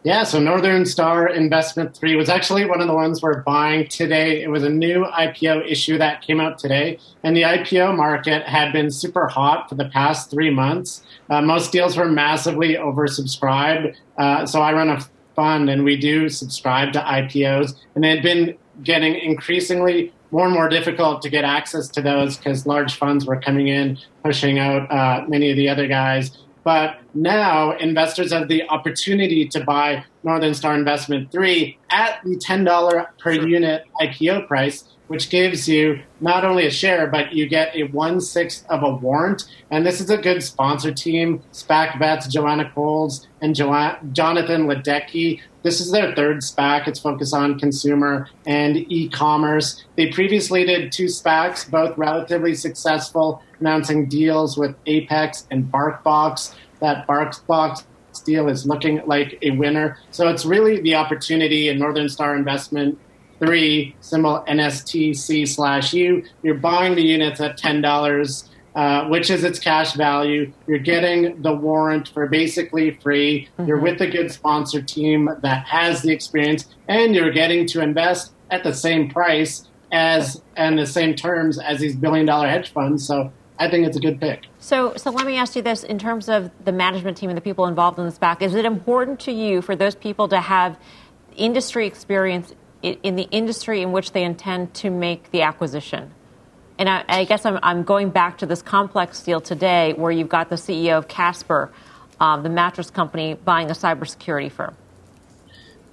Yeah, 0.04 0.24
so 0.24 0.38
Northern 0.38 0.84
Star 0.84 1.26
Investment 1.28 1.96
3 1.96 2.14
was 2.16 2.28
actually 2.28 2.66
one 2.66 2.82
of 2.82 2.88
the 2.88 2.94
ones 2.94 3.22
we're 3.22 3.40
buying 3.40 3.88
today. 3.88 4.42
It 4.42 4.50
was 4.50 4.62
a 4.62 4.68
new 4.68 5.06
IPO 5.06 5.66
issue 5.66 5.96
that 5.96 6.20
came 6.20 6.40
out 6.40 6.58
today, 6.58 6.98
and 7.22 7.34
the 7.34 7.40
IPO 7.40 7.96
market 7.96 8.42
had 8.42 8.70
been 8.70 8.90
super 8.90 9.28
hot 9.28 9.66
for 9.66 9.76
the 9.76 9.86
past 9.86 10.30
three 10.30 10.50
months. 10.50 11.02
Uh, 11.30 11.40
most 11.40 11.72
deals 11.72 11.96
were 11.96 12.06
massively 12.06 12.74
oversubscribed. 12.74 13.94
Uh, 14.18 14.44
so 14.44 14.60
I 14.60 14.74
run 14.74 14.90
a 14.90 15.00
fund, 15.36 15.70
and 15.70 15.84
we 15.84 15.96
do 15.96 16.28
subscribe 16.28 16.92
to 16.92 17.00
IPOs, 17.00 17.74
and 17.94 18.04
it 18.04 18.16
had 18.16 18.22
been 18.22 18.58
getting 18.82 19.14
increasingly 19.14 20.12
more 20.30 20.44
and 20.44 20.52
more 20.52 20.68
difficult 20.68 21.22
to 21.22 21.30
get 21.30 21.44
access 21.44 21.88
to 21.88 22.02
those 22.02 22.36
because 22.36 22.66
large 22.66 22.96
funds 22.96 23.24
were 23.24 23.40
coming 23.40 23.68
in, 23.68 23.96
pushing 24.22 24.58
out 24.58 24.90
uh, 24.90 25.24
many 25.28 25.50
of 25.50 25.56
the 25.56 25.70
other 25.70 25.86
guys. 25.86 26.36
But 26.64 27.00
now 27.12 27.76
investors 27.76 28.32
have 28.32 28.48
the 28.48 28.66
opportunity 28.68 29.46
to 29.48 29.62
buy 29.62 30.04
Northern 30.22 30.54
Star 30.54 30.74
Investment 30.74 31.30
3 31.30 31.78
at 31.90 32.20
the 32.24 32.36
$10 32.36 33.06
per 33.18 33.32
unit 33.32 33.84
IPO 34.00 34.48
price, 34.48 34.84
which 35.08 35.30
gives 35.30 35.68
you 35.68 36.00
not 36.20 36.44
only 36.44 36.66
a 36.66 36.70
share, 36.70 37.06
but 37.06 37.32
you 37.32 37.48
get 37.48 37.74
a 37.76 37.84
one 37.84 38.20
sixth 38.20 38.64
of 38.68 38.82
a 38.82 38.94
warrant. 38.94 39.44
And 39.70 39.84
this 39.84 40.00
is 40.00 40.10
a 40.10 40.16
good 40.16 40.42
sponsor 40.42 40.92
team. 40.92 41.42
SPAC 41.52 41.98
Vets, 41.98 42.28
Joanna 42.28 42.70
Coles, 42.74 43.26
and 43.40 43.54
jo- 43.54 43.96
Jonathan 44.12 44.66
Ledecky. 44.66 45.40
This 45.62 45.80
is 45.80 45.90
their 45.90 46.14
third 46.14 46.38
SPAC. 46.38 46.88
It's 46.88 47.00
focused 47.00 47.34
on 47.34 47.58
consumer 47.58 48.28
and 48.46 48.76
e 48.76 49.08
commerce. 49.08 49.84
They 49.96 50.10
previously 50.10 50.64
did 50.64 50.92
two 50.92 51.06
SPACs, 51.06 51.70
both 51.70 51.96
relatively 51.96 52.54
successful, 52.54 53.42
announcing 53.60 54.08
deals 54.08 54.56
with 54.56 54.74
Apex 54.86 55.46
and 55.50 55.70
Barkbox. 55.70 56.54
That 56.80 57.06
Barkbox 57.06 57.84
deal 58.24 58.48
is 58.48 58.66
looking 58.66 59.02
like 59.06 59.38
a 59.42 59.50
winner. 59.50 59.98
So 60.10 60.28
it's 60.28 60.44
really 60.44 60.80
the 60.80 60.94
opportunity 60.94 61.68
in 61.68 61.78
Northern 61.78 62.08
Star 62.08 62.36
Investment 62.36 62.98
three, 63.38 63.94
symbol 64.00 64.44
NSTC 64.48 65.46
slash 65.48 65.92
U. 65.94 66.24
You're 66.42 66.54
buying 66.54 66.94
the 66.94 67.02
units 67.02 67.40
at 67.40 67.58
$10, 67.58 68.48
uh, 68.74 69.08
which 69.08 69.30
is 69.30 69.44
its 69.44 69.58
cash 69.58 69.92
value. 69.92 70.52
You're 70.66 70.78
getting 70.78 71.42
the 71.42 71.52
warrant 71.52 72.08
for 72.08 72.26
basically 72.26 72.92
free. 72.92 73.48
Mm-hmm. 73.58 73.68
You're 73.68 73.80
with 73.80 74.00
a 74.00 74.06
good 74.06 74.30
sponsor 74.32 74.82
team 74.82 75.30
that 75.42 75.66
has 75.66 76.02
the 76.02 76.12
experience, 76.12 76.66
and 76.88 77.14
you're 77.14 77.32
getting 77.32 77.66
to 77.68 77.80
invest 77.80 78.32
at 78.50 78.64
the 78.64 78.74
same 78.74 79.10
price 79.10 79.68
as 79.92 80.42
and 80.56 80.78
the 80.78 80.86
same 80.86 81.14
terms 81.14 81.58
as 81.58 81.78
these 81.78 81.94
billion 81.94 82.26
dollar 82.26 82.48
hedge 82.48 82.72
funds. 82.72 83.06
So 83.06 83.32
I 83.58 83.70
think 83.70 83.86
it's 83.86 83.96
a 83.96 84.00
good 84.00 84.20
pick. 84.20 84.46
So, 84.58 84.94
so 84.96 85.10
let 85.10 85.26
me 85.26 85.36
ask 85.36 85.54
you 85.54 85.62
this: 85.62 85.84
in 85.84 85.98
terms 85.98 86.28
of 86.28 86.50
the 86.64 86.72
management 86.72 87.16
team 87.16 87.30
and 87.30 87.36
the 87.36 87.42
people 87.42 87.66
involved 87.66 87.98
in 87.98 88.04
this 88.04 88.18
SPAC, 88.18 88.42
is 88.42 88.54
it 88.54 88.64
important 88.64 89.20
to 89.20 89.32
you 89.32 89.62
for 89.62 89.76
those 89.76 89.94
people 89.94 90.28
to 90.28 90.40
have 90.40 90.76
industry 91.36 91.86
experience 91.86 92.54
in 92.84 93.16
the 93.16 93.28
industry 93.30 93.82
in 93.82 93.92
which 93.92 94.12
they 94.12 94.22
intend 94.22 94.74
to 94.74 94.90
make 94.90 95.30
the 95.30 95.42
acquisition. 95.42 96.12
And 96.78 96.88
I, 96.88 97.04
I 97.08 97.24
guess 97.24 97.46
I'm, 97.46 97.58
I'm, 97.62 97.84
going 97.84 98.10
back 98.10 98.38
to 98.38 98.46
this 98.46 98.62
QOMPLX 98.62 99.24
deal 99.24 99.40
today 99.40 99.92
where 99.92 100.10
you've 100.10 100.28
got 100.28 100.50
the 100.50 100.56
CEO 100.56 100.98
of 100.98 101.06
Casper, 101.06 101.70
um, 102.20 102.42
the 102.42 102.48
mattress 102.48 102.90
company, 102.90 103.34
buying 103.34 103.70
a 103.70 103.74
cybersecurity 103.74 104.50
firm. 104.50 104.74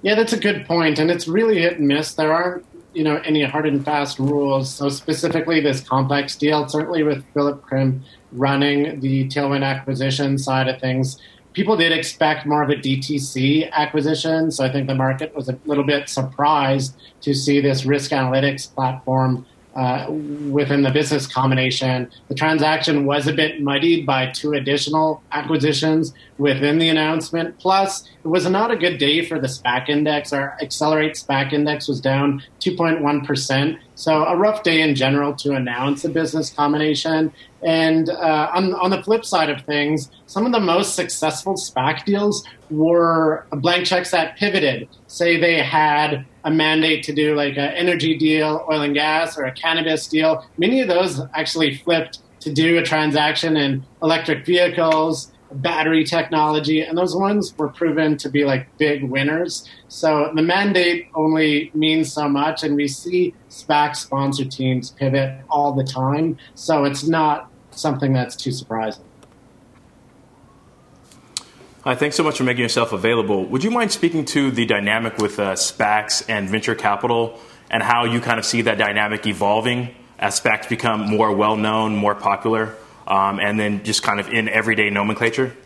Yeah, 0.02 0.16
that's 0.16 0.32
a 0.32 0.38
good 0.38 0.66
point, 0.66 0.98
and 0.98 1.10
it's 1.10 1.28
really 1.28 1.60
hit 1.60 1.78
and 1.78 1.86
miss. 1.86 2.14
There 2.14 2.32
aren't, 2.32 2.66
you 2.92 3.04
know, 3.04 3.22
any 3.24 3.44
hard 3.44 3.66
and 3.66 3.84
fast 3.84 4.18
rules. 4.18 4.74
So 4.74 4.88
specifically, 4.88 5.60
this 5.60 5.80
QOMPLX 5.82 6.38
deal, 6.38 6.68
certainly 6.68 7.04
with 7.04 7.24
Philip 7.32 7.62
Krim 7.62 8.02
running 8.32 8.98
the 9.00 9.28
Tailwind 9.28 9.64
acquisition 9.64 10.36
side 10.36 10.66
of 10.66 10.80
things, 10.80 11.18
people 11.52 11.76
did 11.76 11.92
expect 11.92 12.46
more 12.46 12.62
of 12.62 12.70
a 12.70 12.76
DTC 12.76 13.70
acquisition. 13.72 14.50
So 14.50 14.64
I 14.64 14.72
think 14.72 14.88
the 14.88 14.94
market 14.94 15.34
was 15.34 15.48
a 15.48 15.58
little 15.66 15.84
bit 15.84 16.08
surprised 16.08 16.96
to 17.22 17.34
see 17.34 17.60
this 17.60 17.84
risk 17.84 18.10
analytics 18.10 18.72
platform 18.72 19.46
uh, 19.74 20.06
within 20.50 20.82
the 20.82 20.90
business 20.90 21.26
combination. 21.26 22.10
The 22.28 22.34
transaction 22.34 23.06
was 23.06 23.26
a 23.26 23.32
bit 23.32 23.62
muddied 23.62 24.04
by 24.04 24.26
two 24.26 24.52
additional 24.52 25.22
acquisitions 25.32 26.12
within 26.36 26.78
the 26.78 26.90
announcement. 26.90 27.58
Plus, 27.58 28.06
it 28.22 28.28
was 28.28 28.46
not 28.48 28.70
a 28.70 28.76
good 28.76 28.98
day 28.98 29.24
for 29.24 29.38
the 29.38 29.46
SPAC 29.46 29.88
index. 29.88 30.32
Our 30.32 30.58
Accelerate 30.60 31.14
SPAC 31.14 31.54
index 31.54 31.88
was 31.88 32.02
down 32.02 32.42
2.1%. 32.60 33.78
So, 33.94 34.24
a 34.24 34.36
rough 34.36 34.62
day 34.62 34.82
in 34.82 34.94
general 34.94 35.34
to 35.36 35.54
announce 35.54 36.04
a 36.04 36.10
business 36.10 36.50
combination. 36.50 37.32
And 37.62 38.10
uh, 38.10 38.50
on, 38.54 38.74
on 38.74 38.90
the 38.90 39.02
flip 39.02 39.24
side 39.24 39.48
of 39.48 39.62
things, 39.62 40.10
some 40.26 40.46
of 40.46 40.52
the 40.52 40.60
most 40.60 40.94
successful 40.94 41.54
SPAC 41.54 42.04
deals 42.04 42.44
were 42.70 43.46
blank 43.52 43.86
checks 43.86 44.10
that 44.10 44.36
pivoted. 44.36 44.88
Say 45.06 45.38
they 45.38 45.62
had 45.62 46.24
a 46.44 46.50
mandate 46.50 47.04
to 47.04 47.12
do 47.12 47.36
like 47.36 47.56
an 47.56 47.70
energy 47.70 48.16
deal, 48.16 48.66
oil 48.70 48.82
and 48.82 48.94
gas, 48.94 49.38
or 49.38 49.44
a 49.44 49.52
cannabis 49.52 50.08
deal. 50.08 50.44
Many 50.58 50.80
of 50.80 50.88
those 50.88 51.20
actually 51.34 51.76
flipped 51.76 52.18
to 52.40 52.52
do 52.52 52.78
a 52.78 52.82
transaction 52.82 53.56
in 53.56 53.84
electric 54.02 54.44
vehicles, 54.44 55.30
battery 55.52 56.02
technology, 56.02 56.80
and 56.80 56.96
those 56.96 57.14
ones 57.14 57.56
were 57.56 57.68
proven 57.68 58.16
to 58.16 58.28
be 58.28 58.44
like 58.44 58.66
big 58.78 59.04
winners. 59.04 59.68
So 59.88 60.32
the 60.34 60.42
mandate 60.42 61.08
only 61.14 61.70
means 61.74 62.12
so 62.12 62.28
much, 62.28 62.64
and 62.64 62.74
we 62.74 62.88
see 62.88 63.34
SPAC 63.50 63.94
sponsor 63.94 64.44
teams 64.44 64.90
pivot 64.90 65.40
all 65.50 65.72
the 65.72 65.84
time. 65.84 66.38
So 66.54 66.84
it's 66.84 67.04
not 67.04 67.51
something 67.74 68.12
that's 68.12 68.36
too 68.36 68.52
surprising. 68.52 69.04
Hi, 71.84 71.96
thanks 71.96 72.14
so 72.14 72.22
much 72.22 72.38
for 72.38 72.44
making 72.44 72.62
yourself 72.62 72.92
available. 72.92 73.44
Would 73.46 73.64
you 73.64 73.70
mind 73.70 73.90
speaking 73.90 74.24
to 74.26 74.52
the 74.52 74.66
dynamic 74.66 75.18
with 75.18 75.40
uh, 75.40 75.54
SPACs 75.54 76.24
and 76.28 76.48
venture 76.48 76.76
capital 76.76 77.40
and 77.70 77.82
how 77.82 78.04
you 78.04 78.20
kind 78.20 78.38
of 78.38 78.44
see 78.44 78.62
that 78.62 78.78
dynamic 78.78 79.26
evolving 79.26 79.92
as 80.16 80.40
SPACs 80.40 80.68
become 80.68 81.00
more 81.00 81.34
well 81.34 81.56
known, 81.56 81.96
more 81.96 82.14
popular, 82.14 82.76
um, 83.08 83.40
and 83.40 83.58
then 83.58 83.82
just 83.82 84.04
kind 84.04 84.20
of 84.20 84.28
in 84.28 84.48
everyday 84.48 84.90
nomenclature? 84.90 85.56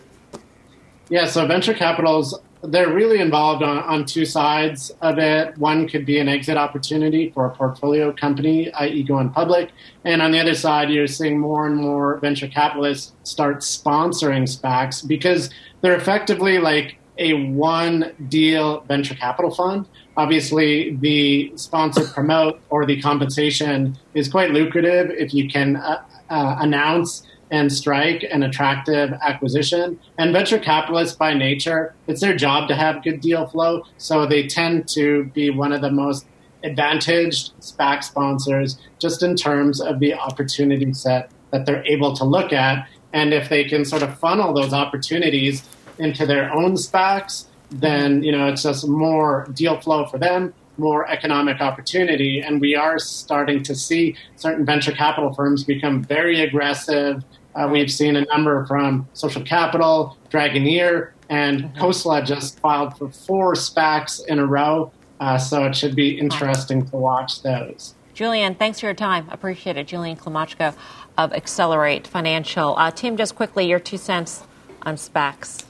Yeah, 1.10 1.26
so 1.26 1.46
venture 1.46 1.74
capital 1.74 2.20
is 2.20 2.34
they're 2.66 2.92
really 2.92 3.20
involved 3.20 3.62
on, 3.62 3.78
on 3.78 4.04
two 4.04 4.24
sides 4.24 4.90
of 5.00 5.18
it. 5.18 5.56
One 5.58 5.88
could 5.88 6.04
be 6.04 6.18
an 6.18 6.28
exit 6.28 6.56
opportunity 6.56 7.30
for 7.30 7.46
a 7.46 7.50
portfolio 7.50 8.12
company, 8.12 8.72
i.e., 8.72 9.02
going 9.02 9.30
public. 9.30 9.70
And 10.04 10.22
on 10.22 10.32
the 10.32 10.38
other 10.38 10.54
side, 10.54 10.90
you're 10.90 11.06
seeing 11.06 11.38
more 11.38 11.66
and 11.66 11.76
more 11.76 12.18
venture 12.18 12.48
capitalists 12.48 13.12
start 13.24 13.58
sponsoring 13.58 14.44
SPACs 14.44 15.06
because 15.06 15.50
they're 15.80 15.96
effectively 15.96 16.58
like 16.58 16.96
a 17.18 17.32
one 17.50 18.12
deal 18.28 18.80
venture 18.80 19.14
capital 19.14 19.50
fund. 19.50 19.86
Obviously, 20.16 20.96
the 20.96 21.52
sponsor 21.56 22.04
promote 22.04 22.60
or 22.70 22.86
the 22.86 23.00
compensation 23.00 23.96
is 24.14 24.28
quite 24.28 24.50
lucrative 24.50 25.10
if 25.10 25.32
you 25.32 25.48
can 25.48 25.76
uh, 25.76 26.02
uh, 26.30 26.56
announce 26.58 27.22
and 27.50 27.72
strike 27.72 28.24
an 28.30 28.42
attractive 28.42 29.12
acquisition. 29.22 29.98
And 30.18 30.32
venture 30.32 30.58
capitalists, 30.58 31.16
by 31.16 31.34
nature, 31.34 31.94
it's 32.06 32.20
their 32.20 32.36
job 32.36 32.68
to 32.68 32.74
have 32.74 33.02
good 33.02 33.20
deal 33.20 33.46
flow. 33.46 33.84
So 33.98 34.26
they 34.26 34.46
tend 34.46 34.88
to 34.88 35.24
be 35.24 35.50
one 35.50 35.72
of 35.72 35.80
the 35.80 35.90
most 35.90 36.26
advantaged 36.64 37.52
SPAC 37.60 38.02
sponsors 38.02 38.78
just 38.98 39.22
in 39.22 39.36
terms 39.36 39.80
of 39.80 40.00
the 40.00 40.14
opportunity 40.14 40.92
set 40.92 41.30
that 41.52 41.66
they're 41.66 41.84
able 41.86 42.14
to 42.16 42.24
look 42.24 42.52
at. 42.52 42.88
And 43.12 43.32
if 43.32 43.48
they 43.48 43.64
can 43.64 43.84
sort 43.84 44.02
of 44.02 44.18
funnel 44.18 44.52
those 44.52 44.72
opportunities 44.72 45.62
into 45.98 46.26
their 46.26 46.52
own 46.52 46.74
SPACs, 46.74 47.46
then 47.70 48.22
you 48.22 48.32
know 48.32 48.46
it's 48.46 48.62
just 48.62 48.86
more 48.86 49.46
deal 49.54 49.80
flow 49.80 50.06
for 50.06 50.18
them, 50.18 50.54
more 50.76 51.08
economic 51.10 51.60
opportunity, 51.60 52.40
and 52.40 52.60
we 52.60 52.76
are 52.76 52.98
starting 52.98 53.62
to 53.64 53.74
see 53.74 54.16
certain 54.36 54.64
venture 54.64 54.92
capital 54.92 55.32
firms 55.32 55.64
become 55.64 56.02
very 56.02 56.40
aggressive. 56.40 57.24
Uh, 57.56 57.66
we've 57.66 57.90
seen 57.90 58.16
a 58.16 58.24
number 58.26 58.66
from 58.66 59.08
Social 59.14 59.42
Capital, 59.42 60.16
Dragoneer, 60.30 61.12
and 61.30 61.64
mm-hmm. 61.64 61.78
Khosla 61.82 62.24
just 62.24 62.60
filed 62.60 62.96
for 62.98 63.10
four 63.10 63.54
SPACs 63.54 64.24
in 64.26 64.38
a 64.38 64.46
row. 64.46 64.92
Uh, 65.18 65.38
so 65.38 65.64
it 65.64 65.74
should 65.74 65.96
be 65.96 66.18
interesting 66.18 66.86
to 66.86 66.96
watch 66.96 67.42
those. 67.42 67.94
Julian, 68.12 68.54
thanks 68.54 68.80
for 68.80 68.86
your 68.86 68.94
time. 68.94 69.28
Appreciate 69.30 69.78
it. 69.78 69.86
Julian 69.86 70.16
Klymochko 70.16 70.74
of 71.16 71.32
Accelerate 71.32 72.06
Financial. 72.06 72.76
Uh, 72.76 72.90
Tim, 72.90 73.16
just 73.16 73.34
quickly, 73.34 73.66
your 73.66 73.80
two 73.80 73.96
cents 73.96 74.42
on 74.82 74.96
SPACs. 74.96 75.64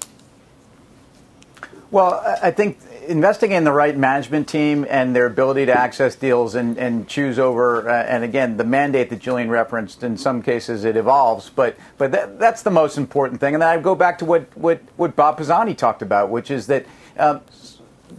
Well, 1.93 2.21
I 2.43 2.51
think 2.51 2.79
investing 3.07 3.53
in 3.53 3.65
the 3.65 3.73
right 3.73 3.97
management 3.97 4.49
team 4.49 4.87
and 4.89 5.15
their 5.15 5.27
ability 5.27 5.67
to 5.67 5.79
access 5.79 6.15
deals 6.15 6.55
and, 6.55 6.77
and 6.79 7.09
choose 7.09 7.39
over, 7.39 7.89
uh, 7.89 8.05
and 8.05 8.25
again, 8.25 8.57
the 8.57 8.65
mandate 8.65 9.11
that 9.11 9.21
Julian 9.21 9.51
referenced, 9.51 10.03
in 10.03 10.17
some 10.17 10.43
cases 10.43 10.85
it 10.85 10.97
evolves, 10.97 11.51
but, 11.51 11.77
but 11.99 12.13
that, 12.13 12.39
that's 12.39 12.63
the 12.63 12.71
most 12.71 12.99
important 12.99 13.41
thing. 13.41 13.55
And 13.55 13.63
then 13.63 13.69
I 13.69 13.79
go 13.79 13.95
back 13.95 14.19
to 14.19 14.25
what, 14.25 14.57
what, 14.57 14.81
what 14.97 15.17
Bob 15.17 15.39
Pisani 15.39 15.75
talked 15.75 16.03
about, 16.03 16.31
which 16.31 16.51
is 16.51 16.67
that 16.67 16.87
um, 17.19 17.41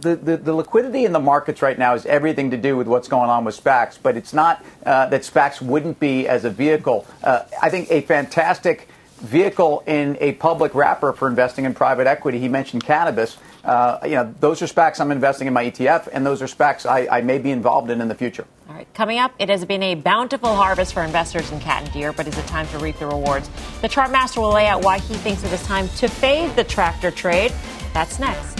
the, 0.00 0.16
the, 0.16 0.36
the, 0.36 0.52
liquidity 0.52 1.04
in 1.04 1.12
the 1.12 1.20
markets 1.20 1.62
right 1.62 1.78
now 1.78 1.94
is 1.94 2.04
everything 2.06 2.50
to 2.50 2.56
do 2.56 2.76
with 2.76 2.86
what's 2.86 3.08
going 3.08 3.30
on 3.30 3.44
with 3.44 3.62
SPACs, 3.62 3.98
but 4.02 4.16
it's 4.16 4.32
not 4.32 4.64
uh, 4.84 5.06
that 5.06 5.22
SPACs 5.22 5.60
wouldn't 5.60 5.98
be 5.98 6.28
as 6.28 6.44
a 6.44 6.50
vehicle. 6.50 7.06
Uh, 7.22 7.42
I 7.60 7.70
think 7.70 7.90
a 7.90 8.02
fantastic 8.02 8.88
vehicle 9.18 9.82
in 9.86 10.16
a 10.20 10.32
public 10.32 10.74
wrapper 10.74 11.12
for 11.12 11.28
investing 11.28 11.64
in 11.64 11.74
private 11.74 12.06
equity. 12.06 12.38
He 12.38 12.48
mentioned 12.48 12.84
cannabis. 12.84 13.36
Uh, 13.68 13.98
you 14.04 14.12
know, 14.12 14.34
those 14.40 14.62
are 14.62 14.66
SPACs 14.66 14.98
I'm 14.98 15.12
investing 15.12 15.46
in 15.46 15.52
my 15.52 15.70
ETF, 15.70 16.08
and 16.10 16.24
those 16.24 16.40
are 16.40 16.46
SPACs 16.46 16.86
I, 16.86 17.06
I, 17.18 17.20
may 17.20 17.36
be 17.36 17.50
involved 17.50 17.90
in 17.90 18.00
in 18.00 18.08
the 18.08 18.14
future. 18.14 18.46
All 18.66 18.74
right, 18.74 18.88
coming 18.94 19.18
up, 19.18 19.34
it 19.38 19.50
has 19.50 19.62
been 19.66 19.82
a 19.82 19.94
bountiful 19.94 20.54
harvest 20.54 20.94
for 20.94 21.02
investors 21.02 21.52
in 21.52 21.60
cat 21.60 21.82
and 21.84 21.92
Deere, 21.92 22.14
but 22.14 22.26
is 22.26 22.38
it 22.38 22.46
time 22.46 22.66
to 22.68 22.78
reap 22.78 22.98
the 22.98 23.06
rewards? 23.06 23.50
The 23.82 23.88
chart 23.88 24.10
master 24.10 24.40
will 24.40 24.52
lay 24.52 24.68
out 24.68 24.82
why 24.82 25.00
he 25.00 25.12
thinks 25.16 25.44
it 25.44 25.52
is 25.52 25.62
time 25.64 25.86
to 25.98 26.08
fade 26.08 26.56
the 26.56 26.64
tractor 26.64 27.10
trade. 27.10 27.52
That's 27.92 28.18
next. 28.18 28.58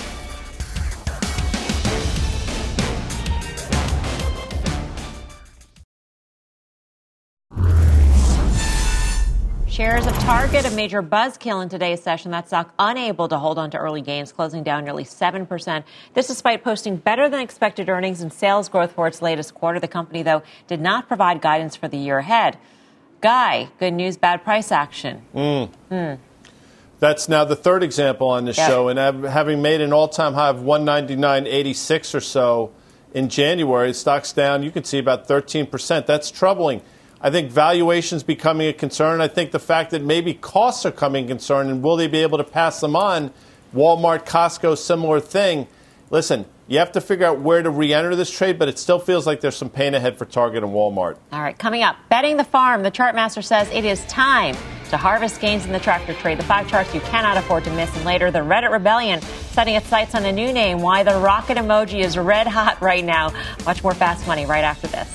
Shares 9.79 10.09
of 10.09 10.19
Target, 10.19 10.67
a 10.67 10.73
major 10.73 11.05
buzzkill 11.05 11.63
in 11.63 11.69
today's 11.69 12.03
session. 12.03 12.33
That 12.33 12.49
stock 12.49 12.75
unable 12.81 13.29
to 13.29 13.39
hold 13.39 13.59
on 13.59 13.71
to 13.71 13.79
early 13.79 14.03
gains, 14.03 14.33
closing 14.33 14.65
down 14.65 14.85
nearly 14.85 15.05
7%. 15.05 15.85
This 16.15 16.27
despite 16.27 16.65
posting 16.65 16.97
better 16.97 17.29
than 17.29 17.39
expected 17.39 17.89
earnings 17.89 18.21
and 18.21 18.33
sales 18.33 18.69
growth 18.69 18.91
for 18.91 19.07
its 19.07 19.23
latest 19.23 19.55
quarter. 19.55 19.79
The 19.79 19.87
company, 19.87 20.25
though, 20.25 20.43
did 20.67 20.81
not 20.81 21.07
provide 21.07 21.41
guidance 21.41 21.77
for 21.77 21.87
the 21.87 21.97
year 21.97 22.19
ahead. 22.19 22.59
Guy, 23.21 23.69
good 23.79 23.93
news, 23.93 24.17
bad 24.17 24.43
price 24.43 24.73
action. 24.73 25.23
Mm. 25.33 25.71
Mm. 25.93 26.19
That's 26.99 27.29
now 27.29 27.45
the 27.45 27.55
third 27.55 27.85
example 27.85 28.31
on 28.31 28.47
the 28.47 28.55
yep. 28.55 28.69
show. 28.69 28.89
And 28.89 28.99
having 29.27 29.63
made 29.63 29.81
an 29.81 29.93
all 29.93 30.09
time 30.09 30.35
high 30.35 30.49
of 30.49 30.57
199.86 30.57 32.17
or 32.17 32.21
so 32.21 32.73
in 33.15 33.29
January, 33.29 33.95
stock's 33.95 34.33
down, 34.33 34.65
you 34.65 34.73
can 34.73 34.83
see 34.83 34.99
about 34.99 35.29
13%. 35.29 36.05
That's 36.05 36.33
troubling. 36.33 36.83
I 37.21 37.31
think 37.31 37.51
valuations 37.51 38.23
becoming 38.23 38.69
a 38.69 38.73
concern. 38.73 39.21
I 39.21 39.29
think 39.29 39.51
the 39.51 39.59
fact 39.59 39.91
that 39.91 40.03
maybe 40.03 40.35
costs 40.35 40.87
are 40.87 40.93
coming 40.93 41.27
concern, 41.27 41.69
and 41.69 41.83
will 41.83 41.97
they 41.97 42.07
be 42.07 42.19
able 42.19 42.39
to 42.39 42.45
pass 42.45 42.81
them 42.81 42.95
on? 42.95 43.33
Walmart, 43.75 44.25
Costco, 44.25 44.79
similar 44.79 45.21
thing. 45.21 45.67
Listen, 46.11 46.47
you 46.69 46.79
have 46.79 46.93
to 46.93 47.01
figure 47.01 47.27
out 47.27 47.41
where 47.41 47.61
to 47.63 47.71
re-enter 47.71 48.15
this 48.15 48.31
trade, 48.31 48.59
but 48.59 48.69
it 48.69 48.79
still 48.79 48.99
feels 48.99 49.27
like 49.27 49.41
there's 49.41 49.57
some 49.57 49.69
pain 49.69 49.95
ahead 49.95 50.17
for 50.17 50.27
Target 50.27 50.63
and 50.63 50.73
Walmart. 50.73 51.17
All 51.33 51.41
right, 51.41 51.59
coming 51.59 51.83
up, 51.83 51.97
betting 52.09 52.37
the 52.37 52.45
farm. 52.45 52.83
The 52.83 52.91
chart 52.91 53.15
master 53.15 53.43
says 53.43 53.69
it 53.71 53.85
is 53.85 54.05
time 54.07 54.55
to 54.91 54.97
harvest 54.97 55.41
gains 55.41 55.67
in 55.67 55.73
the 55.73 55.81
tractor 55.81 56.15
trade. 56.15 56.39
The 56.39 56.45
five 56.45 56.69
charts 56.69 56.95
you 56.95 57.01
cannot 57.01 57.37
afford 57.37 57.65
to 57.65 57.71
miss. 57.73 57.95
And 57.97 58.05
later, 58.05 58.31
the 58.31 58.39
Reddit 58.39 58.71
rebellion 58.71 59.21
setting 59.21 59.75
its 59.75 59.87
sights 59.89 60.15
on 60.15 60.25
a 60.25 60.33
new 60.33 60.53
name. 60.53 60.81
Why 60.81 61.03
the 61.03 61.19
rocket 61.19 61.59
emoji 61.59 62.05
is 62.05 62.17
red 62.17 62.47
hot 62.47 62.81
right 62.81 63.05
now. 63.05 63.33
Much 63.67 63.83
more 63.83 63.93
fast 63.93 64.27
money 64.27 64.47
right 64.47 64.65
after 64.65 64.87
this. 64.87 65.15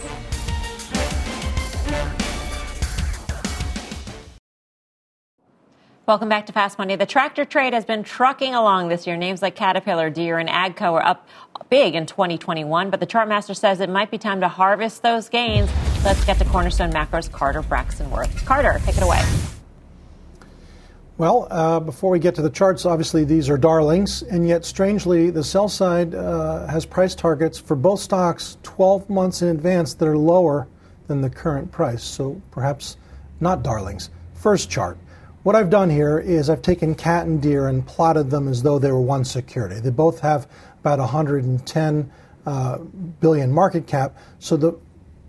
Welcome 6.05 6.27
back 6.27 6.47
to 6.47 6.51
Fast 6.51 6.77
Money. 6.77 6.97
The 6.97 7.05
tractor 7.05 7.45
trade 7.45 7.73
has 7.73 7.85
been 7.85 8.03
trucking 8.03 8.53
along 8.53 8.89
this 8.89 9.07
year. 9.07 9.15
Names 9.15 9.41
like 9.41 9.55
Caterpillar, 9.55 10.09
Deere, 10.09 10.37
and 10.37 10.49
AGCO 10.49 10.91
are 10.91 11.05
up 11.05 11.29
big 11.69 11.95
in 11.95 12.05
2021, 12.05 12.89
but 12.89 12.99
the 12.99 13.07
chartmaster 13.07 13.55
says 13.55 13.79
it 13.79 13.89
might 13.89 14.11
be 14.11 14.17
time 14.17 14.41
to 14.41 14.49
harvest 14.49 15.01
those 15.01 15.29
gains. 15.29 15.71
Let's 16.03 16.25
get 16.25 16.37
to 16.39 16.45
Cornerstone 16.45 16.91
Macro's 16.91 17.29
Carter 17.29 17.61
Braxton 17.61 18.11
Worth. 18.11 18.45
Carter, 18.45 18.81
take 18.83 18.97
it 18.97 19.03
away. 19.03 19.23
Well, 21.17 21.47
uh, 21.49 21.79
before 21.79 22.11
we 22.11 22.19
get 22.19 22.35
to 22.35 22.41
the 22.41 22.49
charts, 22.49 22.85
obviously 22.85 23.23
these 23.23 23.49
are 23.49 23.57
darlings, 23.57 24.23
and 24.23 24.45
yet 24.45 24.65
strangely, 24.65 25.29
the 25.29 25.43
sell 25.43 25.69
side 25.69 26.13
uh, 26.13 26.67
has 26.67 26.85
price 26.85 27.15
targets 27.15 27.57
for 27.57 27.77
both 27.77 28.01
stocks 28.01 28.57
12 28.63 29.09
months 29.09 29.41
in 29.41 29.47
advance 29.47 29.93
that 29.93 30.07
are 30.07 30.17
lower 30.17 30.67
than 31.13 31.21
the 31.21 31.29
current 31.29 31.71
price. 31.71 32.03
So 32.03 32.41
perhaps 32.51 32.97
not 33.39 33.63
darlings. 33.63 34.09
First 34.33 34.69
chart. 34.69 34.97
What 35.43 35.55
I've 35.55 35.69
done 35.69 35.89
here 35.89 36.19
is 36.19 36.49
I've 36.49 36.61
taken 36.61 36.95
cat 36.95 37.27
and 37.27 37.41
Deere 37.41 37.67
and 37.67 37.85
plotted 37.85 38.29
them 38.29 38.47
as 38.47 38.63
though 38.63 38.79
they 38.79 38.91
were 38.91 39.01
one 39.01 39.25
security. 39.25 39.79
They 39.79 39.89
both 39.89 40.19
have 40.21 40.47
about 40.79 40.99
110 40.99 42.11
uh, 42.45 42.77
billion 43.19 43.51
market 43.51 43.85
cap. 43.85 44.17
So 44.39 44.57
the 44.57 44.77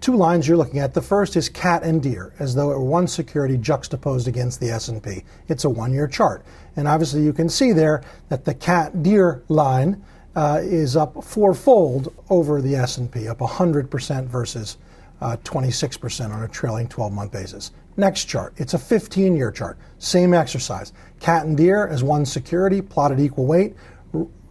two 0.01 0.17
lines 0.17 0.47
you're 0.47 0.57
looking 0.57 0.79
at, 0.79 0.95
the 0.95 1.03
first 1.03 1.37
is 1.37 1.49
cat 1.49 1.83
and 1.83 2.03
Deere, 2.03 2.33
as 2.39 2.55
though 2.55 2.71
it 2.71 2.79
were 2.79 2.85
one 2.85 3.09
security 3.09 3.57
juxtaposed 3.57 4.29
against 4.29 4.61
the 4.61 4.71
S&P. 4.71 5.25
It's 5.49 5.65
a 5.65 5.71
one-year 5.71 6.09
chart, 6.09 6.45
and 6.77 6.87
obviously 6.87 7.23
you 7.23 7.33
can 7.33 7.49
see 7.49 7.73
there 7.73 8.03
that 8.29 8.45
the 8.45 8.55
cat 8.55 9.03
Deere 9.03 9.43
line 9.49 10.03
uh, 10.37 10.61
is 10.63 10.97
up 10.97 11.25
fourfold 11.25 12.13
over 12.29 12.61
the 12.61 12.75
S&P, 12.77 13.29
up 13.29 13.39
100% 13.39 14.27
versus 14.27 14.77
uh, 15.25 15.39
26% 15.39 16.31
on 16.31 16.43
a 16.43 16.49
trailing 16.49 16.87
12-month 16.87 17.33
basis. 17.33 17.73
Next 17.97 18.27
chart, 18.27 18.53
it's 18.59 18.75
a 18.75 18.79
15 18.79 19.35
year 19.35 19.51
chart. 19.51 19.79
Same 19.99 20.35
exercise. 20.35 20.93
Cat 21.19 21.47
and 21.47 21.57
Deere 21.57 21.87
as 21.87 22.05
one 22.05 22.27
security, 22.27 22.83
plotted 22.83 23.19
equal 23.19 23.47
weight 23.47 23.75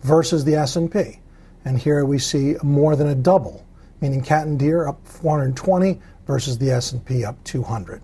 versus 0.02 0.44
the 0.44 0.56
S&P. 0.56 1.20
And 1.64 1.78
here 1.78 2.04
we 2.06 2.18
see 2.18 2.56
more 2.64 2.96
than 2.96 3.08
a 3.08 3.16
double, 3.16 3.64
meaning 4.02 4.24
cat 4.24 4.48
and 4.48 4.58
Deere 4.58 4.88
up 4.88 5.06
420 5.06 6.02
versus 6.26 6.58
the 6.58 6.72
S&P 6.72 7.24
up 7.24 7.42
200. 7.44 8.02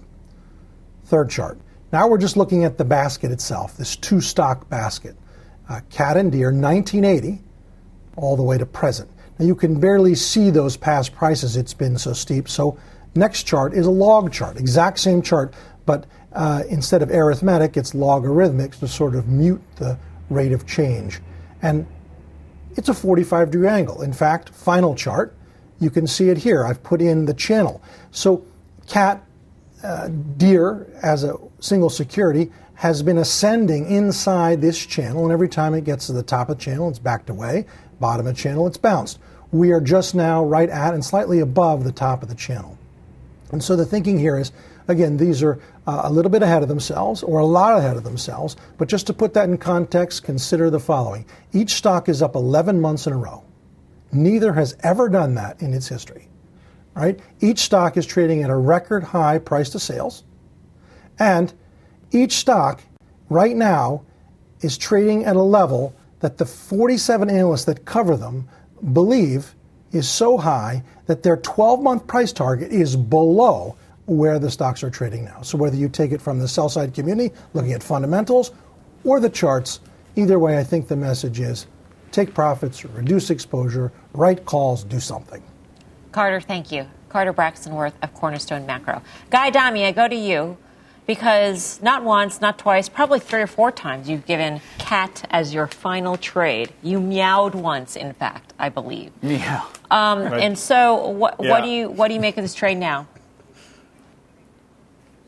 Third 1.05 1.29
chart. 1.31 1.59
Now 1.91 2.07
we're 2.07 2.19
just 2.19 2.37
looking 2.37 2.65
at 2.65 2.77
the 2.77 2.85
basket 2.85 3.31
itself, 3.31 3.77
this 3.77 3.95
two 3.95 4.21
stock 4.21 4.69
basket. 4.69 5.15
Uh, 5.67 5.81
cat 5.89 6.17
and 6.17 6.31
Deere 6.31 6.51
1980 6.51 7.41
all 8.15 8.37
the 8.37 8.43
way 8.43 8.59
to 8.59 8.65
present. 8.67 9.09
You 9.39 9.55
can 9.55 9.79
barely 9.79 10.15
see 10.15 10.49
those 10.49 10.75
past 10.77 11.15
prices, 11.15 11.55
it's 11.55 11.73
been 11.73 11.97
so 11.97 12.13
steep. 12.13 12.49
So 12.49 12.77
Next 13.15 13.43
chart 13.43 13.73
is 13.73 13.85
a 13.85 13.91
log 13.91 14.31
chart, 14.31 14.57
exact 14.57 14.99
same 14.99 15.21
chart, 15.21 15.53
but 15.85 16.05
uh, 16.33 16.63
instead 16.69 17.01
of 17.01 17.09
arithmetic, 17.09 17.75
it's 17.75 17.95
logarithmic 17.95 18.71
to 18.79 18.87
sort 18.87 19.15
of 19.15 19.27
mute 19.27 19.61
the 19.77 19.97
rate 20.29 20.51
of 20.51 20.67
change. 20.67 21.19
And 21.61 21.87
it's 22.75 22.89
a 22.89 22.93
45 22.93 23.51
degree 23.51 23.67
angle. 23.67 24.03
In 24.03 24.13
fact, 24.13 24.49
final 24.49 24.93
chart, 24.93 25.35
you 25.79 25.89
can 25.89 26.05
see 26.05 26.29
it 26.29 26.37
here. 26.37 26.65
I've 26.65 26.83
put 26.83 27.01
in 27.01 27.25
the 27.25 27.33
channel. 27.33 27.81
So 28.11 28.45
cat, 28.87 29.23
uh, 29.83 30.09
Deere 30.37 30.87
as 31.01 31.23
a 31.23 31.35
single 31.59 31.89
security 31.89 32.51
has 32.75 33.01
been 33.01 33.17
ascending 33.17 33.89
inside 33.89 34.61
this 34.61 34.85
channel, 34.85 35.23
and 35.23 35.33
every 35.33 35.49
time 35.49 35.73
it 35.73 35.83
gets 35.83 36.05
to 36.07 36.13
the 36.13 36.23
top 36.23 36.49
of 36.49 36.57
the 36.57 36.63
channel, 36.63 36.89
it's 36.89 36.99
backed 36.99 37.29
away. 37.29 37.65
Bottom 37.99 38.27
of 38.27 38.35
the 38.35 38.41
channel, 38.41 38.67
it's 38.67 38.77
bounced. 38.77 39.19
We 39.51 39.71
are 39.71 39.81
just 39.81 40.13
now 40.13 40.43
right 40.43 40.69
at 40.69 40.93
and 40.93 41.03
slightly 41.03 41.39
above 41.39 41.83
the 41.83 41.91
top 41.91 42.21
of 42.21 42.29
the 42.29 42.35
channel. 42.35 42.77
And 43.51 43.63
so 43.63 43.75
the 43.75 43.85
thinking 43.85 44.19
here 44.19 44.37
is 44.37 44.51
again, 44.89 45.17
these 45.17 45.41
are 45.43 45.59
uh, 45.87 46.01
a 46.03 46.11
little 46.11 46.31
bit 46.31 46.43
ahead 46.43 46.63
of 46.63 46.67
themselves 46.67 47.23
or 47.23 47.39
a 47.39 47.45
lot 47.45 47.77
ahead 47.77 47.95
of 47.95 48.03
themselves. 48.03 48.57
But 48.77 48.89
just 48.89 49.07
to 49.07 49.13
put 49.13 49.33
that 49.35 49.47
in 49.47 49.57
context, 49.57 50.23
consider 50.23 50.69
the 50.69 50.79
following 50.79 51.25
each 51.53 51.75
stock 51.75 52.09
is 52.09 52.21
up 52.21 52.35
11 52.35 52.81
months 52.81 53.07
in 53.07 53.13
a 53.13 53.17
row. 53.17 53.43
Neither 54.11 54.53
has 54.53 54.75
ever 54.81 55.07
done 55.07 55.35
that 55.35 55.61
in 55.61 55.73
its 55.73 55.87
history. 55.87 56.27
Right? 56.95 57.19
Each 57.39 57.59
stock 57.59 57.95
is 57.95 58.05
trading 58.05 58.43
at 58.43 58.49
a 58.49 58.55
record 58.55 59.03
high 59.03 59.37
price 59.37 59.69
to 59.69 59.79
sales. 59.79 60.23
And 61.19 61.53
each 62.11 62.33
stock 62.33 62.81
right 63.29 63.55
now 63.55 64.03
is 64.61 64.77
trading 64.77 65.25
at 65.25 65.35
a 65.35 65.41
level 65.41 65.93
that 66.19 66.37
the 66.37 66.45
47 66.45 67.29
analysts 67.29 67.65
that 67.65 67.85
cover 67.85 68.17
them 68.17 68.49
believe 68.93 69.55
is 69.91 70.07
so 70.07 70.37
high 70.37 70.83
that 71.07 71.23
their 71.23 71.37
12 71.37 71.81
month 71.81 72.07
price 72.07 72.31
target 72.31 72.71
is 72.71 72.95
below 72.95 73.75
where 74.05 74.39
the 74.39 74.49
stocks 74.49 74.83
are 74.83 74.89
trading 74.89 75.25
now. 75.25 75.41
So 75.41 75.57
whether 75.57 75.75
you 75.75 75.89
take 75.89 76.11
it 76.11 76.21
from 76.21 76.39
the 76.39 76.47
sell 76.47 76.69
side 76.69 76.93
community, 76.93 77.33
looking 77.53 77.73
at 77.73 77.83
fundamentals, 77.83 78.51
or 79.03 79.19
the 79.19 79.29
charts, 79.29 79.79
either 80.15 80.39
way, 80.39 80.57
I 80.57 80.63
think 80.63 80.87
the 80.87 80.95
message 80.95 81.39
is 81.39 81.67
take 82.11 82.33
profits, 82.33 82.83
reduce 82.83 83.29
exposure, 83.29 83.91
write 84.13 84.45
calls, 84.45 84.83
do 84.83 84.99
something. 84.99 85.43
Carter, 86.11 86.41
thank 86.41 86.71
you. 86.71 86.87
Carter 87.07 87.33
Braxton 87.33 87.73
Worth 87.73 87.93
of 88.01 88.13
Cornerstone 88.13 88.65
Macro. 88.65 89.01
Guy 89.29 89.47
Adami, 89.47 89.85
I 89.85 89.91
go 89.91 90.07
to 90.07 90.15
you 90.15 90.57
because 91.09 91.81
not 91.81 92.03
once, 92.03 92.39
not 92.39 92.59
twice, 92.59 92.87
probably 92.87 93.19
three 93.19 93.41
or 93.41 93.47
four 93.47 93.71
times 93.71 94.07
you've 94.07 94.27
given 94.27 94.61
cat 94.77 95.25
as 95.31 95.51
your 95.51 95.65
final 95.65 96.17
trade. 96.17 96.71
You 96.83 96.99
meowed 96.99 97.55
once, 97.55 97.95
in 97.95 98.13
fact, 98.13 98.53
I 98.59 98.69
believe. 98.69 99.11
Yeah. 99.23 99.63
Um, 99.89 100.21
Right. 100.21 100.43
And 100.43 100.55
so, 100.55 101.07
what, 101.07 101.35
Yeah. 101.39 101.49
what 101.49 101.63
do 101.63 101.69
you 101.71 101.89
what 101.89 102.09
do 102.09 102.13
you 102.13 102.19
make 102.19 102.37
of 102.37 102.43
this 102.43 102.53
trade 102.53 102.77
now? 102.77 103.07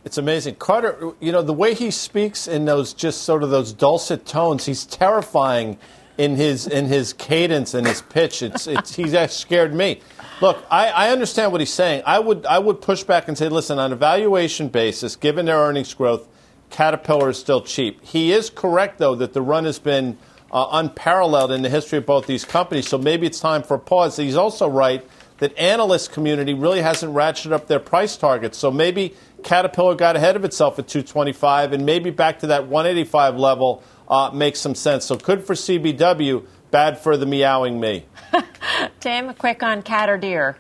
It's 0.06 0.20
amazing. 0.20 0.56
Carter, 0.56 1.14
you 1.20 1.32
know, 1.32 1.42
the 1.42 1.52
way 1.64 1.74
he 1.74 1.90
speaks 1.90 2.48
in 2.48 2.66
those 2.66 2.94
just 2.94 3.24
sort 3.24 3.42
of 3.42 3.50
those 3.50 3.74
dulcet 3.74 4.24
tones, 4.28 4.68
he's 4.68 4.86
terrifying 4.86 5.80
in 6.20 6.36
his 6.36 6.68
in 6.68 6.86
his 6.86 7.12
cadence 7.14 7.74
and 7.74 7.88
his 7.88 8.04
pitch. 8.04 8.44
It's 8.44 8.68
it's 8.68 8.94
he's 8.94 9.16
scared 9.32 9.74
me. 9.74 10.02
Look, 10.42 10.66
I, 10.72 10.88
I 10.88 11.10
understand 11.10 11.52
what 11.52 11.62
he's 11.62 11.74
saying. 11.74 12.02
I 12.06 12.18
would 12.18 12.48
I 12.48 12.58
would 12.58 12.82
push 12.82 13.04
back 13.04 13.28
and 13.28 13.38
say, 13.38 13.48
listen, 13.48 13.78
on 13.78 13.94
a 13.94 13.96
valuation 13.96 14.70
basis, 14.70 15.16
given 15.16 15.46
their 15.46 15.58
earnings 15.58 15.94
growth, 15.94 16.28
Caterpillar 16.72 17.30
is 17.30 17.38
still 17.38 17.62
cheap. 17.62 18.04
He 18.04 18.32
is 18.34 18.50
correct 18.50 18.98
though 18.98 19.14
that 19.16 19.34
the 19.34 19.42
run 19.42 19.66
has 19.66 19.78
been 19.78 20.18
uh, 20.52 20.68
unparalleled 20.72 21.52
in 21.52 21.62
the 21.62 21.70
history 21.70 22.00
of 22.00 22.08
both 22.08 22.26
these 22.26 22.44
companies. 22.44 22.88
So 22.88 22.98
maybe 22.98 23.28
it's 23.28 23.40
time 23.40 23.62
for 23.62 23.76
a 23.76 23.80
pause. 23.80 24.18
He's 24.18 24.36
also 24.36 24.68
right 24.68 25.06
that 25.38 25.58
analyst 25.58 26.12
community 26.12 26.54
really 26.54 26.82
hasn't 26.82 27.14
ratcheted 27.14 27.52
up 27.52 27.68
their 27.68 27.80
price 27.80 28.18
targets. 28.18 28.58
So 28.58 28.70
maybe 28.70 29.16
Caterpillar 29.44 29.96
got 29.96 30.16
ahead 30.16 30.36
of 30.36 30.46
itself 30.46 30.78
at 30.78 30.88
225, 30.88 31.74
and 31.74 31.86
maybe 31.86 32.12
back 32.12 32.40
to 32.40 32.48
that 32.48 32.68
185 32.68 33.38
level 33.38 33.84
uh, 34.08 34.30
makes 34.32 34.60
some 34.60 34.76
sense. 34.76 35.06
So 35.06 35.16
good 35.16 35.44
for 35.44 35.54
CBW, 35.54 36.46
bad 36.72 36.98
for 36.98 37.18
the 37.18 37.26
meowing 37.26 37.80
me. 37.80 38.06
Tim, 39.00 39.34
quick 39.36 39.62
on 39.62 39.82
cat 39.84 40.10
or 40.10 40.18
Deere. 40.18 40.58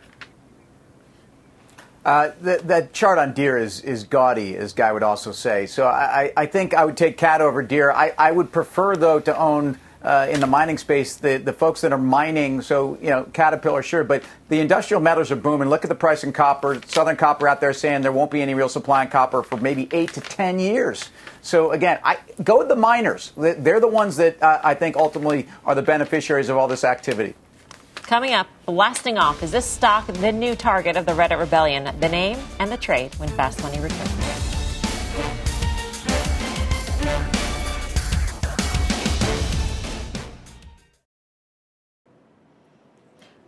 Uh, 2.03 2.31
that, 2.41 2.67
that 2.67 2.93
chart 2.93 3.17
on 3.17 3.33
Deere 3.33 3.57
is, 3.57 3.81
is 3.81 4.03
gaudy, 4.03 4.57
as 4.57 4.73
Guy 4.73 4.91
would 4.91 5.03
also 5.03 5.31
say. 5.31 5.67
So 5.67 5.85
I, 5.85 6.23
I 6.23 6.33
I 6.37 6.45
think 6.47 6.73
I 6.73 6.83
would 6.83 6.97
take 6.97 7.15
cat 7.17 7.41
over 7.41 7.61
Deere. 7.61 7.91
I, 7.91 8.13
I 8.17 8.31
would 8.31 8.51
prefer, 8.51 8.95
though, 8.95 9.19
to 9.19 9.37
own 9.37 9.77
uh, 10.03 10.27
in 10.29 10.39
the 10.39 10.47
mining 10.47 10.77
space 10.77 11.15
the, 11.15 11.37
the 11.37 11.53
folks 11.53 11.81
that 11.81 11.91
are 11.91 11.97
mining. 11.97 12.61
So, 12.61 12.97
you 13.01 13.09
know, 13.09 13.23
Caterpillar, 13.33 13.83
sure, 13.83 14.03
but 14.03 14.23
the 14.49 14.59
industrial 14.59 15.01
metals 15.01 15.31
are 15.31 15.35
booming. 15.35 15.69
Look 15.69 15.83
at 15.83 15.89
the 15.89 15.95
price 15.95 16.23
in 16.23 16.33
copper. 16.33 16.81
Southern 16.87 17.15
Copper 17.15 17.47
out 17.47 17.61
there 17.61 17.73
saying 17.73 18.01
there 18.01 18.11
won't 18.11 18.31
be 18.31 18.41
any 18.41 18.53
real 18.53 18.69
supply 18.69 19.03
in 19.03 19.09
copper 19.09 19.43
for 19.43 19.57
maybe 19.57 19.87
eight 19.91 20.13
to 20.13 20.21
10 20.21 20.59
years. 20.59 21.09
So, 21.41 21.71
again, 21.71 21.99
I, 22.03 22.17
go 22.43 22.57
with 22.59 22.67
the 22.67 22.75
miners. 22.75 23.31
They're 23.35 23.79
the 23.79 23.87
ones 23.87 24.17
that 24.17 24.41
uh, 24.41 24.59
I 24.63 24.73
think 24.73 24.95
ultimately 24.95 25.47
are 25.65 25.75
the 25.75 25.81
beneficiaries 25.81 26.49
of 26.49 26.57
all 26.57 26.67
this 26.67 26.83
activity. 26.83 27.35
Coming 27.95 28.33
up, 28.33 28.47
blasting 28.65 29.17
off. 29.17 29.41
Is 29.41 29.51
this 29.51 29.65
stock 29.65 30.07
the 30.07 30.31
new 30.31 30.55
target 30.55 30.97
of 30.97 31.05
the 31.05 31.13
Reddit 31.13 31.39
rebellion? 31.39 31.97
The 31.99 32.09
name 32.09 32.37
and 32.59 32.69
the 32.69 32.77
trade 32.77 33.15
when 33.15 33.29
Fast 33.29 33.63
Money 33.63 33.79
returns. 33.79 34.11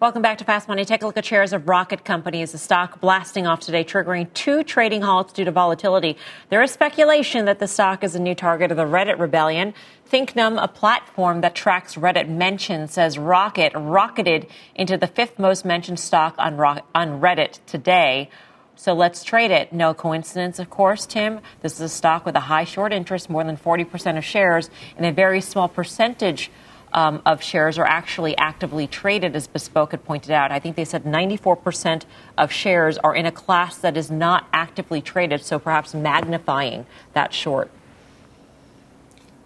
Welcome 0.04 0.22
back 0.22 0.40
to 0.40 0.44
Fast 0.44 0.68
Money. 0.68 0.84
Take 0.84 1.02
a 1.02 1.06
look 1.06 1.16
at 1.16 1.24
shares 1.24 1.54
of 1.54 1.66
Rocket 1.66 2.04
Company 2.04 2.42
as 2.42 2.52
the 2.52 2.58
stock 2.58 3.00
blasting 3.00 3.48
off 3.48 3.62
today, 3.62 3.86
triggering 3.86 4.28
two 4.34 4.62
trading 4.62 5.02
halts 5.02 5.32
due 5.32 5.46
to 5.46 5.52
volatility. 5.52 6.18
There 6.50 6.62
is 6.62 6.72
speculation 6.72 7.46
that 7.46 7.60
the 7.60 7.70
stock 7.70 8.04
is 8.04 8.14
a 8.14 8.20
new 8.20 8.36
target 8.36 8.70
of 8.70 8.76
the 8.76 8.84
Reddit 8.84 9.18
rebellion. 9.18 9.74
ThinkNum, 10.12 10.62
a 10.62 10.68
platform 10.68 11.40
that 11.40 11.56
tracks 11.56 11.96
Reddit 11.96 12.28
mentions, 12.28 12.92
says 12.92 13.18
Rocket 13.18 13.72
rocketed 13.74 14.48
into 14.76 14.98
the 14.98 15.08
fifth 15.08 15.40
most 15.40 15.64
mentioned 15.64 16.02
stock 16.02 16.36
on, 16.38 16.60
on 16.60 17.22
Reddit 17.22 17.60
today. 17.66 18.30
So 18.76 18.92
let's 18.94 19.24
trade 19.24 19.52
it. 19.52 19.72
No 19.72 19.94
coincidence, 19.94 20.60
of 20.60 20.70
course, 20.70 21.06
Tim. 21.06 21.40
This 21.62 21.76
is 21.76 21.80
a 21.80 21.88
stock 21.88 22.26
with 22.26 22.36
a 22.36 22.42
high 22.42 22.66
short 22.66 22.92
interest, 22.92 23.30
more 23.30 23.46
than 23.46 23.56
40% 23.56 24.18
of 24.18 24.26
shares, 24.26 24.70
and 24.98 25.06
a 25.06 25.14
very 25.14 25.40
small 25.40 25.70
percentage 25.70 26.52
um, 26.94 27.22
of 27.26 27.42
shares 27.42 27.78
are 27.78 27.86
actually 27.86 28.38
actively 28.38 28.88
traded, 28.88 29.36
as 29.36 29.48
Bespoke 29.48 29.92
had 29.92 30.06
pointed 30.06 30.32
out. 30.32 30.52
I 30.52 30.60
think 30.60 30.76
they 30.76 30.86
said 30.86 31.04
94% 31.04 32.04
of 32.38 32.52
shares 32.52 32.98
are 33.00 33.16
in 33.16 33.26
a 33.26 33.32
class 33.32 33.78
that 33.78 33.98
is 33.98 34.12
not 34.12 34.48
actively 34.54 35.02
traded, 35.02 35.44
so 35.44 35.60
perhaps 35.60 35.94
magnifying 35.94 36.86
that 37.14 37.34
short. 37.34 37.72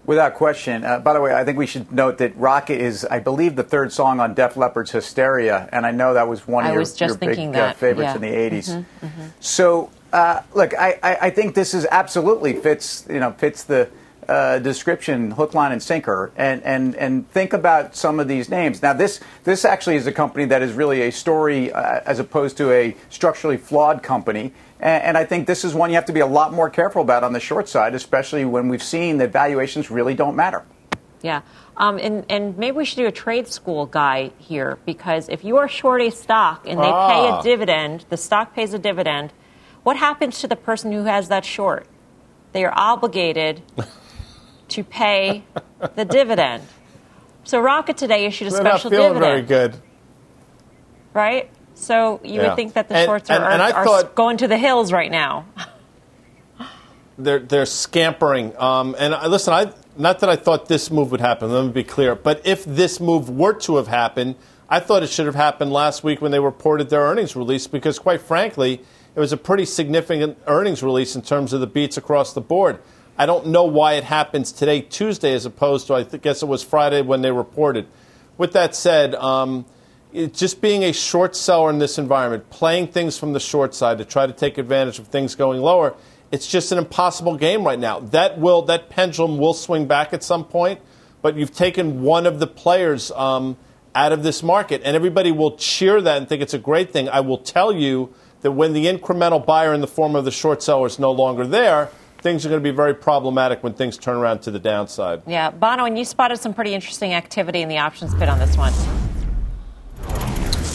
Without 0.05 0.35
question. 0.35 0.85
Uh, 0.85 0.99
by 0.99 1.11
the 1.11 1.19
way, 1.19 1.33
I 1.33 1.43
think 1.43 1.57
we 1.57 1.67
should 1.67 1.91
note 1.91 2.17
that 2.19 2.35
Rocket 2.37 2.79
is, 2.79 3.03
I 3.03 3.19
believe, 3.19 3.57
the 3.57 3.63
third 3.63 3.91
song 3.91 4.21
on 4.21 4.33
Def 4.33 4.55
Leppard's 4.55 4.91
Hysteria, 4.91 5.67
and 5.73 5.85
I 5.85 5.91
know 5.91 6.13
that 6.13 6.29
was 6.29 6.47
one 6.47 6.65
of 6.65 6.71
I 6.71 6.73
your, 6.73 6.83
your 6.83 7.17
big 7.17 7.55
uh, 7.55 7.73
favorites 7.73 8.11
yeah. 8.11 8.15
in 8.15 8.21
the 8.21 8.27
80s. 8.57 8.69
Mhm, 8.69 8.85
mhm. 9.01 9.31
So, 9.41 9.89
uh, 10.13 10.41
look, 10.53 10.73
I, 10.79 10.97
I, 11.03 11.17
I 11.23 11.29
think 11.29 11.55
this 11.55 11.73
is 11.73 11.85
absolutely 11.91 12.53
fits, 12.53 13.05
you 13.09 13.19
know, 13.19 13.33
fits 13.33 13.63
the 13.63 13.89
uh, 14.27 14.59
description, 14.59 15.31
hook, 15.31 15.53
line, 15.53 15.71
and 15.71 15.81
sinker, 15.81 16.31
and, 16.35 16.61
and, 16.63 16.95
and 16.95 17.29
think 17.31 17.53
about 17.53 17.95
some 17.95 18.19
of 18.19 18.27
these 18.27 18.49
names. 18.49 18.81
Now, 18.81 18.93
this, 18.93 19.19
this 19.43 19.63
actually 19.65 19.95
is 19.95 20.07
a 20.07 20.11
company 20.11 20.45
that 20.45 20.61
is 20.61 20.73
really 20.73 21.01
a 21.03 21.11
story 21.11 21.71
uh, 21.71 22.01
as 22.05 22.19
opposed 22.19 22.57
to 22.57 22.71
a 22.71 22.95
structurally 23.09 23.57
flawed 23.57 24.03
company. 24.03 24.53
And, 24.79 25.03
and 25.03 25.17
I 25.17 25.25
think 25.25 25.47
this 25.47 25.63
is 25.63 25.73
one 25.73 25.89
you 25.89 25.95
have 25.95 26.05
to 26.05 26.13
be 26.13 26.19
a 26.19 26.27
lot 26.27 26.53
more 26.53 26.69
careful 26.69 27.01
about 27.01 27.23
on 27.23 27.33
the 27.33 27.39
short 27.39 27.69
side, 27.69 27.95
especially 27.95 28.45
when 28.45 28.67
we've 28.67 28.83
seen 28.83 29.17
that 29.17 29.31
valuations 29.31 29.89
really 29.89 30.13
don't 30.13 30.35
matter. 30.35 30.63
Yeah. 31.21 31.41
Um, 31.77 31.97
and, 31.97 32.25
and 32.29 32.57
maybe 32.57 32.77
we 32.77 32.85
should 32.85 32.97
do 32.97 33.07
a 33.07 33.11
trade 33.11 33.47
school 33.47 33.85
guy 33.85 34.31
here 34.37 34.77
because 34.85 35.29
if 35.29 35.43
you 35.43 35.57
are 35.57 35.67
short 35.67 36.01
a 36.01 36.09
stock 36.09 36.67
and 36.67 36.79
they 36.79 36.83
pay 36.83 36.89
Ah. 36.91 37.39
a 37.39 37.43
dividend, 37.43 38.05
the 38.09 38.17
stock 38.17 38.53
pays 38.53 38.73
a 38.73 38.79
dividend, 38.79 39.31
what 39.83 39.95
happens 39.95 40.39
to 40.39 40.47
the 40.47 40.55
person 40.55 40.91
who 40.91 41.03
has 41.03 41.29
that 41.29 41.45
short? 41.45 41.87
They 42.51 42.65
are 42.65 42.73
obligated 42.75 43.61
to 44.69 44.83
pay 44.83 45.43
the 45.95 46.05
dividend. 46.05 46.63
So 47.43 47.59
Rocket 47.59 47.97
today 47.97 48.25
issued 48.25 48.47
a 48.49 48.51
They're 48.51 48.63
not 48.63 48.73
special 48.73 48.89
feeling 48.91 49.13
dividend, 49.13 49.47
very 49.47 49.69
good. 49.69 49.81
right? 51.13 51.49
So 51.75 52.19
you 52.23 52.35
Yeah. 52.41 52.47
would 52.47 52.55
think 52.55 52.73
that 52.73 52.89
the 52.89 52.95
And- 52.97 53.05
shorts 53.05 53.29
are, 53.29 53.33
and- 53.35 53.61
and 53.61 53.61
are, 53.73 53.87
are 53.87 54.03
going 54.03 54.37
to 54.37 54.47
the 54.47 54.57
hills 54.57 54.91
right 54.91 55.11
now. 55.11 55.45
They're 57.19 57.39
they're 57.39 57.65
scampering. 57.65 58.53
Um, 58.59 58.95
and 58.99 59.15
I, 59.15 59.25
listen, 59.27 59.51
I 59.53 59.71
not 59.97 60.19
that 60.19 60.29
I 60.29 60.35
thought 60.35 60.67
this 60.67 60.91
move 60.91 61.09
would 61.11 61.21
happen. 61.21 61.51
Let 61.51 61.65
me 61.65 61.71
be 61.71 61.83
clear. 61.83 62.13
But 62.13 62.41
if 62.45 62.63
this 62.63 62.99
move 62.99 63.27
were 63.29 63.53
to 63.53 63.77
have 63.77 63.87
happened, 63.87 64.35
I 64.69 64.79
thought 64.79 65.01
it 65.01 65.09
should 65.09 65.25
have 65.25 65.33
happened 65.33 65.73
last 65.73 66.03
week 66.03 66.21
when 66.21 66.31
they 66.31 66.39
reported 66.39 66.91
their 66.91 67.01
earnings 67.01 67.35
release. 67.35 67.65
Because 67.65 67.97
quite 67.97 68.21
frankly, 68.21 68.83
it 69.15 69.19
was 69.19 69.33
a 69.33 69.37
pretty 69.37 69.65
significant 69.65 70.37
earnings 70.45 70.83
release 70.83 71.15
in 71.15 71.23
terms 71.23 71.53
of 71.53 71.59
the 71.59 71.65
beats 71.67 71.97
across 71.97 72.33
the 72.33 72.41
board. 72.41 72.77
I 73.17 73.25
don't 73.25 73.47
know 73.47 73.63
why 73.63 73.93
it 73.93 74.03
happens 74.03 74.51
today, 74.51 74.81
Tuesday, 74.81 75.33
as 75.33 75.45
opposed 75.45 75.87
to 75.87 75.95
I 75.95 76.03
guess 76.03 76.43
it 76.43 76.45
was 76.45 76.63
Friday 76.63 77.01
when 77.01 77.21
they 77.21 77.31
reported. 77.31 77.87
With 78.37 78.53
that 78.53 78.75
said, 78.75 79.15
um, 79.15 79.65
it, 80.13 80.35
just 80.35 80.61
being 80.61 80.83
a 80.83 80.93
short 80.93 81.35
seller 81.35 81.71
in 81.71 81.79
this 81.79 81.97
environment, 81.97 82.49
playing 82.51 82.89
things 82.89 83.17
from 83.17 83.33
the 83.33 83.39
short 83.39 83.73
side 83.73 83.97
to 83.97 84.05
try 84.05 84.27
to 84.27 84.33
take 84.33 84.59
advantage 84.59 84.99
of 84.99 85.07
things 85.07 85.33
going 85.33 85.61
lower, 85.61 85.95
it's 86.31 86.47
just 86.47 86.71
an 86.71 86.77
impossible 86.77 87.35
game 87.35 87.63
right 87.63 87.79
now. 87.79 87.99
That 87.99 88.37
will 88.37 88.61
that 88.63 88.89
pendulum 88.89 89.39
will 89.39 89.55
swing 89.55 89.87
back 89.87 90.13
at 90.13 90.23
some 90.23 90.45
point, 90.45 90.79
but 91.23 91.35
you've 91.35 91.55
taken 91.55 92.03
one 92.03 92.27
of 92.27 92.39
the 92.39 92.47
players 92.47 93.11
um, 93.11 93.57
out 93.95 94.11
of 94.11 94.21
this 94.21 94.43
market, 94.43 94.81
and 94.83 94.95
everybody 94.95 95.31
will 95.31 95.57
cheer 95.57 96.01
that 96.01 96.17
and 96.17 96.29
think 96.29 96.43
it's 96.43 96.53
a 96.53 96.59
great 96.59 96.91
thing. 96.91 97.09
I 97.09 97.21
will 97.21 97.39
tell 97.39 97.73
you 97.73 98.13
that 98.41 98.51
when 98.51 98.73
the 98.73 98.85
incremental 98.85 99.43
buyer 99.43 99.73
in 99.73 99.81
the 99.81 99.87
form 99.87 100.15
of 100.15 100.23
the 100.23 100.31
short 100.31 100.61
seller 100.61 100.85
is 100.85 100.99
no 100.99 101.11
longer 101.11 101.47
there, 101.47 101.89
things 102.21 102.45
are 102.45 102.49
going 102.49 102.61
to 102.61 102.69
be 102.69 102.75
very 102.75 102.93
problematic 102.93 103.63
when 103.63 103.73
things 103.73 103.97
turn 103.97 104.17
around 104.17 104.41
to 104.41 104.51
the 104.51 104.59
downside. 104.59 105.21
Yeah, 105.27 105.51
Bono, 105.51 105.85
and 105.85 105.97
you 105.97 106.05
spotted 106.05 106.39
some 106.39 106.53
pretty 106.53 106.73
interesting 106.73 107.13
activity 107.13 107.61
in 107.61 107.69
the 107.69 107.77
options 107.77 108.13
pit 108.15 108.29
on 108.29 108.39
this 108.39 108.57
one. 108.57 108.73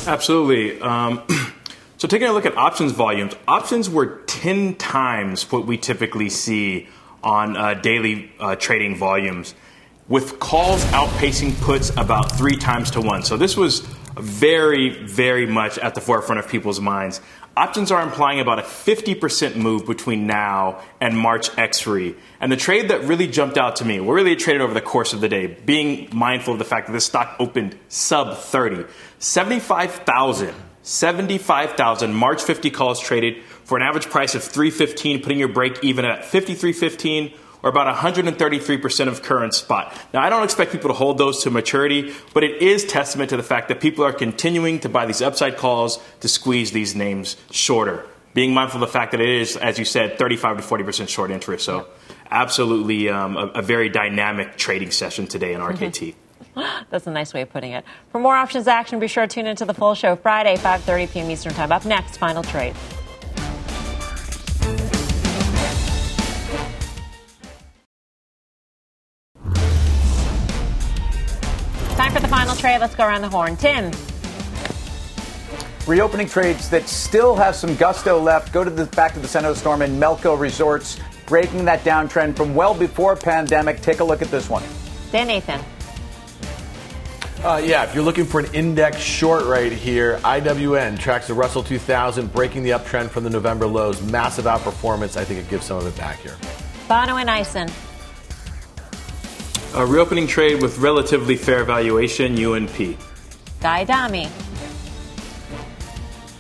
Absolutely. 0.07 0.81
Um, 0.81 1.23
so, 1.97 2.09
taking 2.09 2.29
a 2.29 2.33
look 2.33 2.47
at 2.47 2.57
options 2.57 2.93
volumes, 2.93 3.35
options 3.47 3.89
were 3.89 4.23
10 4.27 4.77
times 4.77 5.51
what 5.51 5.67
we 5.67 5.79
typically 5.79 6.29
see 6.29 6.89
on 7.23 7.57
uh, 7.57 7.75
daily 7.75 8.33
uh, 8.41 8.57
trading 8.57 8.97
volumes, 8.97 9.55
with 10.09 10.41
calls 10.41 10.85
outpacing 10.87 11.59
puts 11.61 11.91
about 11.91 12.33
three 12.33 12.57
times 12.57 12.91
to 12.93 13.01
one. 13.01 13.23
So, 13.23 13.37
this 13.37 13.57
was 13.57 13.81
very, 14.19 14.91
very 15.05 15.47
much 15.47 15.79
at 15.79 15.95
the 15.95 16.01
forefront 16.01 16.39
of 16.39 16.49
people's 16.49 16.81
minds. 16.81 17.21
Options 17.55 17.91
are 17.93 18.03
implying 18.03 18.41
about 18.41 18.59
a 18.59 18.63
50% 18.63 19.57
move 19.57 19.85
between 19.85 20.27
now 20.27 20.81
and 21.03 21.19
March 21.19 21.51
expiry. 21.59 22.15
And 22.41 22.51
the 22.51 22.57
trade 22.57 22.89
that 22.89 23.05
really 23.05 23.27
jumped 23.27 23.59
out 23.59 23.77
to 23.77 23.85
me, 23.85 24.01
we 24.01 24.09
really 24.09 24.37
traded 24.37 24.63
over 24.63 24.73
the 24.73 24.81
course 24.81 25.13
of 25.13 25.21
the 25.21 25.29
day, 25.29 25.47
being 25.47 26.09
mindful 26.13 26.55
of 26.55 26.59
the 26.59 26.65
fact 26.65 26.87
that 26.87 26.95
this 26.95 27.05
stock 27.05 27.37
opened 27.39 27.77
sub 27.89 28.39
30. 28.39 28.87
75,000, 29.19 30.55
75,000 30.83 32.15
March 32.15 32.43
50 32.43 32.71
calls 32.71 32.99
traded 33.01 33.43
for 33.65 33.77
an 33.77 33.83
average 33.83 34.09
price 34.09 34.35
of 34.35 34.43
315, 34.43 35.21
putting 35.21 35.39
your 35.39 35.49
break 35.49 35.85
even 35.85 36.07
at 36.07 36.25
5315 36.25 37.35
or 37.63 37.71
about 37.71 37.95
133% 37.95 39.09
of 39.09 39.23
current 39.23 39.55
spot. 39.55 39.97
Now, 40.13 40.23
I 40.23 40.29
don't 40.29 40.45
expect 40.45 40.73
people 40.73 40.89
to 40.89 40.95
hold 40.95 41.19
those 41.19 41.43
to 41.45 41.51
maturity, 41.51 42.13
but 42.35 42.45
it 42.45 42.63
is 42.63 42.85
testament 42.85 43.31
to 43.31 43.37
the 43.37 43.43
fact 43.43 43.69
that 43.69 43.81
people 43.81 44.05
are 44.05 44.13
continuing 44.13 44.81
to 44.81 44.89
buy 44.89 45.07
these 45.07 45.23
upside 45.23 45.57
calls 45.57 45.99
to 46.21 46.29
squeeze 46.29 46.73
these 46.73 46.95
names 46.95 47.37
shorter. 47.51 48.05
Being 48.35 48.55
mindful 48.55 48.83
of 48.83 48.89
the 48.89 48.93
fact 48.93 49.13
that 49.13 49.21
it 49.21 49.29
is, 49.29 49.57
as 49.57 49.79
you 49.79 49.85
said, 49.85 50.19
35 50.19 50.57
to 50.57 50.63
40% 50.63 51.09
short 51.09 51.31
interest. 51.31 51.65
So, 51.65 51.87
absolutely 52.31 53.09
um, 53.09 53.37
a, 53.37 53.47
a, 53.49 53.63
very 53.63 53.91
dynamic 53.91 54.57
trading 54.57 54.91
session 54.91 55.27
today 55.27 55.53
in 55.53 55.61
RKT. 55.61 56.15
That's 56.91 57.07
a 57.07 57.11
nice 57.11 57.33
way 57.33 57.43
of 57.43 57.51
putting 57.51 57.73
it. 57.73 57.85
For 58.11 58.19
more 58.19 58.35
options 58.35 58.67
action, 58.67 58.99
be 58.99 59.09
sure 59.09 59.27
to 59.27 59.29
tune 59.33 59.47
into 59.47 59.65
the 59.65 59.75
full 59.75 59.95
show 59.95 60.17
Friday, 60.17 60.57
5:30 60.57 61.11
p.m. 61.13 61.31
Eastern 61.31 61.53
Time. 61.55 61.73
Up 61.73 61.85
next, 61.85 62.17
final 62.17 62.43
trade. 62.43 62.75
Trade. 72.63 72.79
Let's 72.79 72.95
go 72.95 73.05
around 73.05 73.23
the 73.23 73.29
horn. 73.29 73.57
Tim. 73.57 73.91
Reopening 75.89 76.29
trades 76.29 76.71
that 76.71 76.89
still 76.89 77.35
have 77.35 77.57
some 77.57 77.75
gusto 77.75 78.21
left. 78.21 78.53
Go 78.53 78.63
to 78.63 78.71
the 78.71 78.87
back 78.87 79.15
to 79.15 79.19
the 79.19 79.27
center 79.27 79.49
of 79.49 79.57
the 79.57 79.61
storm 79.61 79.83
in 79.83 79.99
Melco 79.99 80.39
Resorts, 80.39 81.01
breaking 81.27 81.65
that 81.65 81.81
downtrend 81.81 82.37
from 82.37 82.55
well 82.55 82.73
before 82.73 83.17
pandemic. 83.17 83.81
Take 83.81 83.99
a 83.99 84.05
look 84.05 84.23
at 84.23 84.29
this 84.29 84.49
one. 84.49 84.63
Dan 85.11 85.27
Nathan. 85.27 85.61
Uh, 87.45 87.61
yeah, 87.65 87.83
if 87.83 87.97
you're 87.97 88.05
looking 88.05 88.27
for 88.27 88.39
an 88.39 88.55
index 88.55 88.99
short 88.99 89.45
right 89.47 89.73
here, 89.73 90.19
IWN 90.19 91.01
tracks 91.01 91.27
the 91.27 91.35
Russell 91.35 91.65
2000, 91.65 92.33
breaking 92.33 92.63
the 92.63 92.71
uptrend 92.71 93.09
from 93.09 93.25
the 93.25 93.31
November 93.31 93.67
lows. 93.67 94.01
Massive 94.03 94.45
outperformance. 94.45 95.17
I 95.17 95.25
think 95.25 95.41
it 95.41 95.51
gives 95.51 95.67
some 95.67 95.79
of 95.79 95.87
it 95.89 95.97
back 95.97 96.21
here. 96.21 96.37
Bonawyn 96.89 97.27
Eison. 97.27 97.69
A 99.75 99.87
reopening 99.87 100.27
trade 100.27 100.61
with 100.61 100.77
relatively 100.79 101.35
fair 101.35 101.65
valuation, 101.65 102.37
UNP. 102.37 102.95
Guy 103.61 103.81
Adami. 103.85 104.29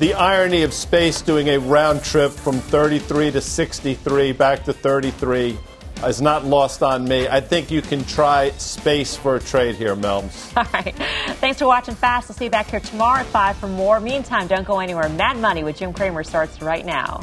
The 0.00 0.12
irony 0.12 0.64
of 0.64 0.74
space 0.74 1.22
doing 1.22 1.48
a 1.48 1.58
round 1.58 2.04
trip 2.04 2.30
from 2.30 2.56
33 2.56 3.30
to 3.30 3.40
63 3.40 4.32
back 4.32 4.64
to 4.64 4.74
33 4.74 5.58
is 6.04 6.20
not 6.20 6.44
lost 6.44 6.82
on 6.82 7.04
me. 7.04 7.26
I 7.26 7.40
think 7.40 7.70
you 7.70 7.80
can 7.80 8.04
try 8.04 8.50
space 8.58 9.16
for 9.16 9.36
a 9.36 9.40
trade 9.40 9.76
here, 9.76 9.96
Melms. 9.96 10.54
All 10.56 10.66
right. 10.74 10.94
Thanks 11.36 11.58
for 11.58 11.66
watching 11.66 11.94
Fast. 11.94 12.28
We'll 12.28 12.36
see 12.36 12.44
you 12.44 12.50
back 12.50 12.66
here 12.66 12.80
tomorrow 12.80 13.20
at 13.20 13.26
5 13.26 13.56
for 13.56 13.68
more. 13.68 13.98
Meantime, 13.98 14.46
don't 14.46 14.66
go 14.66 14.80
anywhere. 14.80 15.08
Mad 15.08 15.38
Money 15.38 15.64
with 15.64 15.78
Jim 15.78 15.94
Cramer 15.94 16.22
starts 16.22 16.60
right 16.60 16.84
now. 16.84 17.22